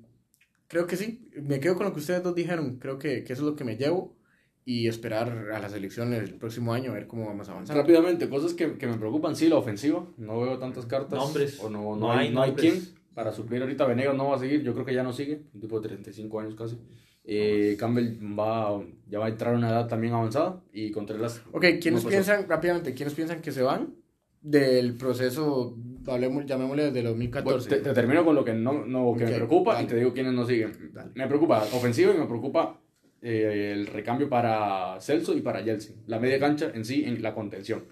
creo 0.68 0.86
que 0.86 0.96
sí, 0.96 1.30
me 1.42 1.60
quedo 1.60 1.76
con 1.76 1.86
lo 1.86 1.92
que 1.94 2.00
ustedes 2.00 2.22
dos 2.22 2.34
dijeron. 2.34 2.78
Creo 2.78 2.98
que, 2.98 3.24
que 3.24 3.32
eso 3.32 3.42
es 3.44 3.48
lo 3.50 3.56
que 3.56 3.64
me 3.64 3.76
llevo 3.76 4.16
y 4.64 4.87
esperar 4.88 5.51
a 5.53 5.59
las 5.59 5.73
elecciones 5.73 6.23
el 6.23 6.35
próximo 6.37 6.73
año 6.73 6.90
a 6.90 6.94
ver 6.94 7.07
cómo 7.07 7.27
vamos 7.27 7.49
a 7.49 7.53
avanzar. 7.53 7.77
Rápidamente, 7.77 8.29
cosas 8.29 8.55
que, 8.55 8.77
que 8.77 8.87
me 8.87 8.96
preocupan, 8.99 9.35
sí, 9.35 9.49
la 9.49 9.57
ofensiva. 9.57 10.07
No 10.16 10.40
veo 10.40 10.59
tantas 10.59 10.87
cartas. 10.87 11.18
Nombres. 11.18 11.59
O 11.61 11.70
no, 11.70 11.83
no, 11.83 11.96
No 11.96 12.12
hay, 12.12 12.31
no 12.31 12.42
hay 12.42 12.53
quién 12.53 12.81
para 13.14 13.33
suplir 13.33 13.62
ahorita. 13.62 13.87
Venegas 13.87 14.14
no 14.16 14.29
va 14.29 14.37
a 14.37 14.38
seguir, 14.38 14.62
yo 14.62 14.73
creo 14.75 14.85
que 14.85 14.94
ya 14.94 15.03
no 15.03 15.12
sigue. 15.12 15.42
Un 15.55 15.61
tipo 15.61 15.81
de 15.81 15.88
35 15.88 16.40
años 16.40 16.55
casi. 16.55 16.79
Eh, 17.25 17.77
Campbell 17.79 18.18
va, 18.38 18.83
ya 19.07 19.18
va 19.18 19.27
a 19.27 19.29
entrar 19.29 19.55
a 19.55 19.59
una 19.59 19.68
edad 19.70 19.88
también 19.88 20.12
avanzada. 20.14 20.62
Y 20.73 20.90
Contreras. 20.90 21.42
Ok, 21.53 21.64
¿quiénes 21.81 22.05
piensan, 22.05 22.49
rápidamente, 22.49 22.94
quiénes 22.94 23.14
piensan 23.14 23.40
que 23.40 23.53
se 23.53 23.62
van 23.62 23.94
del 24.42 24.96
proceso, 24.96 25.77
hablemos, 26.07 26.46
llamémosle 26.46 26.85
desde 26.85 27.01
el 27.01 27.05
Bueno, 27.07 27.18
2014? 27.18 27.68
te, 27.68 27.77
te 27.81 27.92
termino 27.92 28.25
con 28.25 28.35
lo 28.35 28.42
que, 28.44 28.55
no, 28.55 28.87
no, 28.87 29.12
que 29.14 29.25
Ok, 29.25 29.31
me 29.31 29.37
preocupa 29.37 29.75
dale. 29.75 29.85
y 29.85 29.88
te 29.88 29.96
digo 29.96 30.12
quiénes 30.14 30.33
no 30.33 30.46
siguen. 30.46 30.73
Dale. 30.94 31.11
Me 31.14 31.27
preocupa 31.27 31.62
ofensiva 31.75 32.14
y 32.14 32.18
me 32.18 32.27
preocupa 32.27 32.81
eh, 33.22 33.72
el 33.72 33.87
recambio 33.87 34.28
para 34.28 35.00
Celso 35.00 35.37
y 35.37 35.42
para 35.42 35.61
Yeltsin. 35.61 36.02
La 36.06 36.18
media 36.18 36.38
cancha 36.38 36.70
en 36.74 36.85
sí, 36.85 37.04
en 37.04 37.22
la 37.22 37.35
contención. 37.35 37.87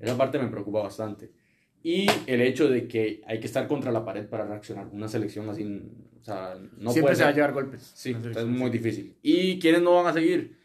Esa 0.00 0.16
parte 0.16 0.38
me 0.38 0.48
preocupa 0.48 0.82
bastante. 0.82 1.30
Y 1.82 2.06
el 2.26 2.40
hecho 2.40 2.68
de 2.68 2.86
que 2.86 3.22
hay 3.26 3.40
que 3.40 3.46
estar 3.46 3.66
contra 3.66 3.92
la 3.92 4.04
pared 4.04 4.26
para 4.26 4.46
reaccionar. 4.46 4.88
Una 4.92 5.08
selección 5.08 5.48
así, 5.48 5.64
o 6.20 6.24
sea, 6.24 6.56
no 6.78 6.90
Siempre 6.90 7.02
puede 7.02 7.16
se 7.16 7.24
va 7.24 7.30
a 7.30 7.34
llevar 7.34 7.52
golpes. 7.52 7.92
Sí, 7.94 8.16
es 8.36 8.46
muy 8.46 8.70
difícil. 8.70 9.16
¿Y 9.22 9.58
quiénes 9.58 9.82
no 9.82 9.94
van 9.94 10.06
a 10.06 10.12
seguir? 10.12 10.58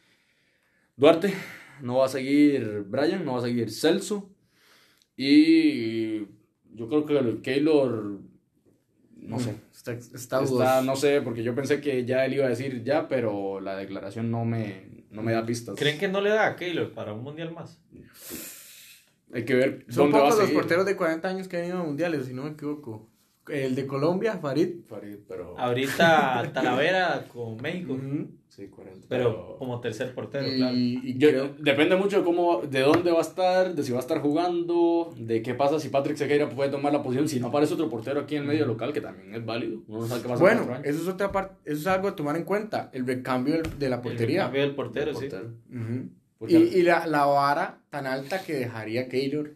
Duarte, 0.95 1.33
no 1.81 1.97
va 1.97 2.05
a 2.05 2.09
seguir 2.09 2.85
Brian, 2.87 3.25
no 3.25 3.33
va 3.33 3.39
a 3.39 3.43
seguir 3.43 3.71
Celso. 3.71 4.29
Y 5.15 6.19
yo 6.73 6.87
creo 6.87 7.05
que 7.05 7.17
el 7.17 7.41
Keylor, 7.41 8.19
no 9.27 9.39
sé. 9.39 9.55
Está, 9.73 9.93
está 9.93 10.81
no 10.81 10.95
sé, 10.95 11.21
porque 11.21 11.43
yo 11.43 11.53
pensé 11.53 11.81
que 11.81 12.05
ya 12.05 12.25
él 12.25 12.35
iba 12.35 12.45
a 12.45 12.49
decir 12.49 12.83
ya, 12.83 13.07
pero 13.07 13.59
la 13.59 13.75
declaración 13.75 14.31
no 14.31 14.45
me, 14.45 15.05
no 15.11 15.21
me 15.21 15.33
da 15.33 15.45
pistas. 15.45 15.75
¿Creen 15.75 15.97
que 15.97 16.07
no 16.07 16.21
le 16.21 16.29
da 16.29 16.47
a 16.47 16.55
Keylor 16.55 16.91
para 16.93 17.13
un 17.13 17.23
mundial 17.23 17.51
más? 17.51 17.79
Hay 19.33 19.43
que 19.43 19.55
ver 19.55 19.85
Son 19.89 20.05
dónde 20.05 20.19
va 20.19 20.27
a 20.27 20.29
pocos 20.29 20.43
los 20.45 20.51
porteros 20.51 20.85
de 20.85 20.95
40 20.95 21.27
años 21.27 21.47
que 21.47 21.57
han 21.57 21.65
ido 21.65 21.79
a 21.79 21.83
mundiales, 21.83 22.25
si 22.25 22.33
no 22.33 22.43
me 22.43 22.51
equivoco. 22.51 23.09
El 23.49 23.75
de 23.75 23.85
Colombia, 23.87 24.37
Farid. 24.37 24.81
Farid, 24.87 25.17
pero... 25.27 25.57
Ahorita 25.57 26.49
Talavera 26.53 27.25
con 27.31 27.57
México. 27.57 27.97
Sí, 28.49 28.67
40. 28.69 29.05
pero 29.07 29.55
como 29.59 29.79
tercer 29.79 30.15
portero, 30.15 30.45
claro. 30.55 30.75
Y, 30.75 30.99
y 31.03 31.17
Yo- 31.19 31.29
creo- 31.29 31.55
depende 31.59 31.95
mucho 31.95 32.17
de 32.19 32.23
cómo, 32.23 32.61
de 32.63 32.79
dónde 32.81 33.11
va 33.11 33.19
a 33.19 33.21
estar, 33.21 33.75
de 33.75 33.83
si 33.83 33.91
va 33.91 33.99
a 33.99 34.01
estar 34.01 34.19
jugando, 34.19 35.13
de 35.15 35.43
qué 35.43 35.53
pasa 35.53 35.79
si 35.79 35.89
Patrick 35.89 36.17
Sequeira 36.17 36.49
puede 36.49 36.71
tomar 36.71 36.91
la 36.91 37.03
posición, 37.03 37.27
si 37.27 37.39
no 37.39 37.47
aparece 37.47 37.75
otro 37.75 37.87
portero 37.89 38.21
aquí 38.21 38.35
en 38.35 38.41
el 38.43 38.47
medio 38.47 38.65
local, 38.65 38.93
que 38.93 39.01
también 39.01 39.35
es 39.35 39.45
válido. 39.45 39.81
Uno 39.87 39.99
no 40.01 40.07
sabe 40.07 40.21
qué 40.23 40.27
pasa 40.29 40.51
en 40.51 40.65
Bueno, 40.65 40.79
eso 40.83 41.01
es 41.03 41.07
otra 41.07 41.31
parte, 41.31 41.55
eso 41.65 41.81
es 41.81 41.87
algo 41.87 42.07
a 42.07 42.15
tomar 42.15 42.35
en 42.35 42.45
cuenta, 42.45 42.89
el 42.93 43.05
recambio 43.05 43.61
de 43.77 43.89
la 43.89 43.97
El 43.97 44.01
portería. 44.01 44.43
cambio 44.43 44.61
del 44.61 44.73
portero, 44.75 45.11
El 45.11 45.17
sí. 45.17 45.29
Y, 46.47 46.55
y 46.55 46.81
la, 46.83 47.05
la 47.07 47.25
vara 47.25 47.79
tan 47.89 48.05
alta 48.07 48.43
que 48.43 48.53
dejaría 48.53 49.07
Keylor, 49.07 49.55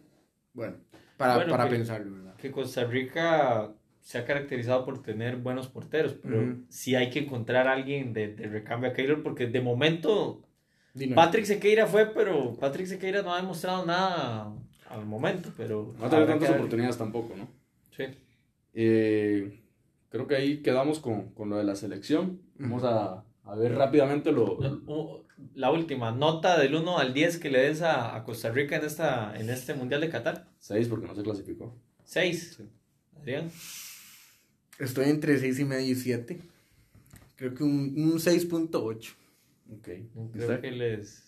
bueno, 0.52 0.76
para, 1.16 1.36
Bueno, 1.36 1.50
para 1.50 1.64
que- 1.64 1.70
pensarlo, 1.76 2.12
¿verdad? 2.16 2.34
Que 2.36 2.50
Costa 2.50 2.84
Rica 2.84 3.72
se 4.02 4.18
ha 4.18 4.24
caracterizado 4.24 4.84
por 4.84 5.02
tener 5.02 5.36
buenos 5.36 5.68
porteros, 5.68 6.14
pero 6.22 6.42
Ujú. 6.42 6.64
sí 6.68 6.94
hay 6.96 7.08
que 7.08 7.20
encontrar 7.20 7.68
a 7.68 7.72
alguien 7.72 8.12
de, 8.12 8.34
de 8.34 8.48
recambio 8.48 8.90
a 8.90 8.92
Keylor, 8.92 9.22
porque 9.22 9.46
de 9.46 9.60
momento 9.60 10.42
Dino. 10.92 11.14
Patrick 11.14 11.46
Sequeira 11.46 11.86
fue, 11.86 12.06
pero 12.06 12.54
Patrick 12.54 12.86
Sequeira 12.86 13.22
no 13.22 13.32
ha 13.32 13.40
demostrado 13.40 13.86
nada 13.86 14.52
al 14.90 15.06
momento, 15.06 15.50
pero... 15.56 15.94
No 15.98 16.04
ha 16.06 16.10
tenido 16.10 16.26
tantas 16.26 16.50
oportunidades 16.50 16.98
tampoco, 16.98 17.34
¿no? 17.36 17.48
Sí. 17.96 18.04
Eh, 18.74 19.62
creo 20.10 20.26
que 20.26 20.36
ahí 20.36 20.62
quedamos 20.62 20.98
con, 21.00 21.30
con 21.30 21.48
lo 21.48 21.56
de 21.56 21.64
la 21.64 21.76
selección. 21.76 22.42
Vamos 22.58 22.84
a, 22.84 23.24
a 23.44 23.54
ver 23.54 23.74
rápidamente 23.74 24.32
lo... 24.32 24.58
Uh, 24.58 25.22
La 25.54 25.70
última, 25.70 26.10
nota 26.12 26.58
del 26.58 26.74
1 26.74 26.98
al 26.98 27.14
10 27.14 27.38
que 27.38 27.50
le 27.50 27.60
des 27.60 27.82
a, 27.82 28.14
a 28.14 28.24
Costa 28.24 28.50
Rica 28.50 28.76
en, 28.76 28.84
esta, 28.84 29.32
en 29.38 29.48
este 29.48 29.74
Mundial 29.74 30.00
de 30.02 30.10
Qatar. 30.10 30.48
6 30.58 30.88
porque 30.88 31.06
no 31.06 31.14
se 31.14 31.22
clasificó. 31.22 31.74
6. 32.04 32.54
Sí. 32.58 32.68
Adrián. 33.16 33.50
Estoy 34.78 35.06
entre 35.10 35.38
6 35.38 35.58
y 35.60 35.64
medio 35.64 35.92
y 35.92 35.94
7. 35.94 36.38
Creo 37.36 37.54
que 37.54 37.62
un, 37.64 37.94
un 37.96 38.12
6.8. 38.18 39.14
Ok. 39.72 39.88
Creo 40.32 40.60
que 40.60 40.70
les... 40.70 41.22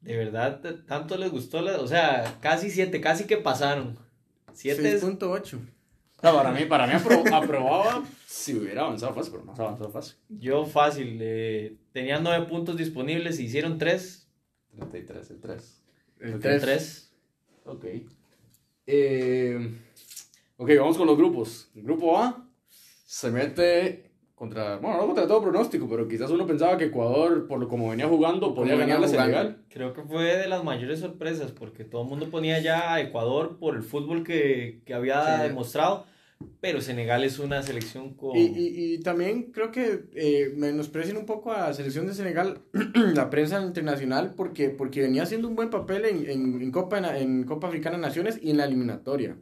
De 0.00 0.16
verdad, 0.16 0.60
tanto 0.86 1.16
les 1.16 1.30
gustó, 1.30 1.62
la- 1.62 1.78
o 1.80 1.86
sea, 1.86 2.38
casi 2.40 2.70
7, 2.70 3.00
casi 3.00 3.24
que 3.24 3.36
pasaron. 3.36 3.96
7 4.52 4.94
es... 4.94 5.04
6.8. 5.04 5.58
No, 6.22 6.34
para 6.34 6.52
mí, 6.52 6.64
para 6.66 6.86
mí 6.86 6.92
apro- 6.94 7.32
aprobaba 7.32 8.04
si 8.26 8.54
hubiera 8.54 8.82
avanzado 8.82 9.14
fácil, 9.14 9.32
pero 9.32 9.44
no 9.44 9.56
se 9.56 9.62
avanzado 9.62 9.90
fácil. 9.90 10.16
Yo 10.28 10.66
fácil, 10.66 11.18
eh, 11.20 11.76
tenían 11.92 12.22
9 12.24 12.46
puntos 12.46 12.76
disponibles, 12.76 13.38
hicieron 13.40 13.78
3. 13.78 14.26
33, 14.76 15.30
el 15.30 15.40
3. 15.40 15.82
El 16.20 16.34
Ok. 16.34 16.40
3. 16.40 16.62
3. 16.62 17.12
Ok. 17.64 17.84
Eh, 18.86 19.76
ok, 20.62 20.70
vamos 20.78 20.96
con 20.98 21.06
los 21.06 21.16
grupos. 21.16 21.70
El 21.74 21.82
grupo 21.82 22.18
A 22.18 22.48
se 23.06 23.30
mete 23.30 24.10
contra, 24.34 24.76
bueno, 24.78 24.96
no 24.96 25.06
contra 25.06 25.26
todo 25.28 25.40
pronóstico, 25.42 25.88
pero 25.88 26.08
quizás 26.08 26.30
uno 26.30 26.46
pensaba 26.46 26.76
que 26.76 26.86
Ecuador, 26.86 27.46
por 27.46 27.60
lo 27.60 27.68
como 27.68 27.90
venía 27.90 28.08
jugando, 28.08 28.54
podía 28.54 28.72
venía 28.74 28.94
ganarle 28.96 29.06
a 29.06 29.10
jugando. 29.10 29.36
Senegal. 29.38 29.64
Creo 29.68 29.92
que 29.92 30.02
fue 30.02 30.24
de 30.36 30.48
las 30.48 30.64
mayores 30.64 31.00
sorpresas 31.00 31.52
porque 31.52 31.84
todo 31.84 32.02
el 32.02 32.08
mundo 32.08 32.28
ponía 32.30 32.58
ya 32.60 32.92
a 32.94 33.00
Ecuador 33.00 33.58
por 33.58 33.76
el 33.76 33.82
fútbol 33.82 34.24
que, 34.24 34.82
que 34.84 34.94
había 34.94 35.36
Sí. 35.36 35.42
demostrado, 35.48 36.06
pero 36.60 36.80
Senegal 36.80 37.22
es 37.22 37.38
una 37.38 37.62
selección 37.62 38.14
con... 38.14 38.36
Y, 38.36 38.40
y, 38.46 38.94
y 38.94 38.98
también 39.00 39.52
creo 39.52 39.70
que 39.70 40.06
eh, 40.16 40.52
menosprecian 40.56 41.16
un 41.18 41.26
poco 41.26 41.52
a 41.52 41.68
la 41.68 41.72
selección 41.74 42.08
de 42.08 42.14
Senegal, 42.14 42.62
la 43.14 43.30
prensa 43.30 43.62
internacional, 43.62 44.34
porque, 44.34 44.70
porque 44.70 45.02
venía 45.02 45.22
haciendo 45.22 45.46
un 45.46 45.54
buen 45.54 45.70
papel 45.70 46.04
en, 46.04 46.28
en, 46.28 46.60
en 46.62 46.70
Copa, 46.72 47.16
en 47.16 47.44
Copa 47.44 47.68
Africana 47.68 47.94
de 47.96 48.02
Naciones 48.02 48.40
y 48.42 48.50
en 48.50 48.56
la 48.56 48.64
eliminatoria. 48.64 49.36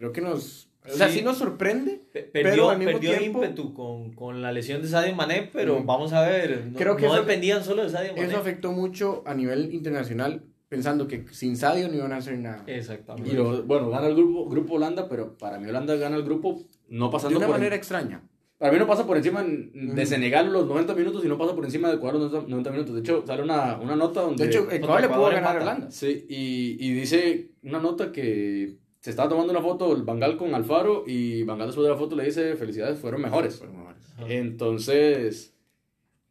Creo 0.00 0.12
que 0.12 0.22
nos... 0.22 0.70
O 0.86 0.88
sea, 0.96 1.08
Sí. 1.10 1.18
sí 1.18 1.22
nos 1.24 1.36
sorprende. 1.36 2.00
Pe- 2.10 2.30
pero 2.32 2.48
Perdió, 2.48 2.70
al 2.70 2.78
mismo 2.78 2.92
perdió 2.94 3.18
tiempo- 3.18 3.44
ímpetu 3.44 3.74
con, 3.74 4.14
con 4.14 4.40
la 4.40 4.50
lesión 4.50 4.80
de 4.80 4.88
Sadio 4.88 5.14
Mané, 5.14 5.50
pero 5.52 5.78
Mm. 5.78 5.84
vamos 5.86 6.14
a 6.14 6.22
ver, 6.26 6.68
no, 6.72 6.78
Creo 6.78 6.96
que 6.96 7.02
no 7.06 7.12
eso- 7.12 7.20
dependían 7.20 7.62
solo 7.62 7.82
de 7.82 7.90
Sadio 7.90 8.14
Mané. 8.14 8.26
Eso 8.26 8.38
afectó 8.38 8.72
mucho 8.72 9.22
a 9.26 9.34
nivel 9.34 9.74
internacional, 9.74 10.42
pensando 10.70 11.06
que 11.06 11.26
sin 11.32 11.58
Sadio 11.58 11.86
no 11.88 11.96
iban 11.96 12.12
a 12.14 12.16
hacer 12.16 12.38
nada. 12.38 12.64
Exactamente. 12.66 13.30
Y 13.30 13.34
lo- 13.34 13.62
bueno, 13.64 13.90
gana 13.90 14.06
el 14.06 14.14
grupo, 14.16 14.48
grupo 14.48 14.74
Holanda, 14.76 15.06
pero 15.06 15.36
para 15.36 15.58
mí 15.58 15.68
Holanda 15.68 15.94
gana 15.96 16.16
el 16.16 16.22
grupo 16.24 16.62
no 16.88 17.06
De 17.06 17.12
pasando 17.12 17.36
una 17.36 17.46
por 17.46 17.56
manera 17.56 17.76
extraña. 17.76 18.22
Para 18.56 18.72
mí 18.72 18.78
no 18.78 18.86
pasa 18.86 19.06
por 19.06 19.18
encima 19.18 19.42
de. 19.42 20.06
Senegal 20.06 20.50
los 20.52 20.66
90 20.66 20.94
minutos 20.94 21.22
y 21.24 21.28
no 21.28 21.36
pasa 21.36 21.54
por 21.54 21.64
encima 21.66 21.88
de 21.88 21.96
Ecuador 21.96 22.20
los 22.20 22.48
90 22.48 22.70
minutos. 22.70 22.94
De 22.94 23.00
hecho, 23.00 23.22
sale 23.26 23.42
una, 23.42 23.78
una 23.78 23.96
nota 23.96 24.20
donde... 24.22 24.44
De 24.44 24.50
hecho, 24.50 24.70
Ecuador 24.70 25.00
le 25.02 25.08
pudo 25.08 25.30
ganar 25.30 25.56
a. 25.58 25.62
Holanda. 25.62 25.90
Sí, 25.90 26.26
y, 26.28 26.76
y 26.78 26.92
dice 26.92 27.50
una 27.62 27.80
nota 27.80 28.12
que 28.12 28.76
se 29.00 29.10
estaba 29.10 29.28
tomando 29.28 29.52
una 29.52 29.62
foto 29.62 29.94
el 29.94 30.02
Bangal 30.02 30.36
con 30.36 30.54
Alfaro 30.54 31.04
y 31.06 31.42
Bangal 31.42 31.68
después 31.68 31.84
de 31.86 31.90
la 31.92 31.98
foto 31.98 32.16
le 32.16 32.24
dice 32.24 32.54
felicidades, 32.56 32.98
fueron 32.98 33.22
mejores. 33.22 33.62
Entonces, 34.28 35.54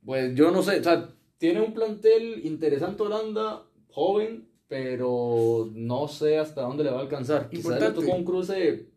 pues 0.05 0.36
yo 0.36 0.51
no 0.51 0.62
sé, 0.63 0.79
o 0.79 0.84
sea, 0.84 1.10
tiene 1.38 1.62
un 1.62 1.73
plantel 1.73 2.45
interesante 2.45 3.03
Holanda, 3.03 3.63
joven, 3.89 4.47
pero 4.67 5.69
no 5.73 6.08
sé 6.08 6.38
hasta 6.38 6.62
dónde 6.62 6.84
le 6.84 6.91
va 6.91 6.99
a 6.99 7.01
alcanzar. 7.01 7.49
Quizás 7.49 7.79
le 7.82 7.91
tocó 7.91 8.13
un 8.15 8.23
cruce 8.23 8.88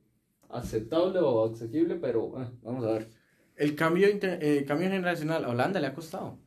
aceptable 0.51 1.19
o 1.21 1.51
asequible, 1.51 1.95
pero 1.97 2.35
eh, 2.43 2.47
vamos 2.63 2.85
a 2.85 2.93
ver. 2.93 3.09
El 3.57 3.75
cambio, 3.75 4.11
inter- 4.11 4.39
eh, 4.43 4.65
cambio 4.67 4.89
generacional 4.89 5.45
a 5.45 5.49
Holanda 5.49 5.81
le 5.81 5.87
ha 5.87 5.95
costado. 5.95 6.39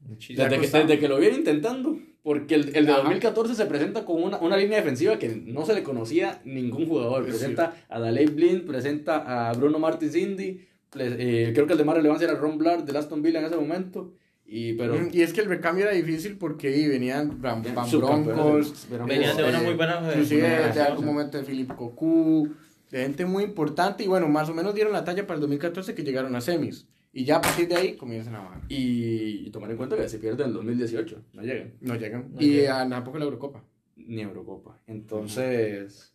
Muchísimo. 0.00 0.42
Desde 0.44 0.56
que, 0.56 0.62
costado. 0.62 0.86
desde 0.86 1.00
que 1.00 1.08
lo 1.08 1.18
viene 1.18 1.36
intentando, 1.38 1.98
porque 2.24 2.54
el, 2.54 2.74
el 2.74 2.86
de 2.86 2.92
Ajá. 2.92 3.02
2014 3.02 3.54
se 3.54 3.66
presenta 3.66 4.04
con 4.06 4.20
una, 4.20 4.38
una 4.38 4.56
línea 4.56 4.78
defensiva 4.78 5.18
que 5.18 5.28
no 5.28 5.66
se 5.66 5.74
le 5.74 5.82
conocía 5.82 6.40
ningún 6.44 6.88
jugador. 6.88 7.24
Presenta 7.24 7.76
a 7.88 8.00
Daley 8.00 8.26
Blind, 8.26 8.66
presenta 8.66 9.48
a 9.48 9.52
Bruno 9.52 9.78
Martins 9.78 10.16
Indy, 10.16 10.66
eh, 10.96 11.50
creo 11.54 11.66
que 11.66 11.72
el 11.74 11.78
de 11.78 11.84
más 11.84 11.96
relevancia 11.96 12.26
era 12.26 12.38
Ron 12.38 12.56
Blard 12.56 12.84
de 12.84 12.96
Aston 12.96 13.20
Villa 13.20 13.40
en 13.40 13.44
ese 13.44 13.56
momento. 13.56 14.14
Y, 14.46 14.72
pero 14.74 14.94
Mm, 14.94 15.10
Y 15.12 15.20
es 15.22 15.34
que 15.34 15.42
el 15.42 15.48
recambio 15.48 15.84
era 15.84 15.94
difícil 15.94 16.36
porque 16.38 16.68
ahí 16.68 16.88
venían 16.88 17.42
Van, 17.42 17.62
Venían 17.62 17.74
Van 17.74 17.90
Broncos, 17.90 18.86
venían 19.06 19.36
de 19.36 19.44
una 19.44 19.60
eh, 19.60 19.64
muy 19.64 19.74
buena 19.74 20.00
inclusive 20.06 20.42
de, 20.42 20.48
generación, 20.48 20.86
algún 20.86 21.06
momento 21.06 21.38
de 21.38 21.44
Philippe 21.44 21.74
Cocu, 21.74 22.48
de 22.90 23.02
gente 23.02 23.26
muy 23.26 23.44
importante 23.44 24.02
y 24.02 24.06
bueno, 24.06 24.28
más 24.28 24.48
o 24.48 24.54
menos 24.54 24.74
dieron 24.74 24.92
la 24.92 25.04
talla 25.04 25.26
para 25.26 25.36
el 25.36 25.40
2014 25.42 25.94
que 25.94 26.02
llegaron 26.04 26.34
a 26.36 26.40
semis. 26.40 26.86
Y 27.16 27.24
ya 27.24 27.36
a 27.36 27.40
partir 27.40 27.68
de 27.68 27.76
ahí 27.76 27.96
comienzan 27.96 28.34
a 28.34 28.40
bajar. 28.42 28.62
y, 28.68 29.46
y 29.46 29.50
tomar 29.50 29.70
en 29.70 29.76
cuenta 29.76 29.96
que 29.96 30.08
se 30.08 30.18
pierde 30.18 30.42
en 30.42 30.48
el 30.48 30.54
2018, 30.54 31.22
no 31.32 31.42
llegan. 31.42 31.74
No 31.80 31.94
llegan. 31.94 32.30
No 32.34 32.40
y 32.40 32.46
llegan. 32.50 32.92
a, 32.92 32.96
tampoco 32.96 33.18
la 33.18 33.24
Eurocopa. 33.24 33.62
ni 33.96 34.20
Eurocopa. 34.22 34.80
Entonces, 34.88 36.12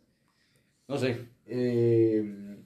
no 0.90 0.98
sé. 0.98 1.18
eh, 1.46 2.58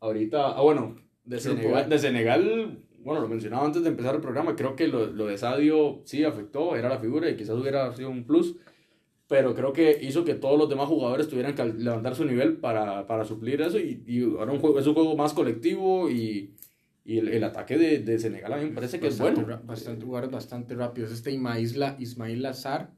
ahorita, 0.00 0.56
ah, 0.56 0.62
bueno, 0.62 0.96
de 1.24 1.38
Senegal, 1.38 1.88
de 1.90 1.98
Senegal, 1.98 2.78
bueno, 3.00 3.20
lo 3.20 3.28
mencionaba 3.28 3.66
antes 3.66 3.82
de 3.82 3.90
empezar 3.90 4.14
el 4.14 4.20
programa, 4.22 4.56
creo 4.56 4.74
que 4.74 4.88
lo, 4.88 5.06
lo 5.06 5.26
de 5.26 5.36
Sadio 5.36 6.00
sí 6.04 6.24
afectó, 6.24 6.76
era 6.76 6.88
la 6.88 6.98
figura 6.98 7.28
y 7.28 7.36
quizás 7.36 7.56
hubiera 7.56 7.94
sido 7.94 8.08
un 8.08 8.24
plus, 8.24 8.56
pero 9.26 9.54
creo 9.54 9.74
que 9.74 9.98
hizo 10.00 10.24
que 10.24 10.34
todos 10.34 10.58
los 10.58 10.70
demás 10.70 10.88
jugadores 10.88 11.28
tuvieran 11.28 11.54
que 11.54 11.64
levantar 11.66 12.14
su 12.14 12.24
nivel 12.24 12.56
para, 12.56 13.06
para 13.06 13.26
suplir 13.26 13.60
eso 13.60 13.78
y, 13.78 14.02
y 14.06 14.22
ahora 14.22 14.52
un 14.52 14.60
juego, 14.60 14.78
es 14.78 14.86
un 14.86 14.94
juego 14.94 15.14
más 15.16 15.34
colectivo 15.34 16.08
y, 16.08 16.54
y 17.08 17.18
el, 17.18 17.28
el 17.28 17.42
ataque 17.44 17.78
de, 17.78 18.00
de 18.00 18.18
Senegal 18.18 18.52
a 18.52 18.56
mí 18.58 18.64
me 18.66 18.72
parece 18.72 19.00
que 19.00 19.06
Bastante 19.06 19.40
es 19.40 19.46
bueno. 19.46 19.62
Bastante, 19.64 20.04
jugadores 20.04 20.30
bastante 20.30 20.74
rápidos. 20.74 21.10
Este 21.10 21.30
Ismail, 21.32 21.74
Ismail 21.98 22.42
Lazar, 22.42 22.90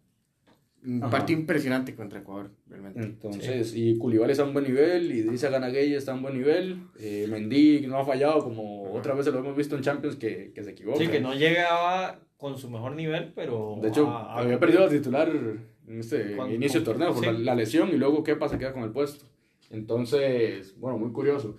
un 0.84 1.02
Ajá. 1.02 1.10
partido 1.10 1.38
impresionante 1.38 1.94
contra 1.94 2.18
Ecuador, 2.18 2.50
realmente. 2.66 3.00
Entonces, 3.02 3.72
y 3.76 3.96
Koulibaly 3.98 4.32
está 4.32 4.42
a 4.42 4.46
un 4.46 4.52
buen 4.52 4.64
nivel, 4.64 5.12
y 5.12 5.18
Idrissa 5.18 5.48
Ganagay 5.50 5.94
está 5.94 6.10
a 6.10 6.14
un 6.16 6.22
buen 6.22 6.34
nivel, 6.34 6.88
eh, 6.98 7.26
Mendy 7.30 7.86
no 7.86 7.98
ha 7.98 8.04
fallado, 8.04 8.42
como 8.42 8.92
otra 8.94 9.14
vez 9.14 9.26
lo 9.26 9.38
hemos 9.38 9.54
visto 9.56 9.76
en 9.76 9.82
Champions 9.82 10.16
que, 10.16 10.50
que 10.54 10.64
se 10.64 10.70
equivoca. 10.70 10.98
Sí, 10.98 11.06
que 11.08 11.20
no 11.20 11.32
llegaba 11.34 12.18
con 12.36 12.58
su 12.58 12.68
mejor 12.68 12.96
nivel, 12.96 13.32
pero. 13.34 13.78
De 13.80 13.88
hecho, 13.90 14.08
había 14.08 14.58
perdido 14.58 14.80
la 14.80 14.88
titular 14.88 15.28
en 15.30 16.00
este 16.00 16.34
Cuando- 16.34 16.54
inicio 16.54 16.80
del 16.80 16.84
torneo 16.86 17.12
por 17.14 17.20
sí. 17.22 17.26
la, 17.26 17.32
la 17.38 17.54
lesión 17.54 17.90
y 17.90 17.96
luego 17.96 18.24
qué 18.24 18.34
pasa, 18.34 18.58
queda 18.58 18.72
con 18.72 18.82
el 18.82 18.90
puesto. 18.90 19.24
Entonces, 19.70 20.74
bueno, 20.80 20.98
muy 20.98 21.12
curioso. 21.12 21.56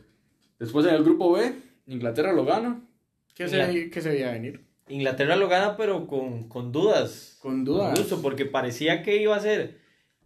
Después 0.60 0.86
en 0.86 0.96
el 0.96 1.04
grupo 1.04 1.32
B, 1.34 1.54
Inglaterra 1.92 2.32
lo 2.34 2.46
gana. 2.46 2.82
¿Qué, 3.36 3.48
se, 3.48 3.90
¿Qué 3.90 4.02
se 4.02 4.10
veía 4.10 4.32
venir? 4.32 4.66
Inglaterra 4.88 5.36
lo 5.36 5.48
gana, 5.48 5.78
pero 5.78 6.08
con, 6.08 6.48
con 6.50 6.72
dudas. 6.72 7.38
Con 7.42 7.64
dudas. 7.64 7.92
Incluso 7.98 8.22
porque 8.22 8.46
parecía 8.46 9.04
que 9.04 9.18
iba 9.22 9.36
a 9.36 9.40
ser. 9.40 9.80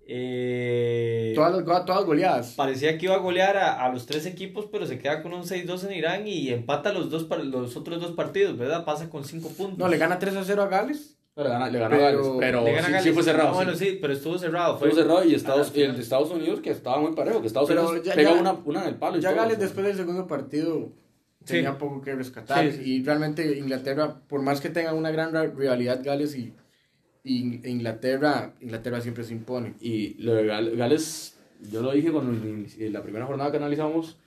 eh, 0.07 1.33
Todas, 1.35 1.65
las 1.65 1.85
todas 1.85 2.05
goleadas. 2.05 2.53
Parecía 2.55 2.97
que 2.97 3.05
iba 3.05 3.15
a 3.15 3.19
golear 3.19 3.57
a, 3.57 3.83
a 3.85 3.91
los 3.91 4.05
tres 4.05 4.25
equipos, 4.25 4.67
pero 4.71 4.85
se 4.85 4.97
queda 4.99 5.21
con 5.21 5.33
un 5.33 5.43
6-2 5.43 5.85
en 5.87 5.93
Irán 5.93 6.27
y 6.27 6.49
empata 6.49 6.93
los, 6.93 7.09
dos, 7.09 7.27
los 7.45 7.75
otros 7.77 8.01
dos 8.01 8.11
partidos, 8.11 8.57
¿verdad? 8.57 8.85
Pasa 8.85 9.09
con 9.09 9.23
5 9.23 9.49
puntos. 9.49 9.77
No, 9.77 9.87
le 9.87 9.97
gana 9.97 10.19
3 10.19 10.35
a 10.35 10.43
0 10.43 10.61
a 10.63 10.67
Gales. 10.67 11.17
Le 11.35 11.43
gana, 11.43 11.69
le 11.69 11.79
ganó 11.79 11.95
Pero- 11.97 12.05
a 12.05 12.11
Gales, 12.11 12.27
pero 12.39 12.63
Le 12.63 12.71
gana 12.71 12.85
sí, 12.87 12.91
Gales. 12.93 13.03
sí 13.03 13.11
fue 13.11 13.23
cerrado. 13.23 13.49
Ah, 13.49 13.51
sí. 13.51 13.55
bueno, 13.57 13.75
sí, 13.75 13.97
pero 14.01 14.13
estuvo 14.13 14.37
cerrado. 14.37 14.77
Fue 14.77 14.89
Fue 14.89 15.01
cerrado 15.01 15.23
y 15.25 15.35
Estados, 15.35 15.71
y 15.75 15.81
el 15.81 15.95
de 15.95 16.01
Estados 16.01 16.31
Unidos 16.31 16.61
que 16.61 16.69
estaba 16.71 16.99
muy 16.99 17.13
parejo, 17.13 17.41
que 17.41 17.47
Estados 17.47 17.67
Pero 17.67 17.89
Unidos 17.89 18.05
ya- 18.05 18.15
pega 18.15 18.33
ya- 18.33 18.39
una, 18.39 18.53
una 18.53 18.81
en 18.83 18.87
el 18.89 18.95
palo 18.95 19.17
y 19.17 19.21
Ya 19.21 19.31
todo, 19.31 19.41
Gales 19.41 19.59
después 19.59 19.85
del 19.85 19.97
segundo 19.97 20.27
partido 20.27 20.93
Sí. 21.45 21.53
tenía 21.53 21.77
poco 21.77 22.01
que 22.01 22.15
rescatar. 22.15 22.71
Sí, 22.71 22.77
sí, 22.83 22.91
Y 22.95 23.03
realmente 23.03 23.57
Inglaterra, 23.57 24.19
por 24.27 24.41
más 24.41 24.59
que 24.61 24.69
tengan 24.69 24.95
una 24.95 25.11
gran 25.11 25.31
ra- 25.33 25.45
rivalidad 25.45 26.01
Gales 26.03 26.35
y, 26.35 26.53
y 27.23 27.67
Inglaterra, 27.69 28.53
Inglaterra 28.61 28.99
siempre 29.01 29.23
se 29.23 29.33
impone. 29.33 29.75
Y 29.79 30.15
lo 30.21 30.33
de 30.35 30.45
Gal- 30.45 30.75
Gales, 30.75 31.37
yo 31.71 31.81
lo 31.81 31.91
dije 31.93 32.11
cuando 32.11 32.31
en 32.33 32.67
en 32.77 32.93
la 32.93 33.01
primera 33.03 33.25
jornada 33.25 33.51
que 33.51 33.57
analizamos, 33.57 34.17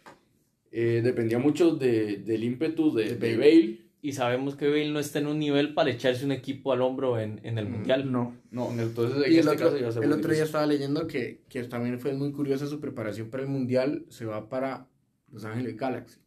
eh, 0.71 1.01
dependía 1.03 1.39
mucho 1.39 1.75
de, 1.77 2.17
del 2.19 2.45
ímpetu 2.45 2.95
de, 2.95 3.17
de 3.17 3.37
Bale. 3.37 3.79
Y 4.01 4.13
sabemos 4.13 4.55
que 4.55 4.69
Bale 4.69 4.91
no 4.91 5.01
está 5.01 5.19
en 5.19 5.27
un 5.27 5.41
nivel 5.41 5.75
para 5.75 5.91
echarse 5.91 6.25
un 6.25 6.31
equipo 6.31 6.73
al 6.73 6.83
hombro 6.83 7.19
en, 7.19 7.41
en 7.43 7.59
el 7.59 7.67
Mm, 7.67 7.73
Mundial. 7.73 8.13
No, 8.13 8.35
no, 8.53 8.71
entonces 8.81 9.17
en 9.27 9.33
Y 9.33 9.35
el 9.35 9.41
este 9.41 9.51
otro, 9.65 9.77
caso 9.81 10.03
el 10.03 10.13
otro 10.13 10.33
día 10.33 10.45
estaba 10.45 10.67
leyendo 10.67 11.07
que, 11.09 11.41
que 11.49 11.65
también 11.65 11.99
fue 11.99 12.13
muy 12.13 12.31
curiosa 12.31 12.67
su 12.69 12.79
preparación 12.81 13.29
para 13.29 13.43
el 13.43 13.49
Mundial. 13.49 14.05
Se 14.09 14.25
va 14.25 14.49
para 14.49 14.87
Los 15.33 15.45
Ángeles 15.45 15.77
Galaxy. 15.77 16.21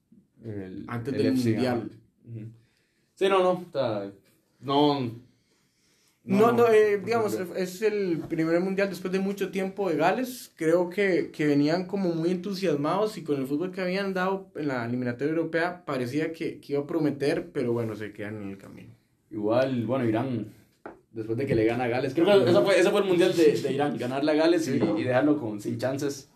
El- 0.43 0.85
antes 0.87 1.13
el 1.13 1.23
del 1.23 1.33
FC, 1.33 1.51
Mundial. 1.51 1.91
Ujú. 2.29 2.45
Sí, 3.15 3.29
no, 3.29 3.39
no, 3.43 3.51
o 3.51 3.65
sea, 3.71 4.11
no. 4.59 5.11
No, 6.23 6.51
no, 6.51 6.67
eh, 6.69 7.01
digamos, 7.03 7.33
es 7.55 7.81
el 7.81 8.19
primer 8.29 8.59
mundial 8.61 8.89
después 8.89 9.11
de 9.11 9.19
mucho 9.19 9.49
tiempo 9.51 9.89
de 9.89 9.97
Gales. 9.97 10.51
Creo 10.55 10.87
que, 10.89 11.31
que 11.31 11.47
venían 11.47 11.85
como 11.87 12.13
muy 12.13 12.29
entusiasmados 12.29 13.17
y 13.17 13.23
con 13.23 13.39
el 13.39 13.47
fútbol 13.47 13.71
que 13.71 13.81
habían 13.81 14.13
dado 14.13 14.47
en 14.55 14.67
la 14.67 14.85
eliminatoria 14.85 15.33
europea 15.33 15.83
parecía 15.83 16.31
que, 16.31 16.59
que 16.59 16.73
iba 16.73 16.83
a 16.83 16.87
prometer, 16.87 17.49
pero 17.51 17.73
bueno, 17.73 17.95
se 17.95 18.13
quedan 18.13 18.41
en 18.43 18.49
el 18.49 18.57
camino. 18.59 18.93
Igual, 19.31 19.83
bueno, 19.85 20.05
Irán, 20.05 20.53
después 21.11 21.37
de 21.37 21.45
que 21.45 21.55
le 21.55 21.65
gana 21.65 21.83
a 21.83 21.87
Gales, 21.87 22.13
creo 22.13 22.25
que 22.25 22.49
ese 22.49 22.61
fue, 22.61 22.79
ese 22.79 22.89
fue 22.89 23.01
el 23.01 23.07
mundial 23.07 23.35
de, 23.35 23.51
de 23.61 23.73
Irán, 23.73 23.97
ganarle 23.97 24.31
a 24.31 24.35
Gales 24.35 24.67
y, 24.67 24.71
y 24.99 25.03
dejarlo 25.03 25.37
con, 25.39 25.59
sin 25.59 25.77
chances, 25.77 26.31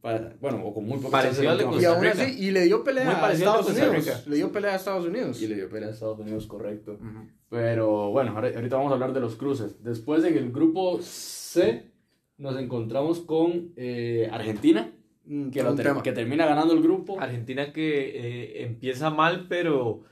para, 0.00 0.34
bueno, 0.40 0.62
o 0.64 0.74
con 0.74 0.84
muy 0.86 0.98
pocas 0.98 1.24
chances. 1.24 1.42
Y 1.44 1.84
aún 1.84 2.06
así, 2.06 2.36
y 2.38 2.50
le 2.50 2.64
dio 2.64 2.84
pelea 2.84 3.04
Muy 3.04 3.14
a 3.14 3.32
Estados 3.32 3.68
Unidos. 3.70 4.26
Le 4.26 4.36
dio 4.36 4.52
pelea 4.52 4.72
a 4.72 4.76
Estados 4.76 5.06
Unidos. 5.06 5.40
Y 5.42 5.46
le 5.48 5.54
dio 5.56 5.68
pelea 5.68 5.88
a 5.88 5.92
Estados 5.92 6.18
Unidos, 6.18 6.46
correcto. 6.46 6.92
Ujú. 6.92 7.28
Pero 7.48 8.10
bueno, 8.10 8.32
ahora- 8.34 8.52
ahorita 8.54 8.76
vamos 8.76 8.90
a 8.90 8.94
hablar 8.94 9.12
de 9.14 9.20
los 9.20 9.36
cruces. 9.36 9.82
Después 9.82 10.22
en 10.24 10.36
el 10.36 10.52
grupo 10.52 10.98
C 11.00 11.90
nos 12.36 12.58
encontramos 12.58 13.20
con 13.20 13.72
eh, 13.76 14.28
Argentina, 14.32 14.92
Mm, 15.30 15.50
que, 15.50 15.62
lo 15.62 15.74
ter- 15.74 15.84
tema. 15.88 16.02
que 16.02 16.12
termina 16.12 16.46
ganando 16.46 16.72
el 16.72 16.82
grupo. 16.82 17.20
Argentina 17.20 17.70
que 17.70 18.08
eh, 18.14 18.62
empieza 18.64 19.10
mal, 19.10 19.44
pero 19.46 20.02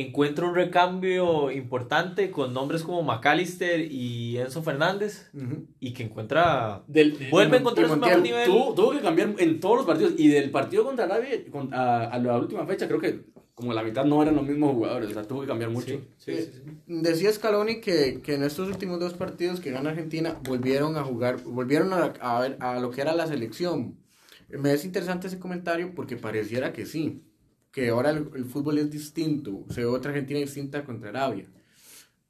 encuentra 0.00 0.46
un 0.46 0.54
recambio 0.54 1.50
importante 1.50 2.30
con 2.30 2.52
nombres 2.54 2.82
como 2.82 3.02
McAllister 3.02 3.80
y 3.80 4.36
Enzo 4.38 4.62
Fernández 4.62 5.30
y 5.80 5.92
que 5.92 6.02
encuentra 6.04 6.82
Del, 6.86 7.16
vuelve 7.30 7.56
a 7.56 7.60
encontrar 7.60 7.88
su 7.88 7.96
mejor 7.96 8.20
nivel. 8.22 8.44
tuvo, 8.46 8.74
tuvo 8.74 8.90
que 8.92 9.00
cambiar 9.00 9.34
en 9.38 9.60
todos 9.60 9.76
los 9.78 9.86
partidos. 9.86 10.12
Y 10.16 10.28
del 10.28 10.50
partido 10.50 10.84
contra 10.84 11.04
Arabia 11.06 11.30
con- 11.50 11.72
a, 11.74 12.04
a 12.04 12.18
la 12.18 12.38
última 12.38 12.66
fecha, 12.66 12.86
creo 12.86 13.00
que 13.00 13.24
como 13.54 13.72
la 13.72 13.82
mitad 13.82 14.04
no 14.04 14.22
eran 14.22 14.36
los 14.36 14.46
mismos 14.46 14.72
jugadores. 14.72 15.10
O 15.10 15.12
sea, 15.14 15.24
tuvo 15.24 15.40
que 15.40 15.48
cambiar 15.48 15.70
mucho. 15.70 15.86
Sí, 15.88 16.00
sí, 16.18 16.36
sí, 16.36 16.50
sí. 16.64 16.72
Decía 16.86 17.32
Scaloni 17.32 17.80
que, 17.80 18.20
que 18.22 18.34
en 18.36 18.44
estos 18.44 18.68
últimos 18.68 19.00
dos 19.00 19.14
partidos 19.14 19.58
que 19.58 19.72
gana 19.72 19.90
Argentina 19.90 20.38
volvieron 20.44 20.96
a 20.96 21.02
jugar, 21.02 21.42
volvieron 21.42 21.92
a, 21.92 22.12
a 22.20 22.40
ver 22.40 22.56
a 22.60 22.78
lo 22.78 22.90
que 22.92 23.00
era 23.00 23.14
la 23.14 23.26
selección. 23.26 23.96
Me 24.48 24.72
es 24.72 24.84
interesante 24.84 25.26
ese 25.26 25.40
comentario 25.40 25.92
porque 25.94 26.16
pareciera 26.16 26.72
que 26.72 26.86
sí, 26.86 27.22
que 27.72 27.88
ahora 27.90 28.10
el, 28.10 28.28
el 28.34 28.44
fútbol 28.44 28.78
es 28.78 28.90
distinto, 28.90 29.64
se 29.70 29.80
ve 29.80 29.86
otra 29.86 30.10
Argentina 30.10 30.40
distinta 30.40 30.84
contra 30.84 31.10
Arabia. 31.10 31.46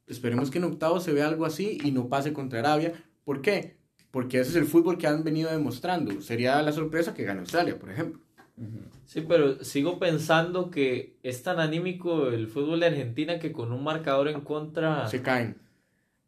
Esperemos 0.06 0.50
que 0.50 0.58
en 0.58 0.64
octavos 0.64 1.04
se 1.04 1.12
vea 1.12 1.28
algo 1.28 1.44
así 1.44 1.78
y 1.84 1.92
no 1.92 2.08
pase 2.08 2.32
contra 2.32 2.60
Arabia. 2.60 2.92
¿Por 3.24 3.42
qué? 3.42 3.76
Porque 4.10 4.40
ese 4.40 4.50
es 4.50 4.56
el 4.56 4.64
fútbol 4.64 4.96
que 4.96 5.06
han 5.06 5.22
venido 5.22 5.50
demostrando. 5.50 6.20
Sería 6.22 6.62
la 6.62 6.72
sorpresa 6.72 7.12
que 7.12 7.24
gane 7.24 7.40
Australia, 7.40 7.78
por 7.78 7.90
ejemplo. 7.90 8.22
Sí, 9.04 9.20
pero 9.28 9.62
sigo 9.62 9.98
pensando 9.98 10.70
que 10.70 11.18
es 11.22 11.42
tan 11.42 11.60
anímico 11.60 12.28
el 12.28 12.48
fútbol 12.48 12.80
de 12.80 12.86
Argentina 12.86 13.38
que 13.38 13.52
con 13.52 13.70
un 13.72 13.84
marcador 13.84 14.28
en 14.28 14.40
contra 14.40 15.06
Se 15.08 15.22
caen. 15.22 15.58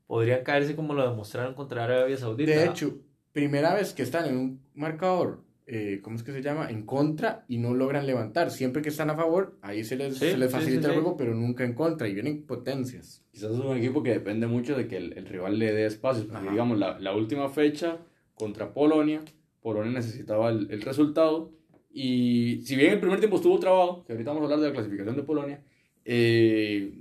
podrían 0.06 0.44
caerse 0.44 0.76
como 0.76 0.94
lo 0.94 1.08
demostraron 1.08 1.54
contra 1.54 1.84
Arabia 1.84 2.16
Saudita. 2.16 2.52
De 2.52 2.66
hecho, 2.66 2.98
primera 3.32 3.74
vez 3.74 3.92
que 3.94 4.02
están 4.02 4.26
en 4.26 4.36
un 4.36 4.60
marcador, 4.74 5.42
eh, 5.72 6.00
¿cómo 6.02 6.16
es 6.16 6.22
que 6.24 6.32
se 6.32 6.42
llama? 6.42 6.68
En 6.68 6.84
contra 6.84 7.44
y 7.48 7.58
no 7.58 7.74
logran 7.74 8.04
levantar. 8.06 8.50
Siempre 8.50 8.82
que 8.82 8.88
están 8.88 9.08
a 9.08 9.14
favor, 9.14 9.56
ahí 9.62 9.84
se 9.84 9.94
les, 9.96 10.18
Sí, 10.18 10.30
se 10.30 10.36
les 10.36 10.50
facilita 10.50 10.82
sí, 10.82 10.88
el 10.88 10.94
sí. 10.94 11.00
juego, 11.00 11.16
pero 11.16 11.34
nunca 11.34 11.62
en 11.64 11.74
contra 11.74 12.08
y 12.08 12.14
vienen 12.14 12.42
potencias. 12.44 13.24
Quizás 13.30 13.52
es 13.52 13.58
un 13.60 13.76
equipo 13.76 14.02
que 14.02 14.10
depende 14.10 14.46
mucho 14.48 14.76
de 14.76 14.88
que 14.88 14.96
el, 14.96 15.12
el 15.16 15.26
rival 15.26 15.58
le 15.60 15.72
dé 15.72 15.86
espacios. 15.86 16.26
Porque, 16.26 16.40
Ajá. 16.42 16.50
digamos, 16.50 16.76
la, 16.78 16.98
la 16.98 17.14
última 17.14 17.48
fecha 17.48 17.98
contra 18.34 18.74
Polonia, 18.74 19.20
Polonia 19.62 19.92
necesitaba 19.92 20.50
el, 20.50 20.68
el 20.70 20.82
resultado. 20.82 21.52
Y 21.92 22.62
si 22.64 22.74
bien 22.76 22.92
el 22.92 23.00
primer 23.00 23.18
tiempo 23.20 23.36
estuvo 23.36 23.58
trabado, 23.60 24.04
que 24.04 24.12
ahorita 24.12 24.30
vamos 24.30 24.42
a 24.42 24.44
hablar 24.46 24.60
de 24.60 24.66
la 24.68 24.72
clasificación 24.74 25.16
de 25.16 25.22
Polonia, 25.22 25.62
eh, 26.04 27.00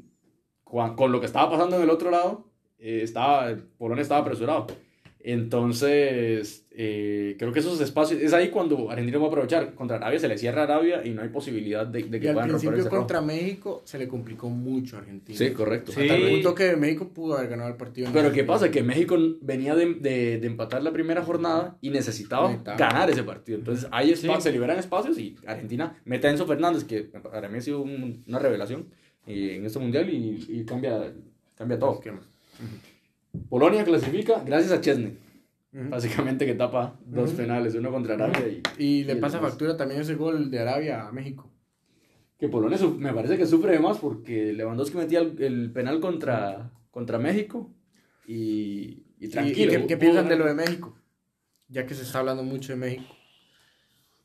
con, 0.63 0.95
con 0.95 1.11
lo 1.11 1.19
que 1.19 1.25
estaba 1.25 1.49
pasando 1.49 1.77
en 1.77 1.83
el 1.83 1.89
otro 1.89 2.11
lado, 2.11 2.45
eh, 2.77 3.01
estaba, 3.03 3.55
Polonia 3.77 4.01
estaba 4.03 4.21
apresurado. 4.21 4.67
Entonces, 5.21 6.65
eh, 6.71 7.35
creo 7.37 7.51
que 7.51 7.59
esos 7.59 7.81
espacios, 7.81 8.21
es 8.21 8.31
ahí 8.33 8.49
cuando 8.49 8.89
Argentina 8.89 9.17
va 9.17 9.25
a 9.25 9.27
aprovechar. 9.27 9.73
Contra 9.75 9.97
Arabia 9.97 10.17
se 10.19 10.27
le 10.27 10.37
cierra 10.37 10.61
a 10.61 10.63
Arabia 10.63 11.01
y 11.05 11.09
no 11.09 11.21
hay 11.21 11.29
posibilidad 11.29 11.85
de, 11.85 12.03
de 12.03 12.19
que 12.19 12.25
Y 12.25 12.29
al 12.29 12.35
puedan 12.35 12.49
romper 12.51 12.69
principio 12.69 12.79
ese 12.79 12.89
rojo. 12.89 12.97
contra 13.01 13.21
México 13.21 13.81
se 13.83 13.97
le 13.99 14.07
complicó 14.07 14.49
mucho 14.49 14.95
a 14.95 14.99
Argentina. 14.99 15.37
Sí, 15.37 15.51
correcto. 15.51 15.91
Sí. 15.91 16.01
Hasta 16.01 16.15
el 16.15 16.29
punto 16.29 16.55
que 16.55 16.75
México 16.77 17.09
pudo 17.09 17.37
haber 17.37 17.49
ganado 17.49 17.69
el 17.69 17.75
partido. 17.75 18.07
en 18.07 18.13
Pero 18.13 18.31
¿qué 18.31 18.43
pasa? 18.43 18.71
Que 18.71 18.81
México 18.81 19.17
venía 19.41 19.75
de, 19.75 19.95
de, 19.95 20.39
de 20.39 20.47
empatar 20.47 20.81
la 20.83 20.91
primera 20.93 21.21
jornada 21.23 21.77
y 21.81 21.89
necesitaba 21.89 22.55
ganar 22.77 23.09
ese 23.09 23.23
partido. 23.23 23.57
Entonces, 23.57 23.87
hay 23.91 24.15
Sí. 24.15 24.27
se 24.39 24.51
liberan 24.51 24.79
espacios 24.79 25.17
y 25.19 25.35
Argentina 25.45 25.97
mete 26.05 26.27
a 26.27 26.31
Enzo 26.31 26.45
Fernández, 26.47 26.83
que 26.85 27.01
para 27.01 27.49
mí 27.49 27.57
ha 27.57 27.61
sido 27.61 27.81
un- 27.81 28.23
una 28.27 28.39
revelación 28.39 28.87
eh, 29.27 29.55
en 29.57 29.65
este 29.65 29.79
mundial 29.79 30.09
y, 30.09 30.45
y 30.47 30.63
cambia, 30.65 31.13
cambia 31.55 31.77
todo. 31.77 31.93
Esquema. 31.95 32.21
Polonia 33.49 33.83
clasifica 33.83 34.43
gracias 34.45 34.71
a 34.71 34.81
Chesney, 34.81 35.17
básicamente 35.71 36.45
que 36.45 36.55
tapa 36.55 36.99
dos 37.05 37.31
penales, 37.31 37.75
uno 37.75 37.91
contra 37.91 38.15
Arabia 38.15 38.47
y, 38.77 38.83
Y 38.83 39.03
le 39.03 39.15
pasa 39.17 39.37
demás. 39.37 39.51
factura 39.51 39.77
también 39.77 40.01
ese 40.01 40.15
gol 40.15 40.49
de 40.51 40.59
Arabia 40.59 41.07
a 41.07 41.11
México. 41.11 41.49
Que 42.37 42.47
Polonia 42.47 42.77
me 42.97 43.13
parece 43.13 43.37
que 43.37 43.45
sufre 43.45 43.73
de 43.73 43.79
más 43.79 43.97
porque 43.97 44.53
Lewandowski 44.53 44.97
metía 44.97 45.19
el, 45.19 45.41
el 45.41 45.71
penal 45.71 45.99
contra, 45.99 46.71
contra 46.89 47.19
México 47.19 47.69
y, 48.25 49.03
y 49.19 49.25
¿Y- 49.25 49.29
tranquilo. 49.29 49.73
¿Y 49.73 49.87
qué, 49.87 49.97
piensan 49.97 50.29
de 50.29 50.37
lo 50.37 50.45
de 50.45 50.53
México? 50.53 50.97
Ya 51.67 51.85
que 51.85 51.93
se 51.93 52.03
está 52.03 52.19
hablando 52.19 52.43
mucho 52.43 52.71
de 52.73 52.77
México. 52.77 53.13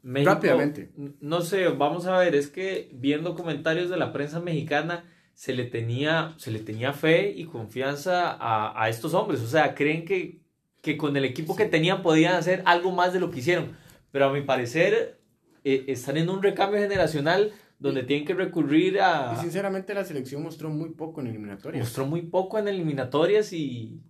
México, 0.03 0.33
Rápidamente. 0.33 0.93
No 1.21 1.41
sé, 1.41 1.67
vamos 1.69 2.07
a 2.07 2.19
ver, 2.19 2.35
es 2.35 2.49
que 2.49 2.91
viendo 2.95 3.35
comentarios 3.35 3.91
de 3.91 3.97
la 3.97 4.13
prensa 4.13 4.39
mexicana 4.41 5.05
se 5.35 5.53
le 5.53 5.65
tenía, 5.65 6.35
se 6.39 6.51
le 6.51 6.61
tenía 6.61 6.93
fe 6.93 7.33
y 7.37 7.45
confianza 7.45 8.31
a, 8.33 8.83
a 8.83 8.89
estos 8.89 9.15
hombres. 9.15 9.41
O 9.41 9.47
sea, 9.47 9.75
creen 9.75 10.05
que, 10.05 10.41
que 10.81 10.97
con 10.97 11.17
el 11.17 11.25
equipo 11.25 11.57
que 11.57 11.67
tenían 11.67 12.03
podían 12.03 12.35
hacer 12.35 12.63
algo 12.65 12.93
más 12.93 13.13
de 13.13 13.21
lo 13.21 13.31
que 13.31 13.41
hicieron. 13.41 13.77
Pero 14.13 14.27
a 14.27 14.33
mi 14.33 14.43
parecer 14.43 15.19
eh, 15.65 15.85
están 15.89 16.17
en 16.17 16.31
un 16.31 16.43
recambio 16.43 16.81
generacional 16.81 17.53
donde 17.81 18.05
tienen 18.05 18.25
que 18.25 18.35
recurrir 18.35 18.95
Y 18.95 18.99
a... 19.01 19.37
sinceramente 19.41 19.93
la 19.93 20.05
selección 20.05 20.43
mostró 20.43 20.71
muy 20.71 20.91
poco 20.91 21.21
en 21.21 21.27
eliminatorias. 21.27 21.85
Mostró 21.85 22.07
muy 22.07 22.23
poco 22.23 22.59
en 22.59 22.69
eliminatorias 22.69 23.53
y 23.53 24.01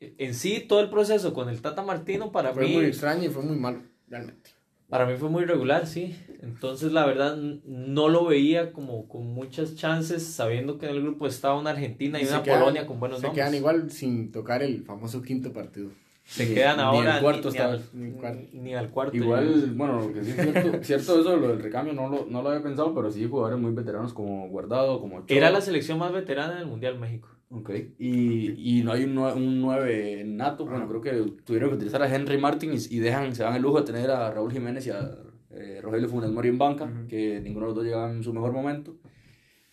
en 0.00 0.34
sí 0.34 0.60
todo 0.68 0.80
el 0.80 0.90
proceso 0.90 1.32
con 1.32 1.48
el 1.48 1.62
Tata 1.62 1.82
Martino 1.82 2.30
para 2.30 2.52
Fue 2.52 2.66
mí... 2.66 2.74
muy 2.74 2.84
extraño 2.84 3.24
y 3.24 3.28
fue 3.30 3.42
muy 3.42 3.56
malo, 3.56 3.82
realmente. 4.06 4.50
Para 4.94 5.06
mí 5.06 5.14
fue 5.18 5.28
muy 5.28 5.44
regular, 5.44 5.88
sí. 5.88 6.14
Entonces, 6.40 6.92
la 6.92 7.04
verdad, 7.04 7.36
no 7.36 8.08
lo 8.08 8.26
veía 8.26 8.70
como 8.72 9.08
con 9.08 9.26
muchas 9.26 9.74
chances, 9.74 10.22
sabiendo 10.24 10.78
que 10.78 10.86
en 10.86 10.92
el 10.94 11.02
grupo 11.02 11.26
estaba 11.26 11.58
una 11.58 11.70
Argentina 11.70 12.20
y, 12.20 12.24
se 12.24 12.32
una 12.32 12.44
quedan- 12.44 12.60
Polonia 12.60 12.86
con 12.86 13.00
buenos 13.00 13.18
Se 13.18 13.26
nombres. 13.26 13.42
quedan 13.44 13.56
igual 13.56 13.90
sin 13.90 14.30
tocar 14.30 14.62
el 14.62 14.84
famoso 14.84 15.20
quinto 15.20 15.52
partido. 15.52 15.90
Se 16.24 16.46
Ni- 16.46 16.54
quedan 16.54 16.76
ni 16.76 16.82
ahora 16.84 17.20
cuarto 17.20 17.50
ni, 17.50 17.58
al, 17.58 17.82
ni 17.92 18.10
cuarto. 18.12 18.40
ni 18.52 18.74
al 18.74 18.90
cuarto. 18.90 19.16
Igual, 19.16 19.72
bueno, 19.74 20.00
lo 20.00 20.12
que 20.12 20.22
sí 20.22 20.30
es 20.30 20.36
cierto, 20.36 20.78
cierto 20.84 21.20
eso, 21.20 21.36
lo 21.38 21.48
del 21.48 21.60
recambio, 21.60 21.92
no 21.92 22.08
lo, 22.08 22.26
no 22.30 22.40
lo 22.42 22.50
había 22.50 22.62
pensado, 22.62 22.94
pero 22.94 23.10
sí 23.10 23.26
jugadores 23.28 23.58
muy 23.58 23.72
veteranos 23.72 24.12
como 24.14 24.48
Guardado, 24.48 25.00
como 25.00 25.16
Ochoa. 25.16 25.36
Era 25.36 25.50
la 25.50 25.60
selección 25.60 25.98
más 25.98 26.12
veterana 26.12 26.54
del 26.54 26.66
Mundial 26.66 27.00
México. 27.00 27.30
Ok, 27.50 27.70
y, 27.98 28.78
y 28.78 28.82
no 28.82 28.92
hay 28.92 29.04
un, 29.04 29.14
nue- 29.14 29.34
un 29.36 29.60
9 29.60 30.24
nato, 30.26 30.66
bueno, 30.66 30.88
creo 30.88 31.00
que 31.00 31.12
tuvieron 31.44 31.70
que 31.70 31.76
utilizar 31.76 32.02
a 32.02 32.12
Henry 32.12 32.36
Martin 32.38 32.72
y, 32.72 32.96
y 32.96 32.98
dejan, 32.98 33.34
se 33.34 33.44
dan 33.44 33.54
el 33.54 33.62
lujo 33.62 33.80
de 33.80 33.86
tener 33.92 34.10
a 34.10 34.30
Raúl 34.32 34.50
Jiménez 34.50 34.86
y 34.86 34.90
a 34.90 35.16
eh, 35.50 35.78
Rogelio 35.80 36.08
Funes 36.08 36.30
Mori 36.30 36.48
en 36.48 36.58
banca, 36.58 36.90
que 37.08 37.40
ninguno 37.40 37.66
de 37.66 37.68
los 37.68 37.76
dos 37.76 37.84
llegaba 37.84 38.10
en 38.10 38.24
su 38.24 38.32
mejor 38.32 38.52
momento. 38.52 38.96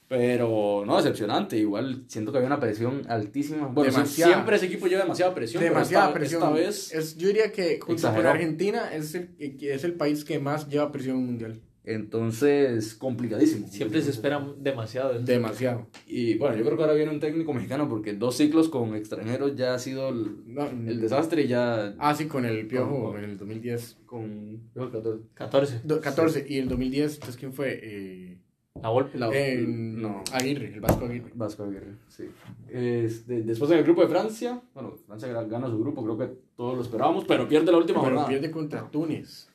Pero 0.07 0.83
no, 0.85 0.97
decepcionante. 0.97 1.57
Igual 1.57 2.03
siento 2.07 2.31
que 2.31 2.39
había 2.39 2.47
una 2.47 2.59
presión 2.59 3.03
altísima. 3.07 3.67
Bueno, 3.67 3.91
Demasiada. 3.93 4.33
siempre 4.33 4.57
ese 4.57 4.65
equipo 4.65 4.87
lleva 4.87 5.03
demasiada 5.03 5.33
presión. 5.33 5.63
Demasiada 5.63 6.07
esta- 6.07 6.13
presión. 6.19 6.41
Esta 6.43 6.53
vez, 6.53 6.93
Es, 6.93 7.17
yo 7.17 7.27
diría 7.29 7.51
que 7.53 7.79
junto 7.79 7.93
Exageró. 7.93 8.23
con 8.23 8.31
Argentina 8.35 8.93
es 8.93 9.15
el, 9.15 9.29
es 9.39 9.83
el 9.85 9.93
país 9.93 10.25
que 10.25 10.37
más 10.39 10.67
lleva 10.67 10.91
presión 10.91 11.25
mundial. 11.25 11.61
Entonces, 11.83 12.93
complicadísimo. 12.95 13.67
Siempre 13.67 14.01
se 14.01 14.11
espera 14.11 14.45
demasiado. 14.57 15.09
de 15.13 15.17
eso. 15.17 15.25
Demasiado. 15.25 15.87
Y 16.07 16.37
bueno, 16.37 16.55
yo 16.55 16.63
creo 16.63 16.77
que 16.77 16.83
ahora 16.83 16.95
viene 16.95 17.11
un 17.11 17.19
técnico 17.19 17.53
mexicano 17.53 17.87
porque 17.89 18.13
dos 18.13 18.35
ciclos 18.37 18.69
con 18.69 18.95
extranjeros 18.95 19.55
ya 19.55 19.73
ha 19.73 19.79
sido 19.79 20.09
el, 20.09 20.43
No, 20.53 20.67
el 20.67 20.99
desastre 21.01 21.43
y 21.43 21.47
ya 21.47 21.95
Ah, 21.99 22.13
sí, 22.15 22.25
con 22.27 22.45
el 22.45 22.67
Piojo 22.67 23.11
Con- 23.11 23.23
en 23.23 23.31
el 23.31 23.37
2010. 23.37 23.97
con... 24.05 24.61
yo 24.75 24.89
creo 24.89 25.03
que- 25.03 25.19
14. 25.33 25.81
Do- 25.83 26.01
14 26.01 26.45
y 26.47 26.57
el 26.59 26.67
2010, 26.69 27.13
entonces 27.15 27.37
¿quién 27.37 27.53
fue? 27.53 27.79
Eh, 27.81 28.37
La 28.81 28.89
Volpe. 28.89 29.17
La- 29.17 29.29
eh, 29.33 29.63
no. 29.67 30.23
Aguirre, 30.33 30.73
el 30.73 30.81
Vasco 30.81 31.05
Aguirre. 31.05 31.31
Vasco 31.35 31.63
Aguirre, 31.63 31.95
sí. 32.07 32.25
Este, 32.69 33.41
después 33.41 33.69
en 33.71 33.77
el 33.79 33.83
grupo 33.83 34.01
de 34.01 34.07
Francia, 34.07 34.61
bueno, 34.73 34.93
Francia 35.07 35.27
gana 35.43 35.67
su 35.67 35.77
grupo, 35.79 36.03
creo 36.03 36.17
que 36.17 36.33
todos 36.55 36.75
lo 36.77 36.81
esperábamos, 36.83 37.25
pero 37.25 37.47
pierde 37.47 37.71
la 37.71 37.77
última 37.79 37.99
Pero 37.99 38.03
jornada. 38.11 38.27
pierde 38.27 38.49
contra 38.51 38.89
Túnez. 38.89 39.49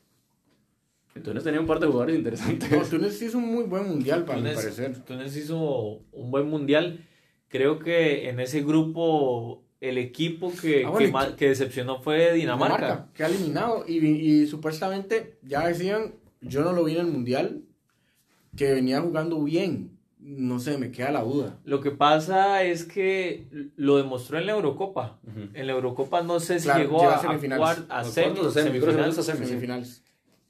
Entonces 1.16 1.42
tenía 1.44 1.60
un 1.60 1.66
par 1.66 1.80
de 1.80 1.86
jugadores 1.86 2.16
interesantes. 2.16 2.70
No, 2.70 2.82
Túnez 2.84 3.20
hizo 3.22 3.38
un 3.38 3.46
muy 3.50 3.64
buen 3.64 3.88
mundial, 3.88 4.24
para 4.24 4.38
mi 4.38 4.44
Túnez, 4.44 4.56
parecer. 4.56 5.04
Túnez 5.04 5.36
hizo 5.36 6.02
un 6.12 6.30
buen 6.30 6.46
mundial. 6.48 7.00
Creo 7.48 7.78
que 7.78 8.28
en 8.28 8.38
ese 8.40 8.62
grupo 8.62 9.62
el 9.80 9.98
equipo 9.98 10.52
que, 10.60 10.84
Ah, 10.84 10.90
bueno, 10.90 10.98
que, 10.98 11.08
y- 11.08 11.12
más- 11.12 11.28
que 11.32 11.48
decepcionó 11.48 12.00
fue 12.00 12.32
Dinamarca. 12.34 13.08
Que 13.14 13.24
ha 13.24 13.28
eliminado. 13.28 13.84
Y, 13.88 13.98
y 14.06 14.46
supuestamente 14.46 15.38
ya 15.42 15.66
decían, 15.66 16.14
yo 16.40 16.62
no 16.62 16.72
lo 16.72 16.84
vi 16.84 16.92
en 16.94 17.00
el 17.00 17.06
mundial, 17.12 17.62
que 18.56 18.72
venía 18.72 19.00
jugando 19.00 19.42
bien. 19.42 19.92
No 20.18 20.58
sé, 20.58 20.76
me 20.76 20.90
queda 20.90 21.12
la 21.12 21.22
duda. 21.22 21.60
Lo 21.64 21.80
que 21.80 21.92
pasa 21.92 22.64
es 22.64 22.84
que 22.84 23.46
lo 23.76 23.96
demostró 23.96 24.38
en 24.38 24.46
la 24.46 24.52
Eurocopa. 24.52 25.20
En 25.54 25.66
la 25.68 25.72
Eurocopa 25.74 26.22
no 26.22 26.40
sé 26.40 26.58
si 26.58 26.64
Claro, 26.64 26.80
llegó 26.82 27.08
a, 27.08 27.14
a 27.14 27.20
semifinales. 27.20 27.84
a. 27.88 28.04
Semifinales. 29.46 30.02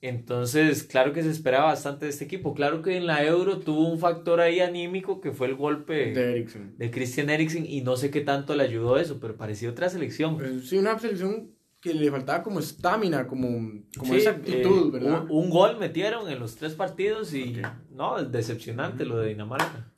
Entonces, 0.09 0.85
claro 0.85 1.13
que 1.13 1.23
se 1.23 1.31
esperaba 1.31 1.67
bastante 1.67 2.05
de 2.07 2.11
este 2.11 2.25
equipo. 2.25 2.55
Claro 2.55 2.83
que 2.83 2.97
en 2.97 3.07
la 3.07 3.25
Euro 3.25 3.59
tuvo 3.59 3.89
un 3.89 3.99
factor 3.99 4.41
ahí 4.41 4.61
anímico 4.61 5.21
que 5.21 5.33
fue 5.33 5.49
el 5.49 5.55
golpe 5.57 6.13
De 6.13 6.31
Eriksen. 6.33 6.75
de 6.79 6.91
Christian 6.91 7.31
Eriksen 7.31 7.67
y 7.67 7.81
no 7.83 7.97
sé 7.97 8.11
qué 8.11 8.21
tanto 8.21 8.55
le 8.55 8.63
ayudó 8.65 8.97
eso, 8.99 9.19
pero 9.21 9.37
parecía 9.37 9.71
otra 9.71 9.89
selección. 9.89 10.37
Pues, 10.39 10.69
sí, 10.69 10.79
una 10.79 10.99
selección 10.99 11.51
que 11.81 11.93
le 11.95 12.11
faltaba 12.11 12.43
como 12.43 12.59
estamina, 12.61 13.27
como, 13.27 13.49
como 13.97 14.13
Sí, 14.13 14.19
esa 14.19 14.31
actitud, 14.31 14.89
eh, 14.89 14.91
¿verdad? 14.93 15.25
Un, 15.29 15.45
un 15.45 15.51
gol 15.51 15.79
metieron 15.79 16.29
en 16.31 16.39
los 16.41 16.57
tres 16.57 16.75
partidos 16.75 17.33
y 17.35 17.61
no, 17.95 18.19
es 18.19 18.33
decepcionante 18.33 19.05
lo 19.05 19.19
de 19.19 19.29
Dinamarca. 19.29 19.93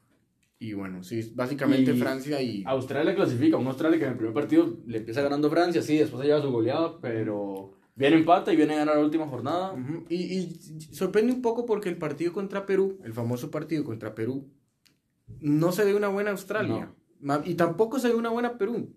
Y 0.61 0.73
bueno, 0.73 1.05
sí, 1.05 1.33
básicamente 1.37 1.93
Y- 1.95 1.99
Francia 1.99 2.43
y... 2.43 2.65
Australia 2.67 3.15
clasifica, 3.15 3.57
un 3.57 3.69
Australia 3.69 3.97
que 3.99 4.05
en 4.07 4.11
el 4.11 4.17
primer 4.17 4.35
partido 4.35 4.77
le 4.87 4.99
empieza 4.99 5.23
ganando 5.23 5.49
Francia, 5.49 5.81
sí, 5.83 5.97
después 5.97 6.21
se 6.21 6.27
lleva 6.27 6.43
su 6.43 6.51
goleada, 6.51 6.99
pero 7.01 7.78
viene 7.99 8.17
empate 8.17 8.53
y 8.53 8.57
viene 8.57 8.75
a 8.75 8.79
ganar 8.79 8.97
la 8.97 9.03
última 9.03 9.27
jornada. 9.27 9.75
Y, 10.09 10.17
y 10.17 10.81
sorprende 10.93 11.33
un 11.33 11.43
poco 11.43 11.67
porque 11.67 11.89
el 11.89 11.99
partido 11.99 12.33
contra 12.33 12.65
Perú, 12.65 12.99
el 13.03 13.13
famoso 13.13 13.51
partido 13.51 13.83
contra 13.85 14.15
Perú, 14.15 14.49
no 15.41 15.73
se 15.73 15.85
ve 15.85 15.95
una 15.95 16.09
buena 16.09 16.31
Australia. 16.31 16.95
Y 17.45 17.55
tampoco 17.55 17.99
se 17.99 18.09
ve 18.09 18.15
una 18.15 18.31
buena 18.31 18.57
Perú. 18.57 18.95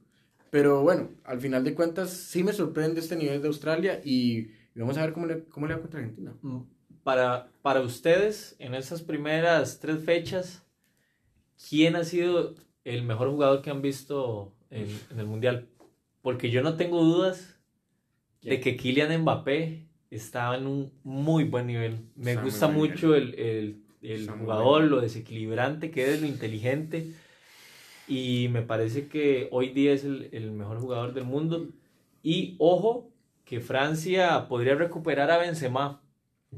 Pero 0.51 0.83
bueno, 0.83 1.09
al 1.23 1.39
final 1.39 1.63
de 1.63 1.73
cuentas 1.73 2.11
sí 2.11 2.43
me 2.43 2.53
sorprende 2.53 2.99
este 2.99 3.15
nivel 3.15 3.41
de 3.41 3.47
Australia 3.47 4.01
y, 4.03 4.49
vamos 4.75 4.97
a 4.97 5.01
ver 5.01 5.13
cómo 5.13 5.25
le, 5.25 5.45
cómo 5.45 5.65
le 5.65 5.73
va 5.73 5.81
contra 5.81 5.99
Argentina. 5.99 6.35
Mm, 6.41 6.59
Para, 7.03 7.49
para 7.63 7.81
ustedes, 7.81 8.55
en 8.59 8.75
esas 8.75 9.01
primeras 9.01 9.79
tres 9.79 10.03
fechas, 10.03 10.63
¿quién 11.69 11.95
ha 11.95 12.03
sido 12.03 12.53
el 12.83 13.03
mejor 13.03 13.31
jugador 13.31 13.63
que 13.63 13.71
han 13.71 13.81
visto 13.81 14.53
en, 14.69 14.87
en 15.09 15.19
el 15.19 15.25
Mundial? 15.25 15.69
Porque 16.21 16.51
yo 16.51 16.61
no 16.61 16.75
tengo 16.75 17.03
dudas 17.03 17.60
de 18.41 18.59
que 18.59 18.75
Kylian 18.77 19.21
Mbappé 19.21 19.85
está 20.09 20.55
en 20.57 20.67
un 20.67 20.91
muy 21.03 21.43
buen 21.45 21.67
nivel. 21.67 21.99
Me 22.15 22.31
Está 22.31 22.43
gusta 22.43 22.67
mucho 22.67 23.15
el, 23.15 23.33
el, 23.35 23.83
el 24.01 24.29
jugador, 24.29 24.83
lo 24.83 25.01
desequilibrante 25.01 25.91
que 25.91 26.13
es, 26.13 26.21
lo 26.21 26.27
inteligente. 26.27 27.07
Y 28.07 28.47
me 28.51 28.61
parece 28.61 29.07
que 29.07 29.47
hoy 29.51 29.69
día 29.69 29.93
es 29.93 30.03
el, 30.03 30.29
el 30.33 30.51
mejor 30.51 30.79
jugador 30.79 31.13
del 31.13 31.23
mundo. 31.25 31.67
Y 32.23 32.55
ojo, 32.59 33.09
que 33.45 33.59
Francia 33.59 34.47
podría 34.47 34.75
recuperar 34.75 35.31
a 35.31 35.37
Benzema 35.37 36.01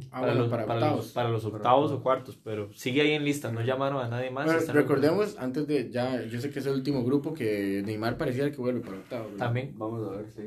Ah, 0.09 0.21
para, 0.21 0.33
bueno, 0.33 0.41
los, 0.41 0.49
para 0.49 0.65
para 0.65 0.79
octavos. 0.79 1.05
los- 1.05 1.13
para 1.13 1.29
los 1.29 1.45
octavos 1.45 1.91
o 1.91 2.01
cuartos, 2.01 2.35
pero 2.43 2.73
sigue 2.73 3.01
ahí 3.01 3.11
en 3.11 3.23
lista, 3.23 3.51
no 3.51 3.61
llamaron 3.61 4.03
a 4.03 4.07
nadie 4.07 4.31
más. 4.31 4.45
Bueno, 4.45 4.73
recordemos, 4.73 5.37
antes 5.37 5.67
de 5.67 5.91
ya, 5.91 6.23
yo 6.25 6.41
sé 6.41 6.49
que 6.49 6.59
es 6.59 6.65
el 6.65 6.73
último 6.73 7.03
grupo 7.03 7.33
que 7.35 7.83
Neymar 7.85 8.17
pareciera 8.17 8.49
que 8.49 8.57
vuelve 8.57 8.79
para 8.81 8.97
octavos. 8.97 9.31
¿verdad? 9.33 9.45
También. 9.45 9.73
Vamos 9.77 10.07
a 10.07 10.17
ver, 10.17 10.31
sí. 10.31 10.41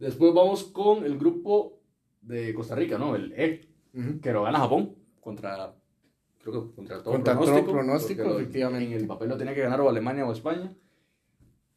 Después 0.00 0.34
vamos 0.34 0.64
con 0.64 1.04
el 1.04 1.16
grupo 1.18 1.78
de 2.22 2.52
Costa 2.54 2.74
Rica, 2.74 2.98
¿no? 2.98 3.14
El 3.14 3.32
E, 3.36 3.68
que 4.20 4.32
lo 4.32 4.42
gana 4.42 4.58
Japón 4.58 4.94
contra, 5.20 5.74
creo 6.42 6.68
que 6.70 6.74
contra 6.74 7.02
todo 7.02 7.12
Contra 7.12 7.34
todo 7.34 7.44
pronóstico. 7.44 7.72
pronóstico, 7.72 8.22
porque 8.24 8.34
lo- 8.34 8.40
efectivamente. 8.40 8.86
En 8.86 8.92
el 9.00 9.06
papel 9.06 9.28
lo 9.28 9.36
tenía 9.36 9.54
que 9.54 9.60
ganar 9.60 9.80
o 9.80 9.88
Alemania 9.88 10.26
o 10.26 10.32
España. 10.32 10.72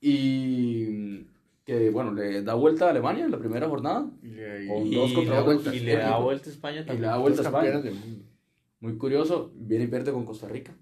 Y 0.01 1.25
que, 1.65 1.89
bueno, 1.91 2.13
le 2.13 2.41
da 2.43 2.53
vuelta 2.55 2.87
a 2.87 2.89
Alemania 2.89 3.25
en 3.25 3.31
la 3.31 3.39
primera 3.39 3.67
jornada. 3.69 4.09
Y 4.21 4.67
Con 4.67 4.87
Y, 4.87 4.95
dos 4.95 5.13
contra 5.13 5.31
le- 5.33 5.37
dos 5.37 5.45
vueltas. 5.45 5.73
y 5.75 5.79
le 5.79 5.95
da 5.97 6.17
vuelta 6.17 6.49
a 6.49 6.53
España 6.53 6.75
Y 6.77 6.79
le 6.79 6.85
también. 6.85 7.09
da 7.09 7.17
vuelta 7.17 7.41
a 7.41 7.45
España. 7.45 7.81
Muy 8.79 8.97
curioso, 8.97 9.51
viene 9.55 9.85
y 9.85 9.87
pierde 9.87 10.11
con 10.11 10.25
Costa 10.25 10.47
Rica. 10.49 10.75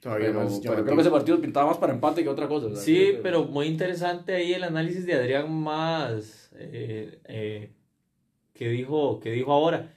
Todavía 0.00 0.28
pero, 0.32 0.48
pero 0.62 0.84
creo 0.84 0.96
que 0.96 1.00
ese 1.02 1.10
partido 1.10 1.40
pintaba 1.40 1.66
más 1.66 1.76
para 1.76 1.92
empate 1.92 2.22
que 2.22 2.28
otra 2.28 2.48
cosa. 2.48 2.74
Sí, 2.76 3.14
pero 3.22 3.44
muy 3.44 3.66
interesante 3.66 4.34
ahí 4.34 4.54
el 4.54 4.64
análisis 4.64 5.04
de 5.04 5.14
Adrián 5.14 5.52
más 5.52 6.50
eh, 6.54 7.20
eh, 7.24 7.70
que 8.54 8.68
dijo 8.70 9.20
que 9.20 9.30
dijo 9.32 9.52
ahora 9.52 9.92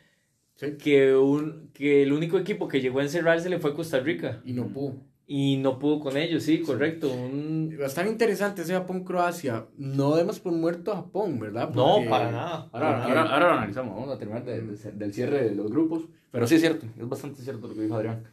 que 0.78 1.16
un 1.16 1.70
que 1.74 2.04
el 2.04 2.12
único 2.12 2.38
equipo 2.38 2.68
que 2.68 2.82
llegó 2.82 3.00
a 3.00 3.04
encerrarse 3.04 3.50
le 3.50 3.60
fue 3.60 3.74
Costa 3.74 4.00
Rica. 4.00 4.42
Y 4.44 4.54
no 4.54 4.68
pudo 4.68 5.09
y 5.32 5.58
no 5.58 5.78
pudo 5.78 6.00
con 6.00 6.18
ellos, 6.18 6.42
sí, 6.42 6.60
correcto. 6.60 7.08
Un... 7.08 7.78
Bastante 7.80 8.12
interesante 8.12 8.64
ese 8.64 8.74
Japón-Croacia. 8.74 9.68
No 9.78 10.16
demos 10.16 10.40
por 10.40 10.54
muerto 10.54 10.92
a 10.92 10.96
Japón, 10.96 11.40
¿verdad? 11.40 11.70
No, 11.70 12.00
para 12.10 12.32
nada. 12.32 12.70
Ahora, 12.72 13.04
ahora, 13.04 13.40
lo 13.40 13.54
analizamos, 13.60 13.96
vamos 13.96 14.16
a 14.16 14.18
terminar 14.18 14.44
del 14.44 15.14
cierre 15.14 15.50
de 15.50 15.54
los 15.54 15.70
grupos. 15.70 16.06
Pero 16.32 16.48
sí 16.48 16.56
es 16.56 16.62
cierto, 16.62 16.88
es 16.98 17.08
bastante 17.08 17.44
cierto 17.44 17.68
lo 17.68 17.76
que 17.76 17.82
dijo 17.82 17.94
Adrián. 17.94 18.24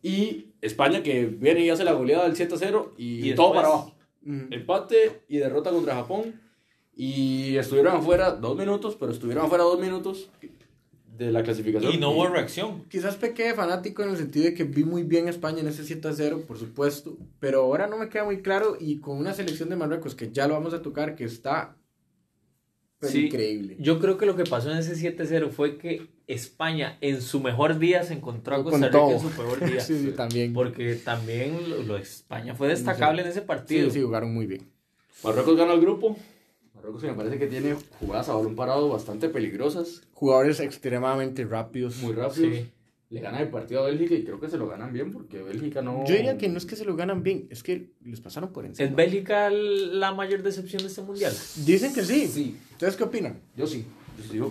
Y 0.00 0.52
España 0.60 1.02
que 1.02 1.26
viene 1.26 1.58
y 1.58 1.70
hace 1.70 1.82
la 1.82 1.92
goleada 1.92 2.28
del 2.28 2.36
7-0 2.36 2.90
y, 2.98 3.34
todo 3.34 3.52
para 3.52 3.66
abajo. 3.66 3.92
Empate 4.24 5.24
y 5.26 5.38
derrota 5.38 5.70
contra 5.70 5.96
Japón. 5.96 6.40
Y 6.94 7.56
estuvieron 7.56 7.96
afuera 7.96 8.30
dos 8.30 8.56
minutos, 8.56 8.94
pero 8.94 9.10
estuvieron 9.10 9.46
afuera 9.46 9.64
dos 9.64 9.80
minutos 9.80 10.30
de 11.16 11.30
la 11.30 11.42
clasificación. 11.42 11.92
Y 11.92 11.98
no 11.98 12.10
hubo 12.10 12.28
reacción. 12.28 12.84
Quizás 12.88 13.16
pequé 13.16 13.44
de 13.44 13.54
fanático 13.54 14.02
en 14.02 14.10
el 14.10 14.16
sentido 14.16 14.46
de 14.46 14.54
que 14.54 14.64
vi 14.64 14.84
muy 14.84 15.02
bien 15.02 15.26
a 15.26 15.30
España 15.30 15.60
en 15.60 15.68
ese 15.68 15.84
7 15.84 16.10
0, 16.12 16.44
por 16.46 16.58
supuesto, 16.58 17.16
pero 17.40 17.62
ahora 17.62 17.86
no 17.86 17.96
me 17.98 18.08
queda 18.08 18.24
muy 18.24 18.42
claro 18.42 18.76
y 18.78 18.98
con 18.98 19.18
una 19.18 19.32
selección 19.32 19.68
de 19.68 19.76
Marruecos 19.76 20.14
que 20.14 20.32
ya 20.32 20.48
lo 20.48 20.54
vamos 20.54 20.74
a 20.74 20.82
tocar, 20.82 21.14
que 21.14 21.24
está 21.24 21.76
pues, 22.98 23.14
increíble. 23.14 23.76
Yo 23.78 24.00
creo 24.00 24.18
que 24.18 24.26
lo 24.26 24.36
que 24.36 24.44
pasó 24.44 24.70
en 24.70 24.78
ese 24.78 24.94
7-0 24.94 25.50
fue 25.50 25.78
que 25.78 26.08
España 26.26 26.98
en 27.00 27.20
su 27.20 27.40
mejor 27.40 27.78
día 27.78 28.02
se 28.02 28.14
encontró 28.14 28.56
a 28.56 28.64
Costa 28.64 28.86
Rica 28.86 29.10
en 29.10 29.20
su 29.20 29.30
peor 29.30 29.64
día. 29.64 29.80
sí, 29.80 29.98
sí, 29.98 30.12
también. 30.12 30.52
Porque 30.52 30.94
también 30.96 31.86
lo, 31.86 31.96
España 31.96 32.54
fue 32.54 32.68
destacable 32.68 33.22
en 33.22 33.28
ese 33.28 33.42
partido. 33.42 33.90
Sí, 33.90 33.98
sí, 33.98 34.02
jugaron 34.02 34.32
muy 34.32 34.46
bien. 34.46 34.70
Marruecos 35.22 35.56
gana 35.56 35.74
el 35.74 35.80
grupo, 35.80 36.16
Marruecos 36.84 37.02
me 37.04 37.14
parece 37.14 37.38
que 37.38 37.46
tiene 37.46 37.76
jugadas 37.98 38.28
a 38.28 38.34
balón 38.34 38.54
parado 38.54 38.90
bastante 38.90 39.30
peligrosas. 39.30 40.02
Jugadores 40.12 40.60
extremadamente 40.60 41.42
rápidos. 41.46 41.96
Muy 42.02 42.12
rápidos. 42.12 42.66
Le 43.08 43.20
gana 43.20 43.40
el 43.40 43.48
partido 43.48 43.82
a 43.82 43.86
Bélgica 43.86 44.14
y 44.14 44.24
creo 44.24 44.38
que 44.38 44.50
se 44.50 44.58
lo 44.58 44.68
ganan 44.68 44.92
bien 44.92 45.10
porque 45.10 45.40
Bélgica 45.40 45.80
no... 45.80 46.04
Yo 46.06 46.14
diría 46.14 46.36
que 46.36 46.48
no 46.50 46.58
es 46.58 46.66
que 46.66 46.76
se 46.76 46.84
lo 46.84 46.94
ganan 46.94 47.22
bien, 47.22 47.46
es 47.48 47.62
que 47.62 47.92
les 48.04 48.20
pasaron 48.20 48.52
por 48.52 48.66
encima. 48.66 48.86
¿Es 48.86 48.94
Bélgica 48.94 49.48
la 49.50 50.12
mayor 50.12 50.42
decepción 50.42 50.82
de 50.82 50.88
este 50.88 51.00
mundial? 51.00 51.32
Dicen 51.64 51.94
que 51.94 52.02
sí. 52.02 52.26
Sí. 52.26 52.56
¿Ustedes 52.72 52.96
qué 52.96 53.04
opinan? 53.04 53.40
Yo 53.56 53.66
sí. 53.66 53.86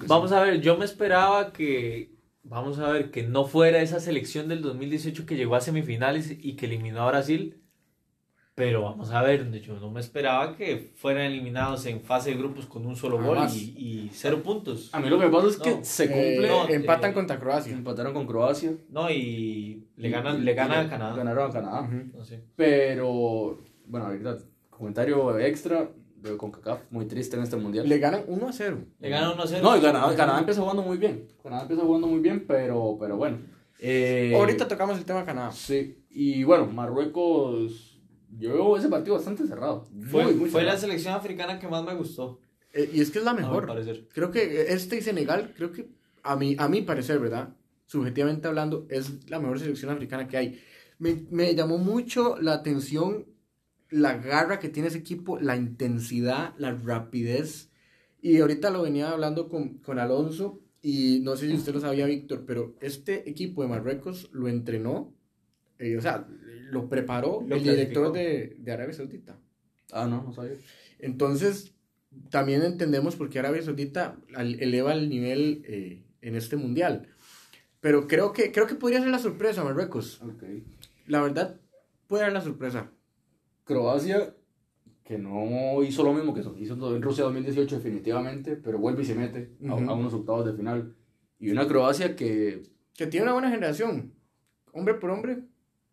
Vamos 0.08 0.32
a 0.32 0.42
ver, 0.42 0.60
yo 0.60 0.76
me 0.76 0.86
esperaba 0.86 1.54
que... 1.54 2.14
Vamos 2.42 2.80
a 2.80 2.90
ver, 2.90 3.12
que 3.12 3.22
no 3.24 3.46
fuera 3.46 3.82
esa 3.82 4.00
selección 4.00 4.48
del 4.48 4.62
2018 4.62 5.26
que 5.28 5.36
llegó 5.36 5.56
a 5.56 5.62
semifinales 5.62 6.32
y 6.32 6.56
que 6.56 6.66
eliminó 6.66 7.04
a 7.04 7.12
Brasil 7.12 7.63
pero 8.56 8.84
vamos 8.84 9.10
a 9.10 9.22
ver, 9.24 9.52
yo 9.62 9.80
no 9.80 9.90
me 9.90 10.00
esperaba 10.00 10.56
que 10.56 10.92
fueran 10.96 11.26
eliminados 11.26 11.88
en 11.88 12.02
fase 12.02 12.30
de 12.30 12.38
grupos 12.38 12.68
con 12.68 12.86
un 12.86 12.96
solo 12.96 13.20
gol 13.20 13.40
y, 13.52 13.74
y, 13.76 14.10
cero 14.14 14.44
puntos. 14.44 14.94
A 14.94 15.00
mí 15.00 15.10
lo 15.10 15.20
que 15.20 15.28
pasa 15.28 15.48
es 15.48 15.58
que 15.58 15.84
se 15.84 16.06
cumple. 16.08 16.48
Eh, 16.48 16.76
empatan 16.76 17.12
eh, 17.12 17.14
contra 17.16 17.40
Croacia. 17.40 17.74
Empataron 17.74 18.14
con 18.14 18.28
Croacia. 18.28 18.74
No, 18.90 19.10
y 19.10 19.88
le 19.96 20.10
ganan, 20.10 20.46
le 20.46 20.54
ganan 20.54 20.86
a 20.86 20.90
Canadá. 20.90 21.16
Ganaron 21.16 21.50
a 21.50 21.54
Canadá. 21.54 21.90
Pero, 22.56 23.60
bueno, 23.88 24.06
ahorita, 24.06 24.38
comentario 24.70 25.40
extra 25.40 25.90
de 26.18 26.38
CONCACAF, 26.38 26.92
muy 26.92 27.06
triste 27.06 27.36
en 27.36 27.44
este 27.44 27.56
mundial. 27.56 27.90
Le 27.90 27.98
ganan 27.98 28.24
1 28.28 28.48
a 28.48 28.54
0. 28.54 28.78
Le 29.00 29.10
ganan 29.10 29.34
1 29.34 29.44
a 29.44 29.48
0. 29.48 29.62
No, 29.64 29.78
y 29.78 29.82
Canadá, 29.82 30.16
Canadá 30.16 30.40
empieza 30.40 30.62
jugando 30.62 30.84
muy 30.84 30.98
bien. 30.98 31.28
Canadá 31.42 31.64
empieza 31.64 31.82
jugando 31.82 32.06
muy 32.06 32.20
bien, 32.20 32.46
pero, 32.48 32.98
pero 33.00 33.18
bueno. 33.18 33.40
Eh, 33.80 34.32
Ahorita 34.36 34.68
tocamos 34.68 35.00
el 35.00 35.06
tema 35.06 35.22
de 35.22 35.26
Canadá. 35.26 35.52
Sí, 35.52 36.04
y 36.12 36.44
bueno, 36.44 36.68
Marruecos 36.68 37.93
yo 38.40 38.54
veo 38.54 38.78
ese 38.78 38.90
partido 38.90 39.16
bastante 39.16 39.46
cerrado. 39.48 39.88
Fue, 40.10 40.34
fue 40.50 40.64
la 40.64 40.78
selección 40.78 41.14
africana 41.14 41.60
que 41.60 41.68
más 41.68 41.84
me 41.84 41.94
gustó. 41.96 42.40
Eh, 42.74 42.90
y 42.94 43.02
es 43.02 43.12
que 43.12 43.20
es 43.20 43.26
la 43.26 43.34
mejor. 43.34 43.68
Creo 44.14 44.32
que 44.32 44.74
este 44.74 44.98
y 44.98 45.02
Senegal, 45.02 45.54
creo 45.56 45.72
que 45.72 45.90
a 46.24 46.36
mi, 46.36 46.56
a 46.58 46.68
mi 46.68 46.82
parecer, 46.82 47.20
¿verdad? 47.20 47.56
Subjetivamente 47.86 48.48
hablando, 48.48 48.88
es 48.90 49.30
la 49.30 49.40
mejor 49.40 49.60
selección 49.60 49.92
africana 49.92 50.28
que 50.28 50.38
hay. 50.38 50.60
Me, 51.00 51.26
me 51.32 51.54
llamó 51.54 51.78
mucho 51.78 52.38
la 52.40 52.54
atención 52.54 53.26
la 53.90 54.18
garra 54.18 54.60
que 54.60 54.70
tiene 54.70 54.90
ese 54.90 54.98
equipo, 54.98 55.40
la 55.40 55.56
intensidad, 55.56 56.56
la 56.58 56.74
rapidez. 56.74 57.70
Y 58.22 58.40
ahorita 58.40 58.72
lo 58.72 58.82
venía 58.82 59.12
hablando 59.12 59.50
con, 59.50 59.78
con 59.80 60.00
Alonso 60.00 60.64
y 60.82 61.22
no 61.22 61.38
sé 61.38 61.48
si 61.48 61.56
usted 61.56 61.74
lo 61.74 61.80
sabía, 61.80 62.06
Víctor, 62.06 62.44
pero 62.46 62.76
este 62.82 63.30
equipo 63.30 63.62
de 63.62 63.70
Marruecos 63.70 64.30
lo 64.34 64.50
entrenó, 64.50 65.14
eh, 65.80 65.96
o 65.98 66.02
sea, 66.02 66.28
lo 66.72 66.90
preparó 66.90 67.46
el 67.50 67.64
director 67.64 68.12
de, 68.12 68.56
de, 68.58 68.72
Arabia 68.72 68.94
Saudita. 68.94 69.38
Ah, 69.92 70.08
no, 70.08 70.24
no 70.24 70.34
sabía. 70.34 70.54
Entonces, 71.00 71.74
también 72.30 72.64
entendemos 72.64 73.16
por 73.16 73.30
qué 73.30 73.40
Arabia 73.40 73.62
Saudita 73.62 74.18
eleva 74.38 74.94
el 74.94 75.10
nivel 75.10 75.64
eh, 75.68 76.04
en 76.22 76.36
este 76.36 76.56
mundial. 76.56 77.08
Pero 77.80 78.08
creo 78.08 78.32
que, 78.32 78.52
creo 78.52 78.68
que 78.68 78.76
podría 78.76 79.02
ser 79.02 79.10
la 79.10 79.20
sorpresa, 79.20 79.64
Marruecos. 79.64 80.22
Okay. 80.22 80.64
La 81.08 81.22
verdad, 81.22 81.60
puede 82.08 82.24
ser 82.24 82.34
la 82.34 82.42
sorpresa. 82.42 82.92
Croacia, 83.66 84.36
que 85.04 85.18
no 85.18 85.84
hizo 85.84 86.04
lo 86.04 86.14
mismo 86.14 86.34
que 86.34 86.42
hizo 86.60 86.96
en 86.96 87.02
Rusia 87.02 87.26
2018 87.26 87.78
definitivamente, 87.78 88.56
pero 88.56 88.80
vuelve 88.80 89.04
y 89.04 89.06
se 89.06 89.16
mete 89.16 89.52
a, 89.68 89.72
a, 89.72 89.94
unos 89.94 90.14
octavos 90.14 90.46
de 90.46 90.54
final. 90.54 90.96
Y 91.40 91.52
una 91.52 91.68
Croacia 91.68 92.16
que... 92.16 92.64
Que 92.96 93.08
tiene 93.08 93.26
una 93.26 93.34
buena 93.34 93.50
generación. 93.50 94.14
Hombre 94.72 94.94
por 94.94 95.10
hombre, 95.10 95.44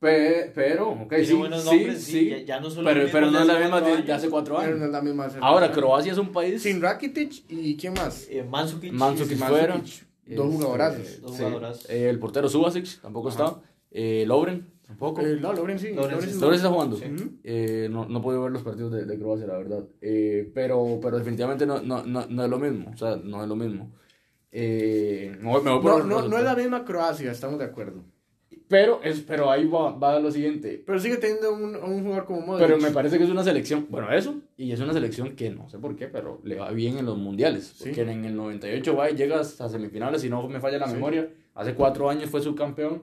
pero, 0.00 0.90
ok, 0.90 1.14
sí, 1.18 1.38
sí, 1.62 1.96
sí, 1.96 2.44
Ya, 2.46 2.58
no 2.58 2.68
pero, 2.82 3.06
pero 3.12 3.30
no 3.30 3.40
es 3.40 3.46
la 3.46 3.58
misma 3.58 3.80
de, 3.80 4.12
hace 4.12 4.30
cuatro 4.30 4.58
años. 4.58 4.78
no 4.78 4.86
es 4.86 4.90
la 4.90 5.02
misma 5.02 5.28
Ahora, 5.40 5.70
Croacia 5.70 6.12
es 6.12 6.18
un 6.18 6.32
país... 6.32 6.62
Sin 6.62 6.80
Rakitic 6.80 7.44
y 7.48 7.76
¿quién 7.76 7.92
más? 7.92 8.26
Eh, 8.30 8.42
Mandzukic. 8.42 8.92
Mandzukic 8.92 9.38
fueron. 9.38 9.84
Dos 10.26 10.54
jugadorazos. 10.54 11.20
Dos 11.20 11.36
jugadorazos. 11.36 11.90
Eh, 11.90 12.08
el 12.08 12.18
portero 12.18 12.48
Subasic 12.48 13.00
tampoco 13.00 13.28
está. 13.28 13.60
Eh, 13.90 14.24
Lovren 14.26 14.72
tampoco. 14.86 15.20
Eh, 15.20 15.38
no, 15.40 15.52
Lovren 15.52 15.78
sí. 15.78 15.92
Lovren, 15.92 16.18
está 16.54 16.68
jugando. 16.68 16.98
Eh, 17.44 17.88
no, 17.90 18.06
no 18.06 18.18
he 18.18 18.22
podido 18.22 18.42
ver 18.42 18.52
los 18.52 18.62
partidos 18.62 18.92
de, 18.92 19.04
de 19.04 19.18
Croacia, 19.18 19.46
la 19.46 19.58
verdad. 19.58 19.84
Eh, 20.00 20.50
pero, 20.54 20.98
pero 21.02 21.18
definitivamente 21.18 21.66
no, 21.66 21.80
no, 21.80 22.04
no, 22.04 22.26
no, 22.26 22.44
es 22.44 22.50
lo 22.50 22.58
mismo. 22.58 22.90
O 22.92 22.96
sea, 22.96 23.16
no 23.16 23.42
es 23.42 23.48
lo 23.48 23.56
mismo. 23.56 23.92
Eh, 24.52 25.36
me 25.40 25.48
voy, 25.48 25.62
me 25.62 25.70
voy 25.70 25.80
por 25.80 26.04
no, 26.04 26.22
no, 26.22 26.28
no 26.28 26.38
es 26.38 26.44
la 26.44 26.54
misma 26.54 26.84
Croacia, 26.84 27.30
estamos 27.30 27.58
de 27.58 27.66
acuerdo. 27.66 28.04
Pero, 28.70 29.00
es, 29.02 29.18
pero 29.22 29.50
ahí 29.50 29.66
va, 29.66 29.90
va 29.90 30.14
a 30.14 30.20
lo 30.20 30.30
siguiente. 30.30 30.80
Pero 30.86 31.00
sigue 31.00 31.16
teniendo 31.16 31.52
un, 31.52 31.74
un 31.74 32.04
jugador 32.04 32.24
como 32.24 32.40
Modric. 32.40 32.68
Pero 32.68 32.78
me 32.78 32.92
parece 32.92 33.18
que 33.18 33.24
es 33.24 33.30
una 33.30 33.42
selección, 33.42 33.88
bueno, 33.90 34.12
eso, 34.12 34.36
y 34.56 34.70
es 34.70 34.78
una 34.78 34.92
selección 34.92 35.34
que 35.34 35.50
no 35.50 35.68
sé 35.68 35.80
por 35.80 35.96
qué, 35.96 36.06
pero 36.06 36.40
le 36.44 36.54
va 36.54 36.70
bien 36.70 36.96
en 36.96 37.04
los 37.04 37.18
mundiales. 37.18 37.74
Porque 37.80 38.02
en 38.02 38.24
el 38.24 38.36
98 38.36 38.94
va 38.94 39.10
y 39.10 39.16
llega 39.16 39.40
hasta 39.40 39.68
semifinales, 39.68 40.22
si 40.22 40.28
no 40.28 40.46
me 40.46 40.60
falla 40.60 40.78
la 40.78 40.86
memoria. 40.86 41.28
Hace 41.56 41.74
cuatro 41.74 42.08
años 42.08 42.30
fue 42.30 42.40
subcampeón. 42.40 43.02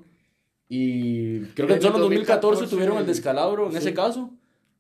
Y 0.70 1.42
creo 1.48 1.68
que 1.68 1.74
en 1.74 1.82
solo 1.82 2.00
2014 2.00 2.68
tuvieron 2.68 3.00
el 3.00 3.06
descalabro 3.06 3.70
en 3.70 3.76
ese 3.76 3.94
caso. 3.94 4.32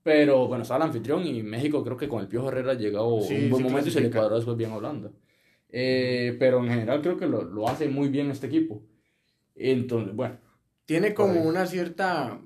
Pero 0.04 0.48
bueno, 0.48 0.62
estaba 0.62 0.86
el 0.86 0.90
anfitrión 0.90 1.28
y 1.28 1.44
México 1.44 1.84
creo 1.84 1.98
que 1.98 2.08
con 2.08 2.22
el 2.22 2.30
Piojo 2.30 2.48
Herrera 2.48 2.76
llegó 2.76 3.14
un 3.14 3.50
buen 3.50 3.62
momento 3.62 3.90
y 3.90 3.92
se 3.92 4.00
le 4.00 4.10
cuadró 4.10 4.38
después 4.38 4.56
bien 4.56 4.72
Holanda. 4.72 5.12
Eh, 5.68 6.38
pero 6.40 6.64
en 6.64 6.70
general 6.70 7.02
creo 7.02 7.18
que 7.18 7.28
lo, 7.28 7.44
lo 7.44 7.68
hace 7.68 7.90
muy 7.90 8.08
bien 8.08 8.32
este 8.32 8.48
equipo. 8.48 8.82
Entonces, 9.54 10.16
bueno, 10.16 10.38
tiene 10.88 11.14
como 11.14 11.44
una 11.44 11.68
cierta, 11.68 12.40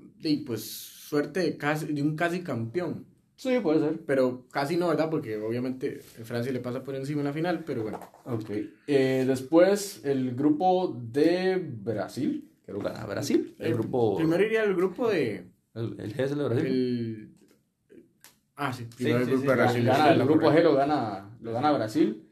pues, 0.44 0.64
suerte 0.64 1.40
de, 1.40 1.56
casi, 1.56 1.86
de 1.86 2.02
un 2.02 2.16
casi 2.16 2.42
campeón. 2.42 3.06
Sí, 3.36 3.58
puede 3.60 3.80
ser. 3.80 4.00
Pero 4.04 4.46
casi 4.50 4.76
no, 4.76 4.88
¿verdad? 4.88 5.08
Porque 5.08 5.36
obviamente 5.38 6.00
Francia 6.00 6.52
le 6.52 6.60
pasa 6.60 6.82
por 6.82 6.94
encima 6.94 7.20
en 7.20 7.26
la 7.26 7.32
final, 7.32 7.62
pero 7.64 7.82
bueno. 7.82 8.00
Ok. 8.24 8.50
Eh, 8.86 9.24
después 9.26 10.04
el 10.04 10.34
grupo 10.34 10.94
de 11.00 11.56
Brasil. 11.56 12.50
Creo 12.66 12.78
que 12.78 12.84
gana 12.84 13.06
Brasil. 13.06 13.54
El, 13.58 13.74
grupo... 13.74 14.16
Primero 14.16 14.44
iría 14.44 14.64
el 14.64 14.74
grupo 14.74 15.08
de... 15.08 15.50
¿El, 15.74 15.98
el 15.98 16.14
G 16.14 16.20
es 16.20 16.32
el 16.32 16.38
de 16.38 16.44
Brasil? 16.44 17.36
Ah, 18.56 18.72
sí. 18.72 18.86
Primero 18.96 19.18
el 19.18 19.26
grupo 19.26 19.50
de 19.50 19.56
Brasil. 19.56 19.88
el 19.88 20.24
grupo 20.24 20.50
G 20.50 20.62
lo 20.62 20.74
gana, 20.74 21.30
lo 21.40 21.52
gana 21.52 21.72
Brasil 21.72 22.28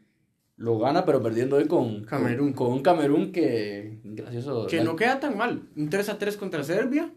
lo 0.61 0.79
gana, 0.79 1.07
pero 1.07 1.23
perdiendo 1.23 1.57
hoy 1.57 1.67
con 1.67 2.05
Camerún. 2.05 2.53
Con, 2.53 2.73
un 2.73 2.83
Camerún 2.83 3.33
que. 3.33 4.00
Gracioso. 4.15 4.67
Que 4.67 4.83
no 4.83 4.97
queda 4.97 5.21
tan 5.21 5.37
mal. 5.37 5.69
Un 5.77 5.89
3 5.89 6.09
a 6.09 6.19
3 6.19 6.37
contra 6.37 6.65
Serbia. 6.65 7.13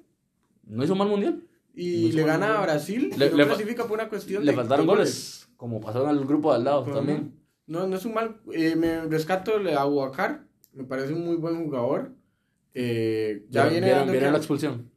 No 0.66 0.84
hizo 0.84 0.96
mal 0.96 1.08
mundial. 1.08 1.44
Y 1.76 2.12
le 2.12 2.24
gana 2.24 2.60
a 2.60 2.62
Brasil. 2.62 3.12
Le, 3.18 3.32
no 3.32 3.46
clasifica 3.48 3.86
por 3.86 3.94
una 4.00 4.10
cuestión 4.10 4.46
le 4.46 4.54
faltaron 4.54 4.86
goles, 4.86 5.50
Como 5.58 5.82
pasó 5.82 6.04
en 6.04 6.18
el 6.18 6.26
grupo 6.26 6.52
de 6.52 6.58
al 6.58 6.64
lado 6.64 6.84
también. 6.84 7.34
No, 7.66 7.88
no 7.88 7.96
es 7.96 8.06
un 8.06 8.14
mal. 8.14 8.38
Eh, 8.52 8.76
me 8.76 9.02
rescato 9.06 9.54
a 9.56 9.82
Aguacar. 9.82 10.44
Me 10.74 10.84
parece 10.84 11.14
un 11.14 11.26
muy 11.26 11.38
buen 11.38 11.64
jugador. 11.64 12.12
Eh, 12.74 13.46
ya, 13.50 13.68
viene, 13.68 13.94
viene 14.06 14.32
la 14.32 14.38
expulsión. 14.38 14.92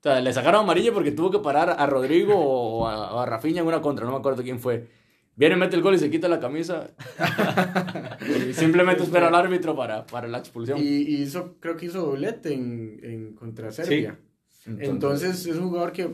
O 0.00 0.02
sea, 0.02 0.20
le 0.20 0.32
sacaron 0.32 0.62
amarillo 0.62 0.94
porque 0.94 1.10
tuvo 1.12 1.30
que 1.30 1.38
parar 1.40 1.74
a 1.78 1.86
Rodrigo 1.86 2.34
o 2.36 2.86
a, 2.86 3.22
a 3.22 3.26
Rafinha 3.26 3.62
en 3.62 3.66
una 3.66 3.80
contra, 3.80 4.04
no 4.06 4.12
me 4.12 4.18
acuerdo 4.18 4.42
quién 4.42 4.60
fue. 4.60 4.86
Viene, 5.38 5.54
mete 5.54 5.76
el 5.76 5.82
gol 5.82 5.94
y 5.94 5.98
se 6.00 6.10
quita 6.10 6.26
la 6.26 6.40
camisa. 6.40 6.90
y 8.48 8.52
simplemente 8.54 9.04
espera 9.04 9.28
al 9.28 9.34
árbitro 9.36 9.76
para, 9.76 10.04
para 10.04 10.26
la 10.26 10.38
expulsión. 10.38 10.80
Y, 10.80 11.22
hizo, 11.22 11.56
creo 11.60 11.76
que 11.76 11.86
hizo 11.86 12.04
doblete 12.04 12.52
en, 12.52 12.98
en 13.04 13.34
contra 13.34 13.70
Serbia. 13.70 14.18
Entonces, 14.66 15.46
es 15.46 15.56
un 15.56 15.68
jugador 15.68 15.92
que, 15.92 16.10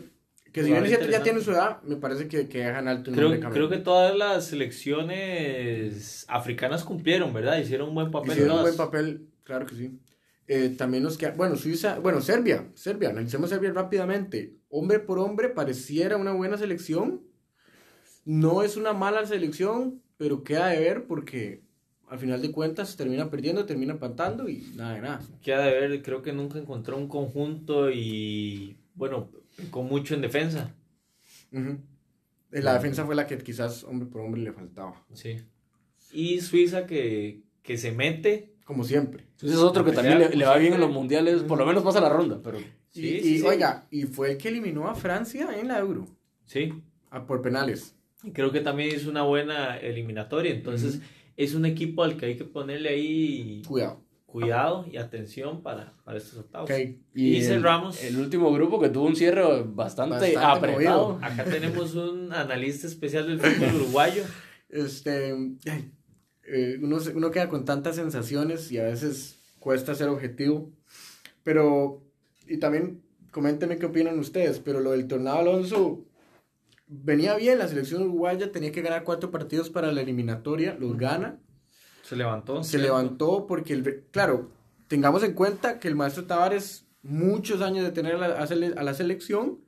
que 0.52 0.62
si 0.62 0.70
bien 0.70 0.84
es 0.84 0.90
cierto 0.90 1.08
ya 1.08 1.22
tiene 1.22 1.40
su 1.40 1.52
edad, 1.52 1.82
me 1.84 1.96
parece 1.96 2.28
que, 2.28 2.48
que 2.48 2.58
dejan 2.58 2.86
alto 2.86 3.08
el 3.08 3.16
creo, 3.16 3.30
nombre 3.30 3.50
creo 3.50 3.70
que 3.70 3.78
todas 3.78 4.14
las 4.14 4.46
selecciones 4.46 6.26
africanas 6.28 6.84
cumplieron, 6.84 7.32
¿verdad? 7.32 7.56
Hicieron 7.56 7.88
un 7.88 7.94
buen 7.94 8.10
papel. 8.10 8.32
Hicieron 8.32 8.56
un 8.58 8.62
buen 8.62 8.76
papel, 8.76 9.30
claro 9.42 9.64
que 9.64 9.74
sí. 9.74 9.98
Eh, 10.46 10.74
también 10.76 11.02
nos 11.02 11.16
queda, 11.16 11.30
bueno, 11.30 11.56
Suiza, 11.56 11.98
bueno, 11.98 12.20
Serbia, 12.20 12.70
Serbia, 12.74 13.08
analicemos 13.08 13.48
Serbia 13.48 13.72
rápidamente. 13.72 14.58
Hombre 14.68 15.00
por 15.00 15.18
hombre, 15.18 15.48
pareciera 15.48 16.18
una 16.18 16.32
buena 16.32 16.58
selección. 16.58 17.22
No 18.24 18.62
es 18.62 18.76
una 18.76 18.92
mala 18.92 19.26
selección, 19.26 20.02
pero 20.16 20.44
queda 20.44 20.68
de 20.68 20.80
ver 20.80 21.06
porque 21.06 21.62
al 22.08 22.18
final 22.18 22.40
de 22.42 22.52
cuentas 22.52 22.96
termina 22.96 23.30
perdiendo, 23.30 23.66
termina 23.66 23.92
empatando 23.94 24.48
y 24.48 24.72
nada 24.76 24.94
de 24.94 25.00
nada. 25.00 25.22
Queda 25.42 25.64
de 25.64 25.72
ver, 25.72 26.02
creo 26.02 26.22
que 26.22 26.32
nunca 26.32 26.58
encontró 26.58 26.96
un 26.96 27.08
conjunto 27.08 27.90
y 27.90 28.76
bueno, 28.94 29.30
con 29.70 29.86
mucho 29.86 30.14
en 30.14 30.20
defensa. 30.20 30.74
La 32.50 32.74
defensa 32.74 33.04
fue 33.04 33.14
la 33.14 33.26
que 33.26 33.38
quizás 33.38 33.84
hombre 33.84 34.08
por 34.08 34.20
hombre 34.20 34.40
le 34.40 34.52
faltaba. 34.52 35.04
Sí. 35.12 35.38
Y 36.12 36.40
Suiza 36.40 36.86
que, 36.86 37.42
que 37.62 37.76
se 37.78 37.92
mete. 37.92 38.52
Como 38.64 38.84
siempre. 38.84 39.26
Suiza 39.36 39.56
es 39.56 39.60
otro 39.60 39.84
que 39.84 39.92
también 39.92 40.18
le, 40.18 40.44
va 40.46 40.56
bien 40.56 40.72
en 40.72 40.80
los 40.80 40.90
mundiales, 40.90 41.42
por 41.42 41.58
lo 41.58 41.66
menos 41.66 41.82
pasa 41.82 42.00
la 42.00 42.08
ronda. 42.08 42.40
Pero... 42.42 42.58
Sí, 42.90 43.20
y, 43.22 43.42
oiga, 43.42 43.86
y 43.90 44.04
fue 44.04 44.32
el 44.32 44.38
que 44.38 44.48
eliminó 44.48 44.88
a 44.88 44.94
Francia 44.94 45.48
en 45.58 45.68
la 45.68 45.80
Euro. 45.80 46.06
Sí. 46.46 46.72
A, 47.10 47.26
por 47.26 47.42
penales. 47.42 47.93
Y 48.24 48.32
creo 48.32 48.50
que 48.50 48.60
también 48.60 48.94
es 48.94 49.06
una 49.06 49.22
buena 49.22 49.76
eliminatoria. 49.76 50.52
Entonces, 50.52 51.00
es 51.36 51.54
un 51.54 51.66
equipo 51.66 52.02
al 52.02 52.16
que 52.16 52.26
hay 52.26 52.36
que 52.36 52.44
ponerle 52.44 52.88
ahí 52.88 53.62
cuidado, 53.66 54.00
cuidado 54.26 54.86
y 54.90 54.96
atención 54.96 55.62
para, 55.62 55.92
para 56.04 56.18
estos 56.18 56.38
octavos. 56.38 56.70
Y, 57.14 57.42
cerramos 57.42 58.02
el, 58.02 58.16
último 58.18 58.52
grupo 58.52 58.80
que 58.80 58.88
tuvo 58.88 59.06
un 59.06 59.16
cierre 59.16 59.42
bastante, 59.64 60.36
apretado. 60.36 61.18
Acá 61.22 61.44
tenemos 61.50 61.94
un 61.94 62.32
analista 62.32 62.86
especial 62.86 63.26
del 63.26 63.40
fútbol 63.40 63.74
uruguayo. 63.82 64.24
Este, 64.70 65.34
eh, 66.46 66.78
uno, 66.82 66.98
uno 67.14 67.30
queda 67.30 67.48
con 67.48 67.64
tantas 67.64 67.96
sensaciones 67.96 68.72
y 68.72 68.78
a 68.78 68.84
veces 68.84 69.40
cuesta 69.58 69.94
ser 69.94 70.08
objetivo. 70.08 70.72
Pero, 71.42 72.02
y 72.48 72.58
también 72.58 73.02
coméntenme 73.30 73.78
qué 73.78 73.86
opinan 73.86 74.18
ustedes, 74.18 74.60
pero 74.60 74.80
lo 74.80 74.92
del 74.92 75.08
Tornado 75.08 75.38
Alonso 75.38 76.06
venía 76.86 77.36
bien, 77.36 77.58
la 77.58 77.68
selección 77.68 78.02
uruguaya 78.02 78.52
tenía 78.52 78.72
que 78.72 78.82
ganar 78.82 79.04
cuatro 79.04 79.30
partidos 79.30 79.70
para 79.70 79.92
la 79.92 80.00
eliminatoria, 80.00 80.76
los 80.78 80.96
gana. 80.96 81.38
Se 82.02 82.16
levantó. 82.16 82.62
Se 82.62 82.78
levantó 82.78 83.46
porque, 83.46 83.72
el, 83.72 84.04
claro, 84.10 84.50
tengamos 84.88 85.22
en 85.22 85.32
cuenta 85.32 85.78
que 85.78 85.88
el 85.88 85.96
maestro 85.96 86.24
Tavares, 86.24 86.86
muchos 87.02 87.62
años 87.62 87.84
de 87.84 87.92
tener 87.92 88.16
a 88.16 88.28
la, 88.28 88.34
a 88.36 88.82
la 88.82 88.94
selección, 88.94 89.60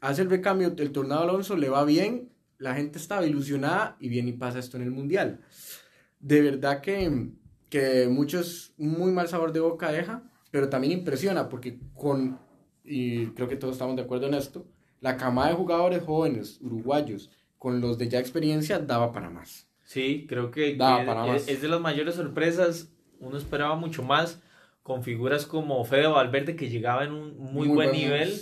hace 0.00 0.22
el 0.22 0.30
recambio, 0.30 0.74
el 0.76 0.92
Tornado 0.92 1.22
Alonso 1.22 1.56
le 1.56 1.68
va 1.68 1.84
bien, 1.84 2.30
la 2.58 2.74
gente 2.74 2.98
estaba 2.98 3.26
ilusionada 3.26 3.96
y 3.98 4.08
viene 4.08 4.30
y 4.30 4.34
pasa 4.34 4.58
esto 4.58 4.76
en 4.76 4.84
el 4.84 4.90
Mundial. 4.92 5.40
De 6.20 6.40
verdad 6.40 6.80
que, 6.80 7.30
que 7.68 8.06
muchos, 8.08 8.72
muy 8.76 9.10
mal 9.10 9.28
sabor 9.28 9.52
de 9.52 9.60
boca 9.60 9.90
deja, 9.90 10.22
pero 10.52 10.68
también 10.68 10.92
impresiona 10.92 11.48
porque 11.48 11.80
con, 11.94 12.38
y 12.84 13.26
creo 13.28 13.48
que 13.48 13.56
todos 13.56 13.74
estamos 13.74 13.96
de 13.96 14.02
acuerdo 14.02 14.28
en 14.28 14.34
esto, 14.34 14.66
la 15.02 15.18
camada 15.18 15.50
de 15.50 15.56
jugadores 15.56 16.02
jóvenes 16.02 16.58
uruguayos 16.62 17.30
con 17.58 17.80
los 17.80 17.98
de 17.98 18.08
ya 18.08 18.18
experiencia 18.18 18.78
daba 18.78 19.12
para 19.12 19.28
más. 19.28 19.68
Sí, 19.84 20.24
creo 20.28 20.50
que, 20.50 20.78
es, 21.46 21.60
de 21.60 21.68
las 21.68 21.80
mayores 21.80 22.14
sorpresas. 22.14 22.88
Uno 23.20 23.36
esperaba 23.36 23.76
mucho 23.76 24.02
más 24.02 24.40
con 24.82 25.04
figuras 25.04 25.44
como 25.44 25.84
Fede 25.84 26.06
Valverde 26.06 26.56
que 26.56 26.68
llegaba 26.68 27.04
en 27.04 27.12
un 27.12 27.36
muy, 27.38 27.68
buen 27.68 27.92
nivel, 27.92 28.32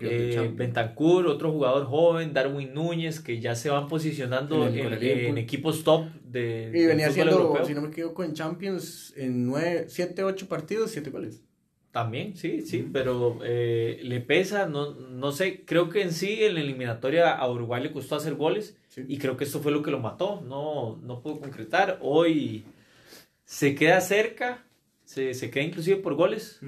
eh, 0.00 0.52
Bentancur, 0.54 1.26
otro 1.26 1.50
jugador 1.50 1.86
joven, 1.86 2.32
Darwin 2.32 2.74
Núñez 2.74 3.18
que 3.20 3.40
ya 3.40 3.56
se 3.56 3.70
van 3.70 3.88
posicionando 3.88 4.68
en, 4.68 5.36
equipos 5.38 5.82
top 5.82 6.04
de 6.22 6.70
y 6.72 6.86
venía 6.86 7.10
siendo, 7.10 7.64
si 7.64 7.74
no 7.74 7.82
me 7.82 7.88
equivoco, 7.88 8.22
en 8.22 8.34
Champions 8.34 9.12
en 9.16 9.46
9, 9.46 9.86
7, 9.88 10.22
8 10.22 10.48
partidos, 10.48 10.92
7 10.92 11.10
goles. 11.10 11.42
También, 11.92 12.36
sí, 12.36 12.60
sí, 12.60 12.88
pero 12.92 13.40
eh, 13.42 13.98
le 14.04 14.20
pesa, 14.20 14.66
no, 14.68 14.92
no 14.94 15.32
sé, 15.32 15.64
creo 15.64 15.88
que 15.88 16.02
en 16.02 16.12
sí 16.12 16.44
en 16.44 16.54
la 16.54 16.60
eliminatoria 16.60 17.32
a 17.32 17.50
Uruguay 17.50 17.82
le 17.82 17.90
costó 17.90 18.14
hacer 18.14 18.36
goles 18.36 18.76
y 19.08 19.18
creo 19.18 19.36
que 19.36 19.42
esto 19.42 19.58
fue 19.58 19.72
lo 19.72 19.82
que 19.82 19.90
lo 19.90 19.98
mató, 19.98 20.40
no, 20.46 21.00
no 21.02 21.20
pudo 21.20 21.40
concretar, 21.40 21.98
hoy 22.00 22.64
se 23.44 23.74
queda 23.74 24.00
cerca, 24.00 24.64
se, 25.04 25.34
se 25.34 25.50
queda 25.50 25.64
inclusive 25.64 25.96
por 25.96 26.14
goles, 26.14 26.60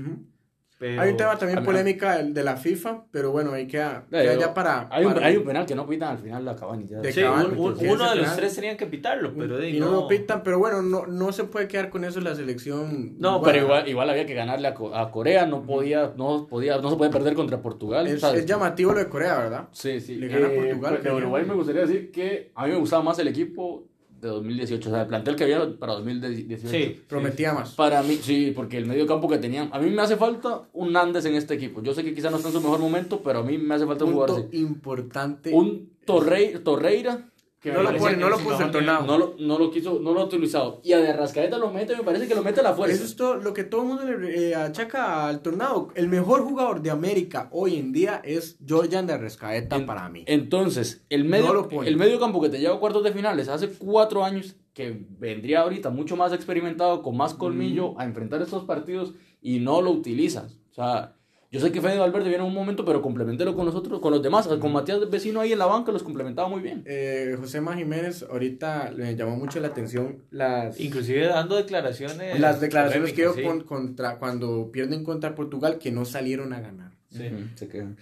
hay 0.83 1.11
un 1.11 1.17
tema 1.17 1.39
también 1.39 1.65
polémica 1.65 2.23
de 2.23 2.43
la 2.43 2.57
FIFA, 2.57 3.05
pero 3.11 3.31
bueno, 3.31 3.53
ahí 3.53 3.67
queda, 3.67 4.05
ya 4.11 4.53
para... 4.53 4.89
Hay 4.91 5.05
un, 5.05 5.19
hay 5.23 5.37
un, 5.37 5.45
penal 5.45 5.67
que 5.67 5.75
no 5.75 5.87
pitan 5.87 6.17
al 6.17 6.19
final 6.19 6.45
la 6.45 6.57
Cavani. 6.57 6.87
sí, 7.11 7.23
uno 7.23 8.11
de 8.11 8.17
los 8.17 8.37
tres 8.37 8.55
tenían 8.55 8.77
que 8.77 8.87
pitarlo, 8.87 9.33
pero 9.37 9.59
de, 9.59 9.71
y 9.71 9.81
no, 9.81 9.91
lo 9.91 10.09
pitan, 10.09 10.43
pero 10.43 10.59
bueno, 10.59 10.83
no, 10.83 11.07
no 11.07 11.33
se 11.33 11.45
puede 11.45 11.69
quedar 11.69 11.91
con 11.91 12.05
eso 12.05 12.21
la 12.21 12.35
selección. 12.35 13.19
No, 13.19 13.41
pero 13.43 13.59
igual, 13.59 13.89
igual 13.89 14.11
había 14.11 14.27
que 14.27 14.35
ganarle 14.35 14.69
a, 14.69 15.11
Corea, 15.11 15.47
no 15.47 15.63
podía, 15.63 16.13
no 16.17 16.47
podía, 16.49 16.79
no 16.79 16.91
se 16.91 16.97
puede 16.97 17.11
perder 17.11 17.35
contra 17.35 17.61
Portugal. 17.61 18.07
Es, 18.07 18.23
es 18.23 18.47
llamativo 18.47 18.93
lo 18.93 18.99
de 18.99 19.09
Corea, 19.09 19.39
¿verdad? 19.39 19.69
Sí, 19.73 20.01
sí. 20.01 20.17
Le 20.17 20.29
gana 20.29 20.47
a 20.47 20.53
eh, 20.53 20.57
Portugal. 20.57 20.99
Pero 21.03 21.17
Uruguay 21.17 21.45
me 21.47 21.55
gustaría 21.55 21.83
decir 21.83 22.11
que 22.11 22.51
a 22.55 22.67
mí 22.67 22.73
me 22.73 22.79
gustaba 22.79 23.03
más 23.03 23.19
el 23.19 23.29
equipo 23.29 23.85
de 24.23 24.29
2018. 24.29 24.89
O 24.89 24.93
sea, 24.93 25.03
el 25.03 25.09
plantel 25.09 25.37
que 25.37 25.45
había 25.45 25.79
para 25.79 25.95
2018. 25.95 26.69
Sí, 26.69 27.03
prometía 27.09 27.53
más. 27.53 27.75
Para 27.75 28.03
mí, 28.03 28.19
sí, 28.23 28.53
porque 28.55 28.79
el 28.79 28.87
medio 28.87 29.07
campo 29.07 29.29
que 29.29 29.39
tenían. 29.39 29.69
A 29.73 29.81
mí 29.81 29.91
me 29.91 30.01
hace 30.01 30.17
falta 30.17 30.63
un 30.73 30.93
Nández 30.93 31.25
en 31.27 31.35
este 31.35 31.55
equipo. 31.55 31.83
Yo 31.83 31.93
sé 31.93 32.05
que 32.05 32.15
quizás 32.15 32.31
no 32.31 32.39
está 32.39 32.49
en 32.49 32.55
su 32.55 32.61
mejor 32.61 32.79
momento, 32.79 33.21
pero 33.23 33.41
a 33.41 33.43
mí 33.43 33.59
me 33.59 33.75
hace 33.75 33.85
falta 33.85 34.05
un 34.05 34.13
jugador 34.13 34.49
importante. 34.53 35.53
Un 35.53 35.91
Torreira 36.07 37.32
no, 37.65 37.83
lo 37.83 37.97
pone, 37.97 38.17
no 38.17 38.29
lo 38.29 38.39
puso 38.39 38.63
el 38.65 38.71
tornado. 38.71 39.07
No 39.07 39.19
lo, 39.19 39.37
no 39.39 39.59
lo 39.59 39.71
quiso, 39.71 40.01
no 40.01 40.13
lo 40.13 40.21
ha 40.21 40.25
utilizado. 40.25 40.81
Y 40.83 40.93
a 40.93 40.99
de 40.99 41.13
Rascaeta 41.13 41.59
lo 41.59 41.71
mete, 41.71 41.97
me 41.97 42.03
parece 42.03 42.27
que 42.27 42.35
lo 42.35 42.43
mete 42.43 42.61
a 42.61 42.65
la 42.65 42.75
fuerza. 42.75 42.97
Eso 42.97 43.05
es 43.05 43.15
todo, 43.15 43.37
lo 43.37 43.55
que 43.55 43.65
todo 43.65 43.83
el 43.83 43.89
mundo 43.89 44.05
le 44.05 44.51
eh, 44.51 44.55
achaca 44.55 45.29
al 45.29 45.43
tornado. 45.43 45.91
El 45.95 46.09
mejor 46.09 46.43
jugador 46.43 46.83
de 46.83 46.91
América 46.91 47.49
hoy 47.53 47.77
en 47.77 47.93
día 47.93 48.21
es 48.25 48.57
Georgian 48.67 49.07
de 49.07 49.17
Rascaeta 49.17 49.87
para 49.87 50.09
mí. 50.09 50.25
Entonces, 50.27 51.05
el 51.09 51.25
medio, 51.25 51.69
el 51.85 51.97
medio 51.97 52.19
campo 52.19 52.41
que 52.41 52.49
te 52.49 52.59
lleva 52.59 52.75
a 52.75 52.81
cuartos 52.81 53.05
de 53.05 53.13
finales 53.13 53.49
hace 53.49 53.69
cuatro 53.69 54.25
años, 54.25 54.57
que 54.75 55.05
vendría 55.19 55.61
ahorita 55.61 55.91
mucho 55.91 56.17
más 56.17 56.33
experimentado, 56.33 57.03
con 57.03 57.17
más 57.17 57.35
colmillo, 57.35 57.99
a 57.99 58.05
enfrentar 58.05 58.43
estos 58.43 58.65
partidos 58.65 59.15
y 59.41 59.61
no 59.61 59.83
lo 59.83 59.91
utilizas. 59.91 60.57
O 60.73 60.75
sea, 60.75 61.15
yo 61.53 61.61
sé 61.61 61.71
que 61.71 61.83
Fede 61.83 61.99
Valverde 61.99 62.31
viene 62.31 62.43
en 62.43 62.49
un 62.49 62.55
momento, 62.55 62.83
pero 62.83 63.03
complementelo 63.03 63.55
con 63.55 63.67
nosotros, 63.67 64.01
con 64.01 64.11
los 64.11 64.23
demás. 64.23 64.49
Con 64.49 64.73
Matías 64.73 65.11
Vecino 65.11 65.39
ahí 65.39 65.53
en 65.53 65.59
la 65.59 65.67
banca 65.67 65.93
los 65.93 66.03
complementaba 66.03 66.49
muy 66.49 66.63
bien. 66.63 66.83
Eh, 66.87 67.37
José 67.39 67.61
Má 67.61 67.77
Jiménez 67.77 68.23
ahorita 68.23 68.91
le 68.91 69.15
llamó 69.17 69.37
mucho 69.37 69.61
la 69.61 69.69
atención 69.69 70.23
las... 70.31 70.81
Inclusive 70.81 71.27
dando 71.27 71.57
declaraciones... 71.57 72.41
Las 72.41 72.63
declaraciones 72.63 73.13
que 73.13 73.29
dio 73.29 73.67
contra, 73.67 74.19
cuando 74.19 74.73
pierden 74.73 75.05
contra 75.05 75.35
Portugal 75.35 75.77
que 75.79 75.93
no 75.93 76.07
salieron 76.07 76.55
a 76.55 76.61
ganar. 76.61 76.93
Sí, 77.11 77.29
se 77.55 77.69
quedan. 77.69 77.99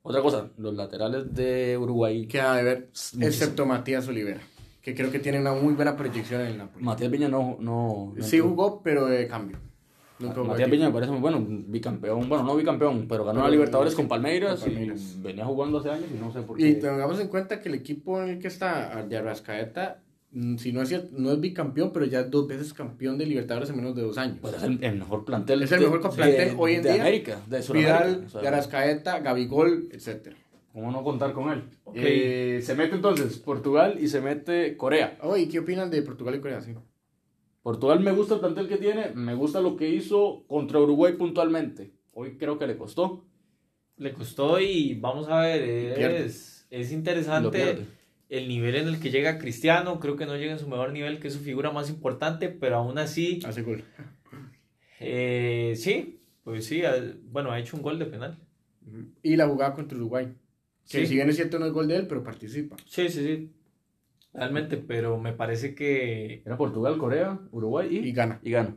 Otra 0.00 0.22
cosa, 0.22 0.48
los 0.56 0.74
laterales 0.74 1.34
de 1.34 1.76
Uruguay... 1.76 2.26
Queda 2.26 2.56
de 2.56 2.62
ver, 2.62 2.88
excepto 3.20 3.66
Matías 3.66 4.08
Olivera 4.08 4.40
que 4.80 4.94
creo 4.94 5.10
que 5.10 5.18
tiene 5.18 5.40
una 5.40 5.54
muy 5.54 5.72
buena 5.72 5.96
proyección 5.96 6.42
en 6.42 6.46
el 6.48 6.58
Napoli. 6.58 6.84
Matías 6.84 7.10
Viña 7.10 7.28
no... 7.28 7.56
no, 7.58 8.14
sí 8.20 8.38
jugó, 8.38 8.82
pero 8.82 9.06
de 9.06 9.26
cambio. 9.26 9.58
Matías 10.18 10.70
Piña 10.70 10.86
me 10.86 10.92
parece 10.92 11.10
muy 11.10 11.20
bueno, 11.20 11.44
bicampeón, 11.48 12.28
bueno, 12.28 12.44
no 12.44 12.54
bicampeón, 12.54 13.06
pero 13.08 13.24
ganó 13.24 13.42
la 13.42 13.50
Libertadores 13.50 13.94
con 13.94 14.06
Palmeiras, 14.06 14.64
y 14.66 14.92
venía 15.20 15.44
jugando 15.44 15.78
hace 15.78 15.90
años 15.90 16.06
y 16.14 16.18
no 16.18 16.32
sé 16.32 16.42
por 16.42 16.56
qué. 16.56 16.68
Y 16.68 16.74
tengamos 16.74 17.18
en 17.20 17.28
cuenta 17.28 17.60
que 17.60 17.68
el 17.68 17.74
equipo 17.74 18.22
en 18.22 18.30
el 18.30 18.38
que 18.38 18.48
está 18.48 19.04
de 19.04 19.16
Arrascaeta, 19.16 20.02
mm, 20.30 20.56
si 20.56 20.72
no 20.72 20.82
es, 20.82 21.12
no 21.12 21.32
es 21.32 21.40
bicampeón, 21.40 21.92
pero 21.92 22.04
ya 22.04 22.22
dos 22.22 22.46
veces 22.46 22.72
campeón 22.72 23.18
de 23.18 23.26
Libertadores 23.26 23.70
en 23.70 23.76
menos 23.76 23.96
de 23.96 24.02
dos 24.02 24.16
años. 24.16 24.38
Pues 24.40 24.54
es 24.54 24.62
el, 24.62 24.78
mejor 24.78 25.24
plantel. 25.24 25.62
Es 25.62 25.72
el 25.72 25.80
mejor 25.80 26.00
plantel 26.00 26.54
hoy 26.58 26.74
en 26.74 26.82
de 26.82 26.92
día. 26.92 27.02
América, 27.02 27.40
de 27.48 27.72
Vidal, 27.72 28.26
de 28.28 28.48
Arrascaeta, 28.48 29.18
Gabigol, 29.18 29.88
etc. 29.90 30.34
¿Cómo 30.72 30.90
no 30.90 31.02
contar 31.02 31.32
con 31.32 31.52
él? 31.52 31.62
Eh, 31.94 32.60
se 32.62 32.74
mete 32.74 32.96
entonces 32.96 33.38
Portugal 33.38 33.96
y 34.00 34.08
se 34.08 34.20
mete 34.20 34.76
Corea. 34.76 35.18
Oye, 35.22 35.48
¿qué 35.48 35.60
opinan 35.60 35.90
de 35.90 36.02
Portugal 36.02 36.34
y 36.34 36.40
Corea? 36.40 36.60
Sí. 36.60 36.74
Portugal 37.64 38.00
me 38.00 38.12
gusta 38.12 38.34
el 38.34 38.40
plantel 38.40 38.68
que 38.68 38.76
tiene, 38.76 39.12
me 39.14 39.34
gusta 39.34 39.62
lo 39.62 39.74
que 39.74 39.88
hizo 39.88 40.44
contra 40.48 40.78
Uruguay 40.80 41.14
puntualmente. 41.14 41.94
Hoy 42.12 42.36
creo 42.36 42.58
que 42.58 42.66
le 42.66 42.76
costó. 42.76 43.24
Le 43.96 44.12
costó 44.12 44.60
y 44.60 44.92
vamos 45.00 45.30
a 45.30 45.40
ver, 45.40 45.62
es, 45.62 46.66
es 46.68 46.92
interesante 46.92 47.86
el 48.28 48.48
nivel 48.48 48.74
en 48.74 48.88
el 48.88 49.00
que 49.00 49.10
llega 49.10 49.38
Cristiano. 49.38 49.98
Creo 49.98 50.16
que 50.16 50.26
no 50.26 50.36
llega 50.36 50.52
en 50.52 50.58
su 50.58 50.68
mejor 50.68 50.92
nivel, 50.92 51.20
que 51.20 51.28
es 51.28 51.34
su 51.34 51.40
figura 51.40 51.70
más 51.70 51.88
importante, 51.88 52.50
pero 52.50 52.76
aún 52.76 52.98
así. 52.98 53.40
Hace 53.46 53.62
gol. 53.62 53.82
Eh, 55.00 55.72
sí, 55.74 56.20
pues 56.42 56.66
sí, 56.66 56.82
bueno, 57.30 57.50
ha 57.50 57.58
hecho 57.58 57.78
un 57.78 57.82
gol 57.82 57.98
de 57.98 58.04
penal. 58.04 58.38
Y 59.22 59.36
la 59.36 59.48
jugada 59.48 59.72
contra 59.72 59.96
Uruguay. 59.96 60.34
Que 60.86 61.06
si 61.06 61.14
bien 61.14 61.30
es 61.30 61.36
cierto 61.36 61.58
no 61.58 61.64
es 61.64 61.72
gol 61.72 61.88
de 61.88 61.96
él, 61.96 62.06
pero 62.06 62.22
participa. 62.22 62.76
Sí, 62.84 63.08
sí, 63.08 63.24
sí. 63.24 63.50
Realmente, 64.34 64.76
pero 64.76 65.18
me 65.18 65.32
parece 65.32 65.74
que... 65.74 66.42
Era 66.44 66.56
Portugal, 66.56 66.98
Corea, 66.98 67.40
Uruguay 67.52 67.88
y, 67.90 68.08
y 68.08 68.12
Ghana. 68.12 68.40
Y 68.42 68.50
Ghana. 68.50 68.76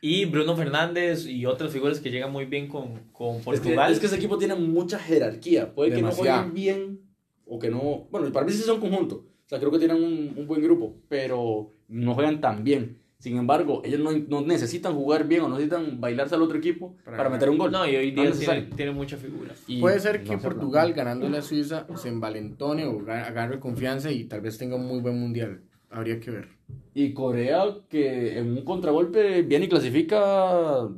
Y 0.00 0.24
Bruno 0.24 0.56
Fernández 0.56 1.26
y 1.26 1.46
otras 1.46 1.72
figuras 1.72 2.00
que 2.00 2.10
llegan 2.10 2.32
muy 2.32 2.46
bien 2.46 2.68
con, 2.68 2.94
con 3.12 3.36
Es 3.36 3.42
que, 3.42 3.50
Portugal. 3.50 3.92
es 3.92 4.00
que 4.00 4.06
ese 4.06 4.16
equipo 4.16 4.38
tiene 4.38 4.54
mucha 4.54 4.98
jerarquía. 4.98 5.74
Puede 5.74 5.94
que 5.94 6.02
no 6.02 6.10
jueguen 6.10 6.54
bien 6.54 7.00
o 7.44 7.58
que 7.58 7.70
no. 7.70 8.06
Bueno, 8.10 8.32
para 8.32 8.46
mí 8.46 8.52
sí 8.52 8.62
son 8.62 8.80
conjunto. 8.80 9.16
O 9.16 9.48
sea, 9.48 9.58
creo 9.58 9.70
que 9.70 9.78
tienen 9.78 10.02
un, 10.02 10.34
un 10.36 10.46
buen 10.46 10.62
grupo, 10.62 10.96
pero 11.08 11.72
no 11.88 12.14
juegan 12.14 12.40
tan 12.40 12.64
bien. 12.64 12.98
Sin 13.26 13.38
embargo, 13.38 13.82
ellos 13.84 13.98
no, 13.98 14.12
no 14.12 14.46
necesitan 14.46 14.94
jugar 14.94 15.26
bien 15.26 15.40
o 15.42 15.48
no 15.48 15.56
necesitan 15.58 16.00
bailarse 16.00 16.36
al 16.36 16.42
otro 16.42 16.58
equipo 16.58 16.94
Para 17.04 17.28
meter 17.28 17.50
un 17.50 17.58
gol. 17.58 17.72
No, 17.72 17.84
y 17.84 17.96
hoy 17.96 18.12
No 18.12 18.22
día 18.22 18.30
es 18.30 18.38
tiene, 18.38 18.62
tiene 18.76 18.92
mucha 18.92 19.16
figura. 19.16 19.52
Y 19.66 19.80
Puede 19.80 19.98
ser 19.98 20.22
no 20.22 20.30
que. 20.30 20.38
Portugal, 20.38 20.92
ganándole 20.92 21.38
a 21.38 21.42
Suiza, 21.42 21.88
se 21.96 22.08
envalentone 22.08 22.84
o 22.86 23.00
ga- 23.00 23.26
agarre 23.26 23.58
confianza 23.58 24.12
y 24.12 24.26
tal 24.26 24.42
vez 24.42 24.58
tenga 24.58 24.76
un 24.76 24.86
muy 24.86 25.00
buen 25.00 25.18
mundial. 25.18 25.62
Habría 25.90 26.20
que 26.20 26.30
ver. 26.30 26.50
Y 26.94 27.14
Corea, 27.14 27.64
que 27.88 28.38
en 28.38 28.52
un 28.58 28.64
contragolpe 28.64 29.42
viene 29.42 29.64
y 29.64 29.68
clasifica, 29.68 30.88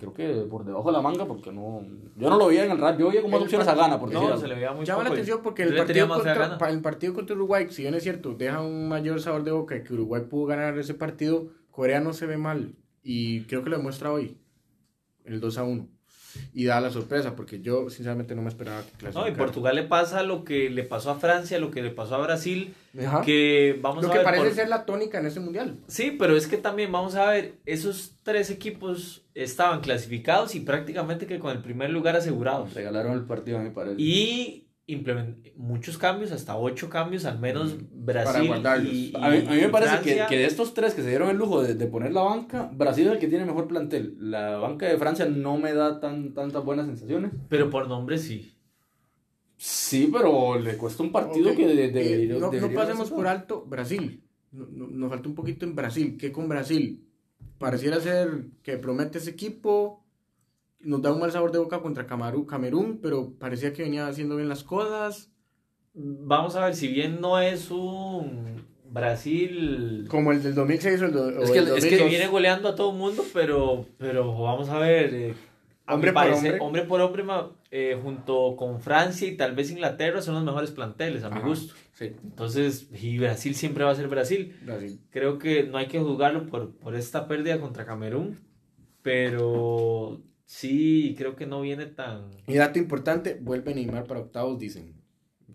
creo 0.00 0.12
que 0.12 0.26
por 0.50 0.64
debajo 0.64 0.88
de 0.90 0.96
la 0.96 1.02
manga, 1.02 1.26
porque 1.26 1.52
no. 1.52 1.86
Yo 2.16 2.30
no 2.30 2.38
lo 2.38 2.48
veía 2.48 2.64
en 2.64 2.72
el 2.72 2.78
rap, 2.78 2.98
yo 2.98 3.08
veía 3.08 3.22
como 3.22 3.36
opciones 3.36 3.68
a 3.68 3.74
gana, 3.74 4.00
por 4.00 4.10
decir 4.10 4.28
No, 4.28 4.36
se 4.36 4.48
le 4.48 4.54
veía 4.54 4.72
muy 4.72 4.84
Llama 4.84 5.04
la 5.04 5.10
atención 5.10 5.40
porque 5.42 5.62
el 5.62 5.76
partido, 5.76 6.08
contra, 6.08 6.70
el 6.70 6.80
partido 6.80 7.14
contra 7.14 7.36
Uruguay, 7.36 7.66
si 7.70 7.82
bien 7.82 7.94
es 7.94 8.02
cierto, 8.02 8.34
deja 8.34 8.60
un 8.60 8.88
mayor 8.88 9.20
sabor 9.20 9.44
de 9.44 9.52
boca 9.52 9.84
que 9.84 9.92
Uruguay 9.92 10.22
pudo 10.28 10.46
ganar 10.46 10.76
ese 10.78 10.94
partido, 10.94 11.48
Corea 11.70 12.00
no 12.00 12.12
se 12.12 12.26
ve 12.26 12.38
mal. 12.38 12.74
Y 13.02 13.42
creo 13.42 13.62
que 13.62 13.70
lo 13.70 13.76
demuestra 13.76 14.10
hoy, 14.10 14.38
el 15.24 15.40
2 15.40 15.58
a 15.58 15.62
1. 15.64 15.88
Y 16.54 16.64
da 16.64 16.80
la 16.80 16.90
sorpresa, 16.90 17.36
porque 17.36 17.60
yo 17.60 17.90
sinceramente 17.90 18.34
no 18.34 18.42
me 18.42 18.48
esperaba 18.48 18.82
que 18.82 18.90
No, 18.90 18.96
y 18.96 19.12
clasificara. 19.12 19.36
Portugal 19.36 19.76
le 19.76 19.82
pasa 19.84 20.22
lo 20.22 20.44
que 20.44 20.70
le 20.70 20.84
pasó 20.84 21.10
a 21.10 21.16
Francia, 21.16 21.58
lo 21.58 21.70
que 21.70 21.82
le 21.82 21.90
pasó 21.90 22.16
a 22.16 22.18
Brasil, 22.18 22.74
Ajá. 22.98 23.22
que 23.22 23.78
vamos 23.80 24.02
Lo 24.02 24.08
a 24.08 24.12
que 24.12 24.18
ver. 24.18 24.24
parece 24.24 24.44
por- 24.44 24.54
ser 24.54 24.68
la 24.68 24.84
tónica 24.84 25.18
en 25.20 25.26
ese 25.26 25.40
mundial. 25.40 25.78
Sí, 25.86 26.16
pero 26.18 26.36
es 26.36 26.46
que 26.46 26.56
también 26.56 26.90
vamos 26.90 27.14
a 27.14 27.30
ver, 27.30 27.54
esos 27.66 28.16
tres 28.22 28.50
equipos 28.50 29.24
estaban 29.34 29.80
clasificados 29.80 30.54
y 30.54 30.60
prácticamente 30.60 31.26
que 31.26 31.38
con 31.38 31.52
el 31.56 31.62
primer 31.62 31.90
lugar 31.90 32.16
asegurados. 32.16 32.74
Regalaron 32.74 33.12
el 33.12 33.24
partido, 33.26 33.58
me 33.60 33.70
parece. 33.70 33.96
Y 34.00 34.66
implement- 34.88 35.52
muchos 35.54 35.98
cambios, 35.98 36.32
hasta 36.32 36.56
ocho 36.56 36.90
cambios, 36.90 37.24
al 37.24 37.38
menos 37.38 37.74
Para 38.04 38.24
Brasil 38.24 38.48
guardarlos. 38.48 38.92
y, 38.92 39.12
A 39.14 39.18
mí, 39.20 39.24
a 39.26 39.30
mí 39.30 39.58
y 39.58 39.60
me 39.60 39.68
parece 39.68 40.00
que, 40.02 40.24
que 40.28 40.36
de 40.38 40.46
estos 40.46 40.74
tres 40.74 40.94
que 40.94 41.02
se 41.02 41.08
dieron 41.10 41.30
el 41.30 41.36
lujo 41.36 41.62
de, 41.62 41.74
de 41.74 41.86
poner 41.86 42.10
la 42.12 42.22
banca, 42.22 42.70
Brasil 42.74 43.06
es 43.06 43.12
el 43.12 43.18
que 43.20 43.28
tiene 43.28 43.44
mejor 43.44 43.68
plantel. 43.68 44.16
La 44.18 44.56
banca 44.56 44.86
de 44.86 44.98
Francia 44.98 45.26
no 45.26 45.58
me 45.58 45.74
da 45.74 46.00
tan, 46.00 46.34
tantas 46.34 46.64
buenas 46.64 46.86
sensaciones. 46.86 47.30
Pero 47.48 47.70
por 47.70 47.86
nombre 47.86 48.18
sí. 48.18 48.56
Sí, 49.62 50.08
pero 50.10 50.58
le 50.58 50.78
cuesta 50.78 51.02
un 51.02 51.12
partido 51.12 51.54
que 51.54 51.66
de, 51.66 51.84
Eh, 51.84 51.90
debería- 51.90 52.38
no, 52.38 52.50
no 52.50 52.70
pasemos 52.74 53.10
por 53.10 53.26
alto 53.26 53.62
Brasil. 53.66 54.22
No- 54.52 54.66
no- 54.72 54.86
nos 54.86 55.10
falta 55.10 55.28
un 55.28 55.34
poquito 55.34 55.66
en 55.66 55.76
Brasil. 55.76 56.16
¿Qué 56.18 56.32
con 56.32 56.48
Brasil? 56.48 57.04
Pareciera 57.58 58.00
ser 58.00 58.46
que 58.62 58.78
promete 58.78 59.18
ese 59.18 59.28
equipo. 59.30 60.02
Nos 60.80 61.02
da 61.02 61.12
un 61.12 61.20
mal 61.20 61.30
sabor 61.30 61.52
de 61.52 61.58
boca 61.58 61.82
contra 61.82 62.06
Camerún, 62.06 62.46
Camerún 62.46 63.00
pero 63.02 63.34
parecía 63.38 63.74
que 63.74 63.82
venía 63.82 64.06
haciendo 64.08 64.36
bien 64.36 64.48
las 64.48 64.64
cosas. 64.64 65.30
Vamos 65.92 66.56
a 66.56 66.64
ver, 66.64 66.74
si 66.74 66.88
bien 66.88 67.20
no 67.20 67.38
es 67.38 67.70
un 67.70 68.64
Brasil 68.90 70.06
Como 70.08 70.32
el 70.32 70.42
del 70.42 70.54
2006 70.54 71.02
o 71.02 71.04
el, 71.04 71.12
do- 71.12 71.26
o 71.38 71.42
Es 71.42 71.50
que- 71.50 71.58
el 71.58 71.68
es 71.68 71.74
que 71.74 71.80
que 71.80 71.96
2002. 71.98 72.08
viene 72.08 72.26
goleando 72.28 72.68
a 72.70 72.74
todo 72.74 72.92
el 72.92 72.96
mundo, 72.96 73.22
pero, 73.34 73.84
pero 73.98 74.40
vamos 74.40 74.70
a 74.70 74.78
ver. 74.78 75.14
eh, 75.14 75.34
a 75.90 75.94
Hombre 75.94 76.10
mi 76.10 76.14
por 76.14 76.22
parecer, 76.24 76.58
hombre. 76.60 76.82
por 76.82 77.00
hombre, 77.00 77.24
eh, 77.70 77.98
junto 78.02 78.56
con 78.56 78.80
Francia 78.80 79.28
y 79.28 79.36
tal 79.36 79.54
vez 79.54 79.70
Inglaterra 79.70 80.22
son 80.22 80.34
los 80.34 80.44
mejores 80.44 80.70
planteles, 80.70 81.24
a 81.24 81.30
mi 81.30 81.40
gusto. 81.40 81.74
Sí. 81.92 82.12
Entonces, 82.24 82.88
y 83.00 83.18
Brasil 83.18 83.54
siempre 83.54 83.84
va 83.84 83.90
a 83.90 83.94
ser 83.94 84.08
Brasil. 84.08 84.56
Brasil. 84.64 85.00
Creo 85.10 85.38
que 85.38 85.64
no 85.64 85.76
hay 85.78 85.86
que 85.86 86.00
juzgarlo 86.00 86.46
por, 86.46 86.74
por 86.76 86.94
esta 86.94 87.28
pérdida 87.28 87.60
contra 87.60 87.84
Camerún, 87.84 88.38
pero 89.02 90.22
sí, 90.46 91.14
creo 91.18 91.36
que 91.36 91.46
no 91.46 91.60
viene 91.60 91.86
tan... 91.86 92.30
Y 92.46 92.54
dato 92.54 92.78
importante, 92.78 93.38
vuelve 93.40 93.74
Neymar 93.74 94.04
para 94.04 94.20
octavos, 94.20 94.58
dicen. 94.58 94.94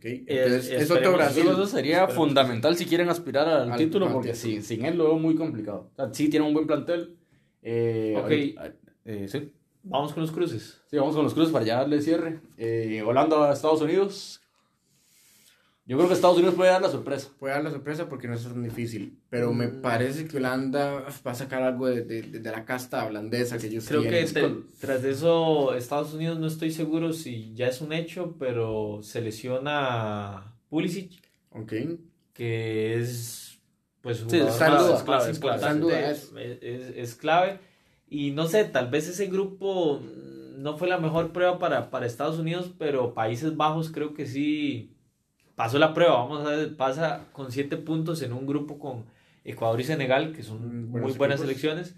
Entonces, 0.02 0.70
es, 0.70 0.82
esperemos. 0.82 0.92
otro 0.92 1.02
Eso, 1.10 1.18
Brasil. 1.18 1.44
eso 1.48 1.66
sería 1.66 1.96
Esperemos. 2.02 2.16
fundamental 2.16 2.76
si 2.76 2.86
quieren 2.86 3.10
aspirar 3.10 3.48
al, 3.48 3.72
Al- 3.72 3.78
título, 3.78 4.06
al 4.06 4.14
porque 4.14 4.34
título. 4.34 4.54
sin, 4.54 4.62
sin 4.62 4.86
él 4.86 4.98
lo 4.98 5.06
veo 5.06 5.18
muy 5.18 5.34
complicado. 5.36 5.90
O 5.94 5.96
sea, 5.96 6.14
sí 6.14 6.30
tiene 6.30 6.46
un 6.46 6.54
buen 6.54 6.68
plantel. 6.68 7.16
Eh, 7.64 8.14
Ok. 8.16 8.24
ahorita- 8.24 8.74
eh, 9.06 9.26
sí. 9.28 9.52
Vamos 9.88 10.14
con 10.14 10.22
los 10.24 10.32
cruces. 10.32 10.82
Sí, 10.90 10.98
vamos 10.98 11.16
con 11.16 11.24
los 11.24 11.34
cruces 11.34 11.54
para 11.54 11.64
ya 11.64 11.76
darle 11.78 12.02
cierre. 12.02 12.40
Eh, 12.58 13.04
Holanda, 13.06 13.52
Estados 13.54 13.82
Unidos. 13.82 14.42
Yo 15.88 15.96
creo 15.98 16.08
que 16.08 16.16
Estados 16.16 16.38
Unidos 16.38 16.56
puede 16.56 16.72
dar 16.72 16.82
la 16.82 16.90
sorpresa. 16.90 17.30
Puede 17.38 17.54
dar 17.54 17.64
la 17.64 17.70
sorpresa 17.70 18.10
porque 18.10 18.28
no 18.28 18.34
es 18.34 18.42
tan 18.44 18.64
difícil. 18.64 19.20
Pero 19.30 19.54
me 19.54 19.68
parece 19.68 20.28
que 20.28 20.38
Holanda 20.38 21.06
va 21.26 21.32
a 21.32 21.36
sacar 21.36 21.62
algo 21.62 21.86
de, 21.86 22.02
de- 22.02 22.24
de 22.24 22.52
la 22.52 22.66
casta 22.66 23.06
holandesa 23.06 23.60
que 23.60 23.68
ellos 23.68 23.88
Creo 23.88 24.02
que 24.02 24.10
tienen. 24.26 24.34
te- 24.34 24.78
tras 24.80 25.04
de 25.04 25.12
eso, 25.12 25.76
Estados 25.76 26.16
Unidos 26.16 26.40
no 26.40 26.48
estoy 26.48 26.72
seguro 26.72 27.14
si 27.14 27.54
ya 27.54 27.68
es 27.68 27.82
un 27.82 27.94
hecho, 27.94 28.36
pero 28.40 29.02
se 29.04 29.22
lesiona 29.22 30.56
Pulisic, 30.70 31.12
Ok. 31.52 31.74
que 32.34 33.00
es 33.00 33.60
pues 34.02 34.24
Sí, 34.28 34.40
más 34.40 34.58
clave, 34.58 34.94
es 34.94 35.04
clave. 35.40 36.10
es, 36.12 36.32
es- 36.64 36.94
es 36.96 37.16
clave. 37.16 37.60
Y 38.18 38.32
no 38.32 38.48
sé, 38.48 38.64
tal 38.64 38.90
vez 38.90 39.10
ese 39.10 39.28
grupo 39.28 40.00
mm, 40.00 40.62
no 40.62 40.78
fue 40.78 40.88
la 40.88 40.98
mejor 40.98 41.32
prueba 41.34 41.60
para, 41.60 41.90
para 41.90 42.06
Estados 42.06 42.40
Unidos, 42.40 42.72
pero 42.78 43.14
Países 43.14 43.58
Bajos 43.58 43.92
creo 43.92 44.14
que 44.14 44.26
sí 44.26 44.92
pasó 45.56 45.80
la 45.80 45.94
prueba. 45.94 46.14
Vamos 46.16 46.46
a 46.46 46.52
ver, 46.52 46.78
pasa 46.78 47.26
con 47.34 47.52
siete 47.52 47.76
puntos 47.78 48.22
en 48.22 48.32
un 48.32 48.46
grupo 48.46 48.80
con 48.80 49.04
Ecuador 49.44 49.82
y 49.82 49.84
Senegal, 49.84 50.32
que 50.34 50.44
son 50.44 50.60
Mm, 50.92 50.92
muy 50.92 51.12
buenas 51.14 51.42
equipos. 51.42 51.42
selecciones. 51.42 51.96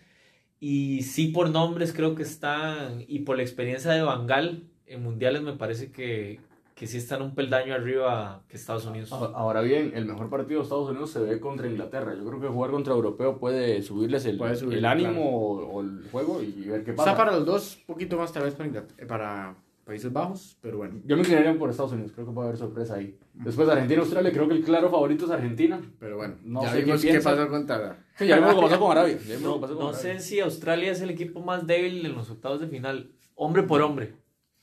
Y 0.59 1.03
sí 1.03 1.27
por 1.27 1.51
nombres 1.51 1.93
creo 1.93 2.15
que 2.15 2.23
están, 2.23 3.03
y 3.07 3.19
por 3.19 3.37
la 3.37 3.43
experiencia 3.43 3.91
de 3.91 4.01
Bangal 4.01 4.63
en 4.87 5.03
mundiales 5.03 5.43
me 5.43 5.53
parece 5.53 5.91
que, 5.91 6.39
que 6.77 6.85
sí 6.85 6.97
están 6.97 7.23
un 7.23 7.33
peldaño 7.33 7.73
arriba 7.73 8.43
que 8.47 8.55
Estados 8.55 8.85
Unidos. 8.85 9.11
Ahora 9.11 9.61
bien, 9.61 9.93
el 9.95 10.05
mejor 10.05 10.29
partido 10.29 10.59
de 10.59 10.63
Estados 10.63 10.89
Unidos 10.89 11.09
se 11.09 11.19
ve 11.19 11.39
contra 11.39 11.67
Inglaterra. 11.67 12.13
Yo 12.15 12.23
creo 12.23 12.39
que 12.39 12.47
jugar 12.47 12.69
contra 12.69 12.93
europeo 12.93 13.39
puede 13.39 13.81
subirles 13.81 14.25
el, 14.25 14.37
Puede 14.37 14.55
subir, 14.55 14.75
el 14.75 14.79
claro. 14.81 14.99
ánimo 14.99 15.23
o, 15.27 15.65
o 15.73 15.81
el 15.81 16.07
juego 16.11 16.41
y 16.43 16.51
ver 16.67 16.83
qué 16.83 16.93
pasa. 16.93 17.11
Está 17.11 17.25
para 17.25 17.35
los 17.35 17.45
dos, 17.47 17.79
poquito 17.87 18.15
más 18.17 18.31
tal 18.31 18.43
vez 18.43 18.53
para, 18.53 18.67
Inglaterra- 18.69 18.95
eh, 19.03 19.05
para 19.07 19.55
Países 19.85 20.13
Bajos, 20.13 20.55
pero 20.61 20.77
bueno. 20.77 20.99
Yo 21.05 21.15
me 21.15 21.21
inclinaría 21.23 21.57
por 21.57 21.69
Estados 21.71 21.93
Unidos, 21.93 22.11
creo 22.13 22.27
que 22.27 22.31
puede 22.33 22.49
haber 22.49 22.59
sorpresa 22.59 22.93
ahí. 22.95 23.17
Después 23.33 23.67
Argentina, 23.69 24.01
Australia, 24.01 24.31
creo 24.31 24.47
que 24.47 24.53
el 24.55 24.63
claro 24.63 24.89
favorito 24.91 25.25
es 25.25 25.31
Argentina. 25.31 25.81
Pero 25.99 26.17
bueno, 26.17 26.35
No 26.43 26.61
ya 26.61 26.71
sé 26.73 26.81
vimos 26.83 27.01
qué 27.01 27.07
qué 27.07 27.11
piensa. 27.13 27.31
pasó 27.35 27.47
contra... 27.49 28.05
Sí, 28.17 28.27
ya 28.27 28.35
vimos 28.35 28.53
lo 28.53 28.59
que 28.61 28.67
pasó 28.67 28.79
con 28.79 28.91
Arabia. 28.91 29.17
No, 29.41 29.59
con 29.61 29.71
Arabia. 29.71 29.93
sé 29.93 30.19
si 30.19 30.39
Australia 30.41 30.91
es 30.91 31.01
el 31.01 31.09
equipo 31.09 31.39
más 31.39 31.65
débil 31.65 32.05
en 32.05 32.13
los 32.13 32.29
octavos 32.29 32.59
de 32.59 32.67
final, 32.67 33.09
hombre 33.35 33.63
por 33.63 33.81
hombre. 33.81 34.13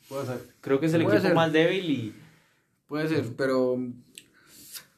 Puede 0.08 0.26
ser. 0.26 0.40
Creo 0.60 0.80
que 0.80 0.86
es 0.86 0.94
el 0.94 1.02
Puede 1.02 1.16
equipo 1.16 1.28
ser. 1.28 1.34
más 1.36 1.52
débil 1.52 1.90
y 1.90 2.14
Puede 2.86 3.08
ser, 3.08 3.24
pero 3.36 3.78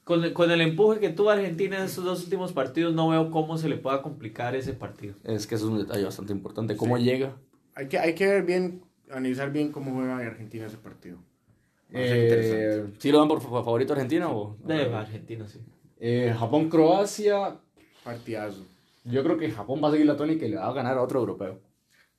con 0.05 0.25
el, 0.25 0.33
con 0.33 0.51
el 0.51 0.61
empuje 0.61 1.01
que 1.01 1.09
tuvo 1.11 1.31
Argentina 1.31 1.79
en 1.79 1.85
estos 1.85 2.05
dos 2.05 2.23
últimos 2.25 2.53
partidos 2.53 2.95
no 2.95 3.09
veo 3.09 3.31
cómo 3.31 3.59
se 3.59 3.69
le 3.69 3.77
pueda 3.77 4.03
complicar 4.03 4.55
ese 4.57 4.73
partido. 4.73 5.15
Es 5.25 5.47
que 5.47 5.55
eso 5.55 5.67
es 5.67 5.73
un 5.73 5.79
detalle 5.79 6.05
bastante 6.05 6.33
importante. 6.33 6.77
¿Cómo 6.77 6.99
llega? 6.99 7.37
hay 7.75 7.89
que, 7.89 7.99
hay 7.99 8.15
que 8.15 8.27
ver 8.27 8.43
bien, 8.45 8.83
analizar 9.11 9.53
bien 9.53 9.71
cómo 9.73 9.95
juega 9.95 10.17
Argentina 10.19 10.67
ese 10.67 10.77
partido. 10.79 11.19
Eh, 11.93 12.85
¿Sí 12.99 13.13
lo 13.13 13.19
dan 13.21 13.29
por 13.29 13.41
fa- 13.41 13.49
favorito 13.49 13.93
Argentina 13.93 14.29
o...? 14.31 14.57
De 14.65 14.83
Argentina, 14.95 15.47
sí. 15.49 15.61
Eh, 16.01 16.35
Japón-Croacia. 16.39 17.57
Partidazo. 18.05 18.67
Yo 19.05 19.23
creo 19.23 19.39
que 19.39 19.51
Japón 19.51 19.81
va 19.83 19.89
a 19.89 19.93
seguir 19.93 20.07
la 20.07 20.17
tónica 20.17 20.45
y 20.47 20.51
le 20.51 20.57
va 20.57 20.69
a 20.69 20.73
ganar 20.73 20.99
a 20.99 21.03
otro 21.03 21.21
europeo. 21.21 21.61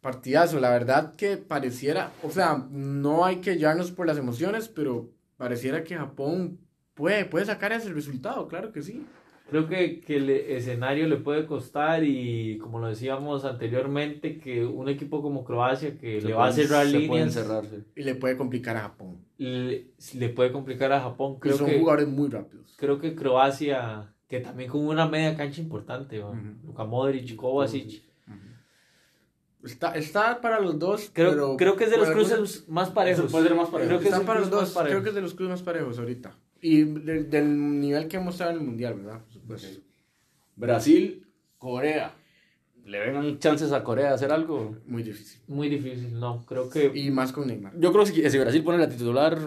Partidazo, 0.01 0.59
la 0.59 0.69
verdad 0.69 1.15
que 1.15 1.37
pareciera, 1.37 2.11
o 2.23 2.29
sea, 2.29 2.65
no 2.69 3.25
hay 3.25 3.37
que 3.37 3.57
llevarnos 3.57 3.91
por 3.91 4.05
las 4.07 4.17
emociones, 4.17 4.67
pero 4.69 5.09
pareciera 5.37 5.83
que 5.83 5.95
Japón 5.95 6.59
puede, 6.93 7.25
puede 7.25 7.45
sacar 7.45 7.71
ese 7.71 7.91
resultado, 7.91 8.47
claro 8.47 8.71
que 8.71 8.81
sí. 8.81 9.05
Creo 9.49 9.67
que, 9.69 10.01
que 10.01 10.17
el 10.17 10.29
escenario 10.29 11.07
le 11.07 11.15
puede 11.15 11.45
costar 11.45 12.03
y 12.03 12.57
como 12.57 12.79
lo 12.79 12.87
decíamos 12.89 13.45
anteriormente, 13.45 14.39
que 14.39 14.65
un 14.65 14.89
equipo 14.89 15.21
como 15.21 15.45
Croacia 15.45 15.97
que 15.97 16.19
Se 16.19 16.27
le 16.27 16.33
va 16.33 16.47
a 16.47 16.51
cerrar 16.51 16.85
líneas. 16.85 17.39
Y 17.95 18.03
le 18.03 18.15
puede 18.15 18.35
complicar 18.35 18.75
a 18.75 18.81
Japón. 18.81 19.19
le, 19.37 19.87
le 20.15 20.29
puede 20.29 20.51
complicar 20.51 20.91
a 20.91 20.99
Japón. 20.99 21.35
Y 21.37 21.39
Creo 21.39 21.57
son 21.57 21.67
que, 21.67 21.79
jugadores 21.79 22.09
muy 22.09 22.27
rápidos. 22.29 22.75
creo 22.77 22.99
que 22.99 23.15
Croacia, 23.15 24.13
que 24.27 24.41
también 24.41 24.69
con 24.69 24.85
una 24.85 25.07
media 25.07 25.37
cancha 25.37 25.61
importante. 25.61 26.21
Luka 26.65 26.83
Modric, 26.83 27.33
Kovacic. 27.37 28.03
Está, 29.71 29.95
está 29.95 30.41
para 30.41 30.59
los 30.59 30.77
dos, 30.79 31.09
Creo, 31.13 31.29
pero 31.31 31.57
creo 31.57 31.75
que 31.75 31.83
es 31.85 31.91
de 31.91 31.97
los 31.97 32.09
cruces 32.09 32.67
más 32.67 32.89
parejos. 32.89 33.31
Puede 33.31 33.47
ser 33.47 33.55
más 33.55 33.69
parejo. 33.69 33.87
Creo 33.89 33.99
que 33.99 34.05
es 34.05 34.09
Está 34.11 34.21
el 34.21 34.25
para 34.27 34.39
los 34.39 34.49
dos, 34.49 34.73
creo 34.83 35.03
que 35.03 35.09
es 35.09 35.15
de 35.15 35.21
los 35.21 35.33
clubes 35.33 35.51
más 35.51 35.61
parejos 35.63 35.97
ahorita. 35.99 36.35
Y 36.61 36.83
de- 36.83 37.23
del 37.23 37.79
nivel 37.79 38.07
que 38.07 38.19
mostraron 38.19 38.55
en 38.55 38.61
el 38.61 38.67
mundial, 38.67 38.95
¿verdad? 38.95 39.21
Supuesto. 39.29 39.79
Brasil, 40.55 41.25
Corea. 41.57 42.13
¿Le 42.85 42.99
ven 42.99 43.37
chances 43.39 43.71
a 43.73 43.83
Corea 43.83 44.07
de 44.09 44.13
hacer 44.13 44.31
algo? 44.31 44.77
Muy 44.85 45.03
difícil. 45.03 45.41
Muy 45.47 45.67
difícil, 45.67 46.17
no. 46.19 46.45
Creo 46.45 46.69
que 46.69 46.89
Y 46.95 47.11
más 47.11 47.31
con 47.33 47.47
Neymar. 47.47 47.73
Yo 47.77 47.91
creo 47.91 48.05
que 48.05 48.11
si, 48.11 48.29
si 48.29 48.37
Brasil 48.39 48.63
pone 48.63 48.77
la 48.77 48.87
titular, 48.89 49.37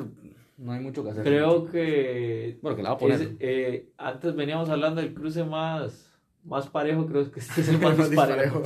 no 0.59 0.73
hay 0.73 0.81
mucho 0.81 1.03
que 1.03 1.11
hacer. 1.11 1.25
creo 1.25 1.65
que 1.71 2.59
Bueno, 2.61 2.77
que 2.77 2.83
la 2.83 2.91
va 2.91 2.95
a 2.97 2.99
poner. 2.99 3.21
es- 3.23 3.29
eh, 3.41 3.89
antes 3.97 4.37
veníamos 4.37 4.69
hablando 4.69 5.01
del 5.01 5.15
cruce 5.15 5.43
más 5.43 6.10
más 6.45 6.69
parejo, 6.69 7.07
creo 7.07 7.31
que 7.31 7.41
este 7.41 7.61
es 7.61 7.69
el 7.69 7.79
más, 7.81 7.97
Más 7.99 8.11
disparejo. 8.11 8.63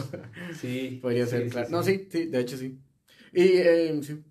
Sí. 0.60 0.98
Podría 1.02 1.24
sí, 1.24 1.30
ser, 1.30 1.44
sí, 1.44 1.50
claro. 1.50 1.66
sí. 1.66 1.72
No, 1.72 1.82
sí, 1.82 2.08
sí, 2.10 2.26
de 2.26 2.40
hecho 2.40 2.56
sí. 2.56 2.78
Y, 3.32 3.42
eh, 3.42 4.00
sí, 4.02 4.22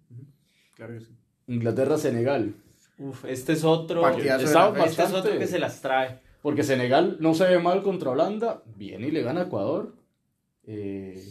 claro 0.75 0.93
que 0.93 1.01
sí. 1.01 1.11
Inglaterra-Senegal. 1.47 2.55
Uf, 2.99 3.25
este 3.25 3.53
es 3.53 3.63
otro. 3.63 4.01
De. 4.01 4.17
Este 4.21 4.35
es 4.43 4.53
bastante- 4.53 5.17
otro 5.17 5.39
que 5.39 5.47
se 5.47 5.59
las 5.59 5.81
trae. 5.81 6.19
Porque 6.41 6.63
Senegal 6.63 7.17
no 7.19 7.33
se 7.33 7.45
ve 7.47 7.57
mal 7.59 7.81
contra 7.83 8.11
Holanda, 8.11 8.63
viene 8.75 9.07
y 9.07 9.11
le 9.11 9.21
gana 9.23 9.41
a 9.41 9.43
Ecuador. 9.45 9.95
eh, 10.65 11.21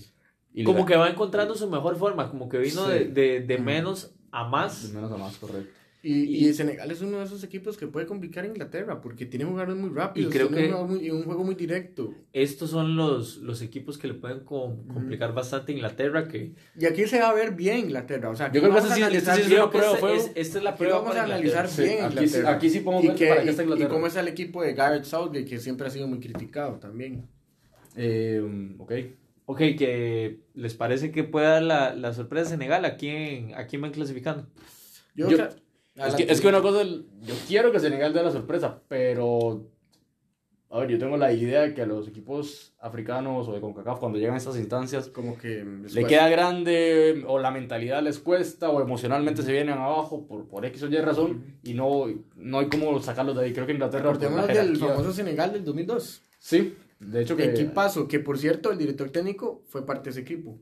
y 0.55 0.65
Como 0.65 0.85
que 0.85 0.97
va 0.97 1.09
encontrando 1.09 1.55
su 1.55 1.69
mejor 1.71 1.97
forma, 1.97 2.29
como 2.31 2.49
que 2.49 2.59
vino 2.59 2.87
Sí. 2.87 2.93
de, 2.93 3.05
de, 3.07 3.41
de 3.41 3.59
menos 3.59 4.15
a 4.31 4.45
De 4.45 4.51
más. 4.51 4.91
menos 4.93 5.11
a 5.13 5.17
más, 5.17 5.37
correcto. 5.39 5.71
Y, 6.05 6.49
y 6.49 6.53
Senegal 6.53 6.91
es 6.91 7.01
uno 7.01 7.19
de 7.21 7.25
esos 7.27 7.45
equipos 7.45 7.77
que 7.77 7.87
puede 7.87 8.07
complicar 8.07 8.43
a 8.43 8.49
Inglaterra 8.49 9.01
porque 9.01 9.25
tiene 9.25 9.45
jugadores 9.45 9.77
muy 9.77 9.89
rápidos 9.91 10.35
Y 10.35 10.37
creo 10.37 10.49
que- 10.49 10.65
un, 10.65 10.71
juego 10.73 10.87
muy, 10.89 11.11
un 11.13 11.23
juego 11.23 11.45
muy 11.45 11.55
directo. 11.55 12.13
Estos 12.33 12.71
son 12.71 12.97
los, 12.97 13.37
los 13.37 13.63
equipos 13.63 13.99
que 13.99 14.09
le 14.09 14.15
pueden 14.15 14.41
com- 14.41 14.85
complicar 14.89 15.33
bastante 15.33 15.71
a 15.71 15.75
Inglaterra. 15.77 16.27
Que 16.27 16.55
Y 16.77 16.87
aquí 16.87 17.07
se 17.07 17.21
va 17.21 17.29
a 17.29 17.35
ver 17.35 17.55
bien 17.55 17.79
Inglaterra. 17.79 18.31
O 18.31 18.35
sea, 18.35 18.47
aquí 18.47 18.57
Yo 18.57 18.63
creo 18.63 18.75
que 18.75 18.81
vamos 18.81 18.85
ese 18.91 18.93
a 18.93 18.97
sí- 18.97 19.03
analizar 19.05 19.37
sí 19.37 19.43
es 19.43 19.49
bien- 19.49 19.61
una 19.63 19.71
prueba 19.71 19.89
de 19.93 19.95
esta, 19.95 20.13
es, 20.13 20.33
esta 20.35 20.59
es 20.59 20.65
la 20.65 20.77
prueba 20.77 20.97
vamos 20.99 21.11
a 21.11 21.13
para 21.21 21.25
analizar 21.27 21.67
Inglaterra. 21.67 21.69
Sí, 21.69 21.83
bien 21.95 22.05
aquí, 22.05 22.17
sí- 22.17 22.25
Inglaterra. 22.25 22.57
aquí 22.57 22.71
sí 22.71 22.81
podemos 22.81 23.05
y, 23.05 23.09
ver 23.09 23.17
que- 23.17 23.29
para 23.29 23.43
qué 23.45 23.51
está 23.51 23.63
y- 23.63 23.65
y 23.65 23.67
Inglaterra. 23.69 23.91
cómo 23.95 24.07
es 24.09 24.17
el 24.17 24.27
equipo 24.29 24.63
de 24.65 24.75
Garrett 24.75 25.05
Southgate 25.05 25.45
que 25.45 25.59
siempre 25.61 25.87
ha 25.87 25.91
sido 25.91 26.09
muy 26.09 26.19
criticado 26.19 26.81
también. 26.81 27.29
Eh, 27.95 28.43
ok. 28.79 28.93
Ok, 29.47 29.59
que 29.79 30.41
les 30.55 30.75
parece 30.75 31.13
que 31.13 31.23
puede 31.25 31.47
dar 31.47 31.63
la, 31.63 31.95
la 31.95 32.13
sorpresa 32.13 32.51
Senegal. 32.51 32.85
¿A 32.85 32.97
quién, 32.97 33.55
¿A 33.55 33.67
quién 33.69 33.83
van 33.83 33.93
clasificando? 33.93 34.49
Yo, 35.15 35.29
Yo- 35.31 35.49
Es 35.95 36.15
que, 36.15 36.23
es 36.25 36.41
que 36.41 36.49
una 36.49 36.63
cosa, 36.63 36.85
yo 36.85 37.35
quiero 37.47 37.71
que 37.71 37.81
Senegal 37.81 38.13
dé 38.13 38.23
la 38.23 38.31
sorpresa, 38.31 38.81
pero. 38.89 39.69
A 40.71 40.79
ver, 40.79 40.89
yo 40.89 40.99
tengo 40.99 41.19
la 41.19 41.31
idea 41.35 41.61
de 41.61 41.75
que 41.75 41.83
a 41.83 41.87
los 41.87 42.09
equipos 42.09 42.73
africanos 42.81 43.47
o 43.47 43.53
de 43.53 43.61
CONCACAF, 43.61 43.99
cuando 43.99 44.19
llegan 44.19 44.37
a 44.37 44.39
estas 44.39 44.57
instancias, 44.57 45.09
como 45.09 45.37
que 45.37 45.63
le 45.93 46.07
queda 46.07 46.31
grande, 46.31 47.23
o 47.27 47.39
la 47.39 47.51
mentalidad 47.51 48.03
les 48.03 48.19
cuesta, 48.19 48.71
o 48.71 48.81
emocionalmente 48.81 49.43
se 49.43 49.53
vienen 49.53 49.77
abajo 49.77 50.27
por, 50.27 50.49
por 50.49 50.65
X 50.65 50.83
o 50.85 50.87
Y 50.87 50.97
razón, 50.97 51.59
y 51.63 51.75
no, 51.75 52.07
no 52.37 52.59
hay 52.61 52.69
cómo 52.69 52.99
sacarlos 53.03 53.37
de 53.37 53.45
ahí. 53.45 53.53
Creo 53.53 53.67
que 53.67 53.73
Inglaterra. 53.73 54.09
Acordémonos 54.09 54.49
del 54.49 54.79
famoso 54.79 55.13
Senegal 55.13 55.53
del 55.53 55.63
2002. 55.63 56.23
Sí, 56.39 56.75
de 57.01 57.21
hecho 57.21 57.37
que. 57.37 57.45
Equipazo, 57.45 58.09
que 58.09 58.19
por 58.21 58.39
cierto 58.39 58.73
el 58.73 58.79
director 58.79 59.11
técnico 59.11 59.63
fue 59.67 59.85
parte 59.85 60.05
de 60.05 60.11
ese 60.13 60.21
equipo. 60.21 60.59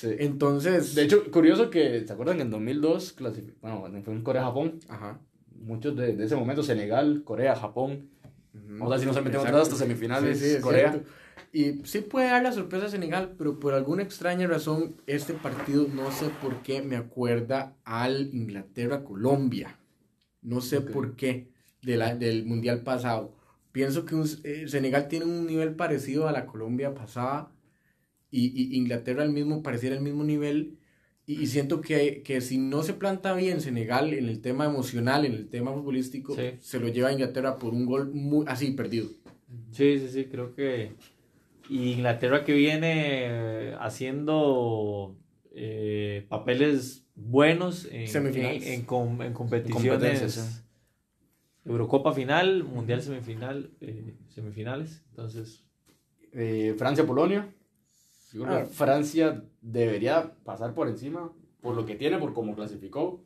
Sí. 0.00 0.14
Entonces, 0.18 0.94
De 0.94 1.02
hecho, 1.02 1.30
curioso 1.30 1.70
que, 1.70 2.04
¿se 2.06 2.12
acuerdan 2.12 2.36
que 2.36 2.42
en 2.42 2.50
2002 2.50 3.16
clasifi- 3.16 3.54
bueno, 3.60 3.82
fue 4.04 4.14
en 4.14 4.22
Corea-Japón? 4.22 4.80
ajá. 4.88 5.20
Muchos 5.58 5.96
de, 5.96 6.14
de 6.16 6.24
ese 6.26 6.36
momento, 6.36 6.62
Senegal, 6.62 7.22
Corea, 7.24 7.56
Japón. 7.56 8.10
Vamos 8.52 8.88
a 8.88 8.96
ver 8.96 9.00
si 9.00 9.06
no 9.06 9.14
se 9.14 9.22
meten 9.22 9.40
otra 9.40 9.60
hasta 9.60 9.74
semifinales, 9.76 10.38
Sí, 10.38 10.44
sí, 10.50 10.54
es 10.56 10.62
Corea. 10.62 10.92
cierto. 10.92 11.08
Y 11.52 11.80
sí 11.86 12.00
puede 12.02 12.28
dar 12.28 12.42
la 12.42 12.52
sorpresa 12.52 12.86
a 12.86 12.88
Senegal, 12.90 13.34
pero 13.38 13.58
por 13.58 13.72
alguna 13.72 14.02
extraña 14.02 14.46
razón, 14.46 14.96
este 15.06 15.32
partido 15.32 15.86
no 15.94 16.10
sé 16.12 16.26
por 16.42 16.62
qué 16.62 16.82
me 16.82 16.96
acuerda 16.96 17.74
al 17.84 18.28
Inglaterra-Colombia. 18.34 19.78
No 20.42 20.60
sé 20.60 20.80
por 20.82 21.16
qué 21.16 21.48
de 21.82 21.96
la, 21.96 22.14
del 22.14 22.44
Mundial 22.44 22.82
pasado. 22.82 23.34
Pienso 23.72 24.04
que 24.04 24.14
un- 24.14 24.28
eh, 24.44 24.64
Senegal 24.68 25.08
tiene 25.08 25.24
un 25.24 25.46
nivel 25.46 25.74
parecido 25.74 26.28
a 26.28 26.32
la 26.32 26.46
Colombia 26.46 26.94
pasada 26.94 27.50
y, 28.30 28.46
y 28.46 28.76
Inglaterra 28.76 29.22
el 29.24 29.30
mismo, 29.30 29.62
pareciera 29.62 29.94
el 29.96 30.02
mismo 30.02 30.24
nivel. 30.24 30.78
Y, 31.26 31.42
y 31.42 31.46
siento 31.48 31.80
que, 31.80 32.22
que 32.22 32.40
si 32.40 32.56
no 32.58 32.82
se 32.84 32.92
planta 32.94 33.34
bien 33.34 33.60
Senegal 33.60 34.14
en 34.14 34.28
el 34.28 34.40
tema 34.40 34.64
emocional, 34.64 35.24
en 35.24 35.32
el 35.32 35.48
tema 35.48 35.72
futbolístico, 35.72 36.34
Sí. 36.36 36.50
se 36.60 36.78
lo 36.78 36.88
lleva 36.88 37.08
a 37.08 37.12
Inglaterra 37.12 37.58
por 37.58 37.74
un 37.74 37.84
gol 37.86 38.12
muy 38.14 38.44
así 38.48 38.70
perdido. 38.72 39.08
Sí, 39.72 39.98
sí, 39.98 40.08
sí, 40.08 40.24
creo 40.26 40.54
que. 40.54 40.92
Y 41.68 41.92
Inglaterra 41.94 42.44
que 42.44 42.52
viene 42.52 42.92
eh, 43.24 43.74
haciendo 43.80 45.16
eh, 45.52 46.24
papeles 46.28 47.04
buenos 47.16 47.88
en, 47.90 48.06
Semifinales. 48.06 48.64
en, 48.66 48.72
en 48.74 48.82
com- 48.82 49.20
en 49.22 49.32
competiciones. 49.32 50.62
Eurocopa 51.64 52.12
final, 52.12 52.62
Mundial 52.62 53.02
semifinal, 53.02 53.70
eh, 53.80 54.14
semifinales. 54.28 55.02
Entonces, 55.10 55.64
Eh, 56.32 56.74
Francia-Polonia. 56.78 57.48
Yo 58.36 58.42
creo 58.42 58.54
Ah. 58.56 58.60
que 58.64 58.66
Francia 58.66 59.42
debería 59.62 60.34
pasar 60.44 60.74
por 60.74 60.88
encima, 60.88 61.32
por 61.62 61.74
lo 61.74 61.86
que 61.86 61.94
tiene, 61.94 62.18
por 62.18 62.34
cómo 62.34 62.54
clasificó. 62.54 63.22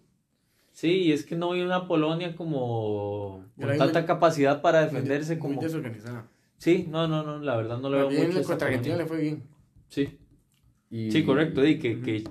sí, 0.72 0.88
y 1.02 1.12
es 1.12 1.24
que 1.26 1.34
no 1.34 1.50
hay 1.52 1.62
una 1.62 1.88
Polonia 1.88 2.36
como 2.36 3.44
con 3.60 3.76
tanta 3.76 3.98
muy- 4.00 4.06
capacidad 4.06 4.62
para 4.62 4.82
defenderse 4.84 5.32
muy 5.34 5.40
como. 5.42 5.60
desorganizada. 5.60 6.28
Sí, 6.58 6.86
no, 6.88 7.08
no, 7.08 7.24
no, 7.24 7.40
la 7.40 7.56
verdad 7.56 7.80
no 7.80 7.90
le 7.90 7.96
veo 7.98 8.10
mucho. 8.28 8.42
contra 8.44 8.68
Argentina 8.68 8.96
le 8.96 9.04
fue 9.06 9.20
bien. 9.20 9.42
Sí, 9.88 10.16
Y- 10.90 11.10
sí, 11.10 11.24
correcto, 11.24 11.64
y 11.66 11.78
que, 11.80 12.00
que 12.00 12.22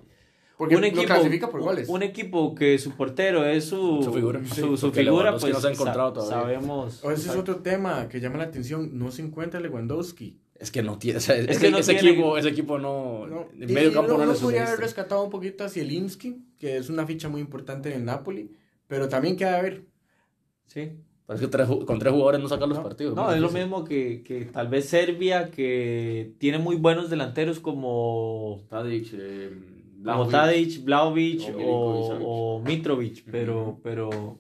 Porque 0.58 0.76
un 0.76 0.82
lo 0.82 0.88
equipo, 0.88 1.04
clasifica 1.06 1.50
por 1.50 1.62
goles. 1.62 1.90
un 1.90 2.02
equipo 2.02 2.56
que 2.56 2.78
su 2.80 2.92
portero 2.92 3.46
es 3.46 3.66
su, 3.66 4.02
Su 4.04 4.14
figura. 4.14 4.40
su, 4.46 4.56
Sí, 4.56 4.62
su 4.62 4.68
porque 4.88 5.02
figura, 5.04 5.32
Lewandowski 5.32 5.42
pues 5.42 5.54
no 5.56 5.60
se 5.60 5.68
ha 5.68 5.72
encontrado 5.72 6.10
sa- 6.10 6.14
todavía. 6.30 6.56
sabemos. 6.60 7.04
O 7.04 7.12
ese 7.12 7.30
es 7.30 7.36
otro 7.36 7.58
tema 7.58 8.08
que 8.08 8.22
llama 8.22 8.38
la 8.38 8.46
atención. 8.46 8.98
No 8.98 9.12
se 9.12 9.22
encuentra 9.22 9.60
Lewandowski. 9.60 10.40
Es 10.60 10.72
que 10.72 10.84
no 10.84 10.98
tiene. 11.00 11.18
o 11.18 11.22
sea, 11.22 11.36
Es 11.38 11.48
ese, 11.48 11.60
que 11.62 11.72
no 11.72 11.78
ese 11.78 11.94
tiene- 11.94 12.10
equipo, 12.12 12.38
ese 12.38 12.50
equipo 12.50 12.78
no. 12.78 13.26
No. 13.28 13.48
En 13.60 13.74
medio 13.74 13.90
y 13.90 13.94
campo 13.94 14.18
no 14.18 14.24
uno 14.24 14.34
podría 14.34 14.68
haber 14.68 14.80
rescatado 14.80 15.24
un 15.24 15.30
poquito 15.30 15.64
a 15.64 15.70
Zielinski, 15.70 16.38
que 16.60 16.78
es 16.78 16.90
una 16.90 17.06
ficha 17.08 17.30
muy 17.30 17.40
importante 17.42 17.90
en 17.90 17.96
el 18.00 18.06
Napoli. 18.06 18.52
Pero 18.88 19.08
también 19.08 19.38
queda 19.38 19.58
a 19.58 19.62
ver. 19.62 19.86
Sí. 20.66 20.92
Pero 21.26 21.36
es 21.36 21.42
que 21.42 21.48
tres 21.48 21.68
con 21.86 22.00
tres 22.00 22.12
jugadores 22.12 22.42
no 22.42 22.50
sacan 22.50 22.70
los 22.70 22.78
No. 22.80 22.84
partidos. 22.84 23.16
No, 23.16 23.32
es 23.32 23.40
lo 23.40 23.50
mismo 23.52 23.84
que, 23.86 24.22
que 24.24 24.46
tal 24.46 24.68
vez 24.68 24.86
Serbia, 24.90 25.50
que 25.52 26.34
tiene 26.40 26.58
muy 26.58 26.76
buenos 26.76 27.10
delanteros 27.10 27.60
como, 27.60 28.66
Tadic, 28.68 29.10
eh, 29.14 29.52
como. 30.04 30.28
Tadic, 30.28 30.84
Vlaovic 30.84 31.54
o 31.56 32.18
o, 32.22 32.60
Mitrovic, 32.62 33.24
pero, 33.32 33.80
pero 33.84 34.40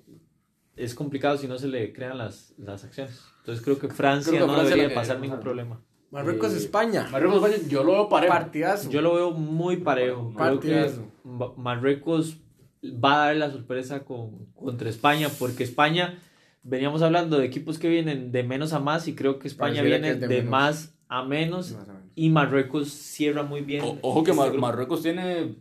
es 0.75 0.95
complicado 0.95 1.37
si 1.37 1.47
no 1.47 1.57
se 1.59 1.67
le 1.67 1.93
crean 1.93 2.17
las, 2.17 2.55
las 2.57 2.83
acciones. 2.83 3.21
Entonces 3.39 3.63
creo 3.63 3.77
que 3.79 3.87
Francia 3.87 4.31
Creo 4.31 4.45
que 4.45 4.47
no 4.47 4.53
Francia 4.55 4.75
debería 4.75 4.95
pasar 4.95 5.19
ningún 5.19 5.39
problema. 5.39 5.79
Marruecos, 6.11 6.53
Eh, 6.53 6.57
España. 6.57 7.07
Marruecos, 7.11 7.43
España, 7.43 7.69
yo 7.69 7.83
lo 7.83 7.91
veo 7.93 8.09
parejo. 8.09 8.33
Partidazo. 8.33 8.89
Yo 8.89 9.01
lo 9.01 9.13
veo 9.15 9.31
muy 9.31 9.77
parejo. 9.77 10.33
Partidazo. 10.35 11.05
Ma- 11.23 11.53
Marruecos 11.55 12.37
va 12.83 13.23
a 13.23 13.25
dar 13.27 13.35
la 13.35 13.51
sorpresa 13.51 14.03
con, 14.05 14.45
contra 14.55 14.89
España, 14.89 15.29
porque 15.37 15.63
España, 15.63 16.17
veníamos 16.63 17.01
hablando 17.01 17.37
de 17.37 17.45
equipos 17.45 17.77
que 17.77 17.89
vienen 17.89 18.31
de 18.31 18.43
menos 18.43 18.73
a 18.73 18.79
más 18.79 19.07
y 19.07 19.15
creo 19.15 19.37
que 19.39 19.47
España 19.47 19.77
Pareciera 19.81 19.97
viene 19.99 20.19
que 20.19 20.25
es 20.25 20.29
de, 20.29 20.43
más 20.43 20.95
a 21.07 21.23
menos 21.23 21.71
Más 21.73 21.87
o 21.89 21.93
menos. 21.93 22.09
y 22.15 22.29
Marruecos 22.29 22.89
cierra 22.89 23.43
muy 23.43 23.61
bien. 23.61 23.83
O- 23.83 23.97
ojo 24.01 24.23
que 24.23 24.31
este 24.31 24.43
Mar-. 24.43 24.57
Marruecos 24.57 25.01
tiene 25.01 25.55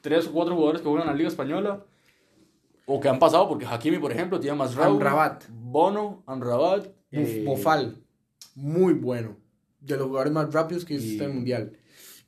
tres 0.00 0.26
o 0.28 0.32
cuatro 0.32 0.54
jugadores 0.54 0.80
que 0.82 0.88
juegan 0.88 1.06
en 1.08 1.12
la 1.12 1.16
Liga 1.16 1.28
Española. 1.28 1.84
O 2.86 2.98
que 3.00 3.08
han 3.08 3.18
pasado, 3.18 3.48
porque 3.48 3.66
Hakimi, 3.66 3.98
por 3.98 4.10
ejemplo, 4.12 4.40
tiene 4.40 4.56
más 4.56 4.76
Amrabat. 4.76 5.44
Bono, 5.50 6.22
Amrabat. 6.26 6.86
Eh, 7.12 7.44
Bofal. 7.46 7.98
Muy 8.56 8.94
bueno. 8.94 9.36
De 9.80 9.96
los 9.96 10.06
jugadores 10.06 10.32
más 10.32 10.52
rápidos 10.52 10.84
que 10.84 10.94
Y- 10.94 10.96
existe 10.96 11.24
en 11.24 11.30
el 11.30 11.36
mundial. 11.36 11.72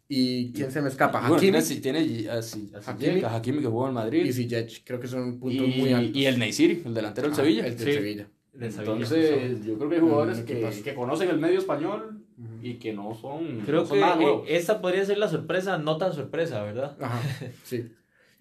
¿Y 0.08 0.52
quién 0.52 0.70
se 0.70 0.82
me 0.82 0.88
escapa? 0.88 1.18
y 1.20 1.28
bueno, 1.28 1.36
Hakimi 1.36 1.80
tiene, 1.80 2.04
tiene 2.04 2.30
a, 2.30 2.42
Si- 2.42 2.70
a 2.74 2.90
Hakimi. 2.90 3.22
Hakimi 3.24 3.60
que 3.60 3.66
juega 3.66 3.88
en 3.88 3.94
Madrid. 3.94 4.24
y 4.26 4.32
Ziyech. 4.32 4.82
Creo 4.84 5.00
que 5.00 5.08
son 5.08 5.38
puntos 5.38 5.66
y, 5.66 5.80
muy 5.80 5.92
altos. 5.92 6.16
y 6.16 6.26
el 6.26 6.38
Neysiri, 6.38 6.82
el 6.84 6.92
delantero 6.94 7.28
del 7.28 7.32
Ah, 7.32 7.36
Sevilla. 7.42 7.66
El 7.66 7.76
del 7.78 7.86
Sí. 7.86 7.92
Sevilla. 7.94 8.28
De 8.52 8.70
Sevilla, 8.70 8.92
Entonces, 8.92 9.64
yo 9.64 9.78
creo 9.78 9.88
que 9.88 9.94
hay 9.96 10.00
jugadores 10.02 10.40
Mm, 10.40 10.44
que, 10.44 10.82
que 10.84 10.94
conocen 10.94 11.30
el 11.30 11.38
medio 11.38 11.58
español 11.58 12.22
y 12.62 12.74
que 12.74 12.92
no 12.92 13.14
son, 13.14 13.60
Creo 13.64 13.80
no 13.82 13.86
son 13.86 13.96
que 13.96 14.00
nada 14.04 14.22
eh, 14.22 14.42
esta 14.48 14.82
podría 14.82 15.04
ser 15.06 15.16
la 15.16 15.28
sorpresa, 15.28 15.78
no 15.78 15.96
tan 15.96 16.12
sorpresa, 16.12 16.62
¿verdad? 16.62 16.96
Ajá, 17.00 17.18
sí. 17.64 17.84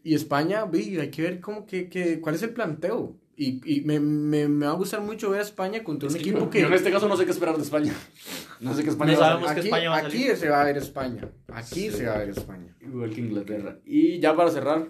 Y 0.03 0.15
España, 0.15 0.65
vi, 0.65 0.97
hay 0.99 1.09
que 1.11 1.21
ver 1.21 1.39
cómo 1.39 1.65
que, 1.65 1.87
que, 1.87 2.19
cuál 2.19 2.35
es 2.35 2.43
el 2.43 2.49
planteo. 2.49 3.15
Y, 3.43 3.77
y 3.77 3.81
me, 3.81 3.99
me, 3.99 4.47
me 4.47 4.65
va 4.67 4.73
a 4.73 4.75
gustar 4.75 5.01
mucho 5.01 5.31
ver 5.31 5.39
a 5.39 5.43
España 5.43 5.83
contra 5.83 6.07
un 6.09 6.15
Es 6.15 6.21
que 6.21 6.29
equipo 6.29 6.45
yo- 6.45 6.49
que... 6.51 6.61
yo 6.61 6.67
en 6.67 6.73
este 6.73 6.91
caso 6.91 7.07
no 7.07 7.17
sé 7.17 7.25
qué 7.25 7.31
esperar 7.31 7.55
de 7.57 7.63
España. 7.63 7.93
No 8.59 8.75
sé 8.75 8.83
qué 8.83 8.91
España 8.91 9.13
No 9.13 9.19
va 9.19 9.25
a 9.25 9.29
sabemos 9.29 9.51
que 9.53 9.59
aquí, 9.59 9.67
España 9.69 9.89
va 9.89 9.95
a 9.95 9.99
aquí 10.05 10.23
se 10.35 10.49
va 10.49 10.61
a 10.61 10.65
ver 10.65 10.77
España. 10.77 11.29
Aquí 11.47 11.89
Sí. 11.89 11.91
se 11.91 12.05
va 12.05 12.13
a 12.13 12.17
ver 12.19 12.29
España. 12.29 12.75
Igual 12.79 13.09
que 13.09 13.21
Inglaterra. 13.21 13.79
Y 13.83 14.19
ya 14.19 14.35
para 14.35 14.51
cerrar, 14.51 14.87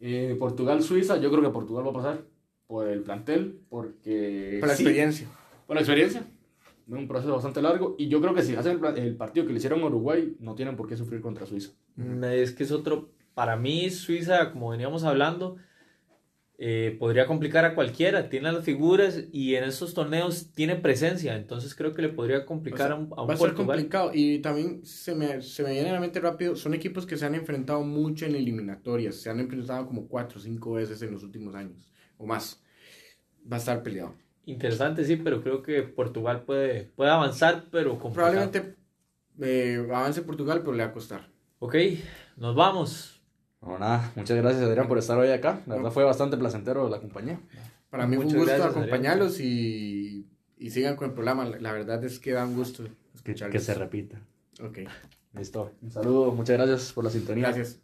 eh, 0.00 0.34
Portugal-Suiza, 0.38 1.18
yo 1.18 1.30
creo 1.30 1.42
que 1.42 1.50
Portugal 1.50 1.84
va 1.86 1.90
a 1.90 1.94
pasar 1.94 2.22
por 2.66 2.88
el 2.88 3.02
plantel, 3.02 3.60
porque... 3.68 4.56
Por 4.60 4.70
la 4.70 4.74
sí, 4.76 4.82
experiencia. 4.84 5.28
Por 5.66 5.76
la 5.76 5.82
experiencia. 5.82 6.20
Es 6.88 6.92
un 6.94 7.06
proceso 7.06 7.34
bastante 7.34 7.60
largo. 7.60 7.94
Y 7.98 8.08
yo 8.08 8.22
creo 8.22 8.34
que 8.34 8.42
si 8.42 8.56
hacen 8.56 8.82
el, 8.82 8.98
el 8.98 9.16
partido 9.16 9.44
que 9.44 9.52
le 9.52 9.58
hicieron 9.58 9.82
a 9.82 9.86
Uruguay, 9.86 10.34
no 10.40 10.54
tienen 10.54 10.74
por 10.76 10.88
qué 10.88 10.96
sufrir 10.96 11.20
contra 11.20 11.44
Suiza. 11.44 11.72
Mm, 11.96 12.24
Es 12.24 12.52
que 12.52 12.62
es 12.64 12.72
otro, 12.72 13.10
para 13.34 13.56
mí 13.58 13.90
Suiza, 13.90 14.50
como 14.52 14.70
veníamos 14.70 15.04
hablando, 15.04 15.56
eh, 16.56 16.96
podría 17.00 17.26
complicar 17.26 17.64
a 17.64 17.74
cualquiera, 17.74 18.28
tiene 18.28 18.52
las 18.52 18.64
figuras 18.64 19.24
y 19.32 19.56
en 19.56 19.64
esos 19.64 19.92
torneos 19.92 20.52
tiene 20.54 20.76
presencia, 20.76 21.34
entonces 21.34 21.74
creo 21.74 21.94
que 21.94 22.02
le 22.02 22.10
podría 22.10 22.46
complicar 22.46 22.92
a 22.92 22.94
un, 22.94 23.12
a 23.16 23.22
un 23.22 23.28
va 23.28 23.34
a 23.34 23.36
ser 23.36 23.54
complicado. 23.54 24.12
Y 24.14 24.38
también 24.38 24.84
se 24.86 25.16
me, 25.16 25.42
se 25.42 25.64
me 25.64 25.72
viene 25.72 25.90
a 25.90 25.94
la 25.94 26.00
mente 26.00 26.20
rápido, 26.20 26.54
son 26.54 26.74
equipos 26.74 27.06
que 27.06 27.16
se 27.16 27.26
han 27.26 27.34
enfrentado 27.34 27.82
mucho 27.82 28.24
en 28.26 28.36
eliminatorias. 28.36 29.16
Se 29.16 29.30
han 29.30 29.40
enfrentado 29.40 29.86
como 29.86 30.06
cuatro 30.06 30.38
o 30.38 30.42
cinco 30.42 30.74
veces 30.74 31.02
en 31.02 31.10
los 31.10 31.24
últimos 31.24 31.56
años. 31.56 31.90
O 32.18 32.26
más. 32.26 32.62
Va 33.50 33.56
a 33.56 33.58
estar 33.58 33.82
peleado. 33.82 34.14
interesante, 34.46 35.04
sí, 35.04 35.16
pero 35.16 35.42
creo 35.42 35.60
que 35.62 35.82
Portugal 35.82 36.44
puede, 36.44 36.84
puede 36.84 37.10
avanzar, 37.10 37.64
pero 37.72 37.98
complicado. 37.98 38.32
Probablemente 38.32 38.76
eh, 39.40 39.84
avance 39.90 40.22
Portugal, 40.22 40.60
pero 40.60 40.72
le 40.72 40.84
va 40.84 40.90
a 40.90 40.92
costar. 40.92 41.28
Ok, 41.58 41.74
nos 42.36 42.54
vamos. 42.54 43.13
No, 43.64 43.78
nada, 43.78 44.12
muchas 44.14 44.36
gracias 44.36 44.62
Adrián 44.62 44.86
por 44.88 44.98
estar 44.98 45.16
hoy 45.18 45.30
acá. 45.30 45.62
La 45.66 45.76
verdad 45.76 45.90
fue 45.90 46.04
bastante 46.04 46.36
placentero 46.36 46.88
la 46.88 47.00
compañía. 47.00 47.40
Para 47.90 48.06
mí 48.06 48.16
fue 48.16 48.26
un 48.26 48.32
gusto 48.32 48.46
gracias, 48.46 48.70
acompañarlos 48.70 49.40
y, 49.40 50.26
y 50.58 50.70
sigan 50.70 50.96
con 50.96 51.08
el 51.08 51.14
programa. 51.14 51.44
La 51.46 51.72
verdad 51.72 52.02
es 52.04 52.18
que 52.18 52.32
da 52.32 52.44
un 52.44 52.56
gusto 52.56 52.82
Que, 52.84 52.90
escucharlos. 53.14 53.52
que 53.52 53.60
se 53.60 53.74
repita. 53.74 54.18
Ok, 54.62 54.78
Listo. 55.32 55.72
Un 55.82 55.90
saludo, 55.90 56.32
muchas 56.32 56.56
gracias 56.58 56.92
por 56.92 57.04
la 57.04 57.10
sintonía. 57.10 57.44
gracias. 57.48 57.80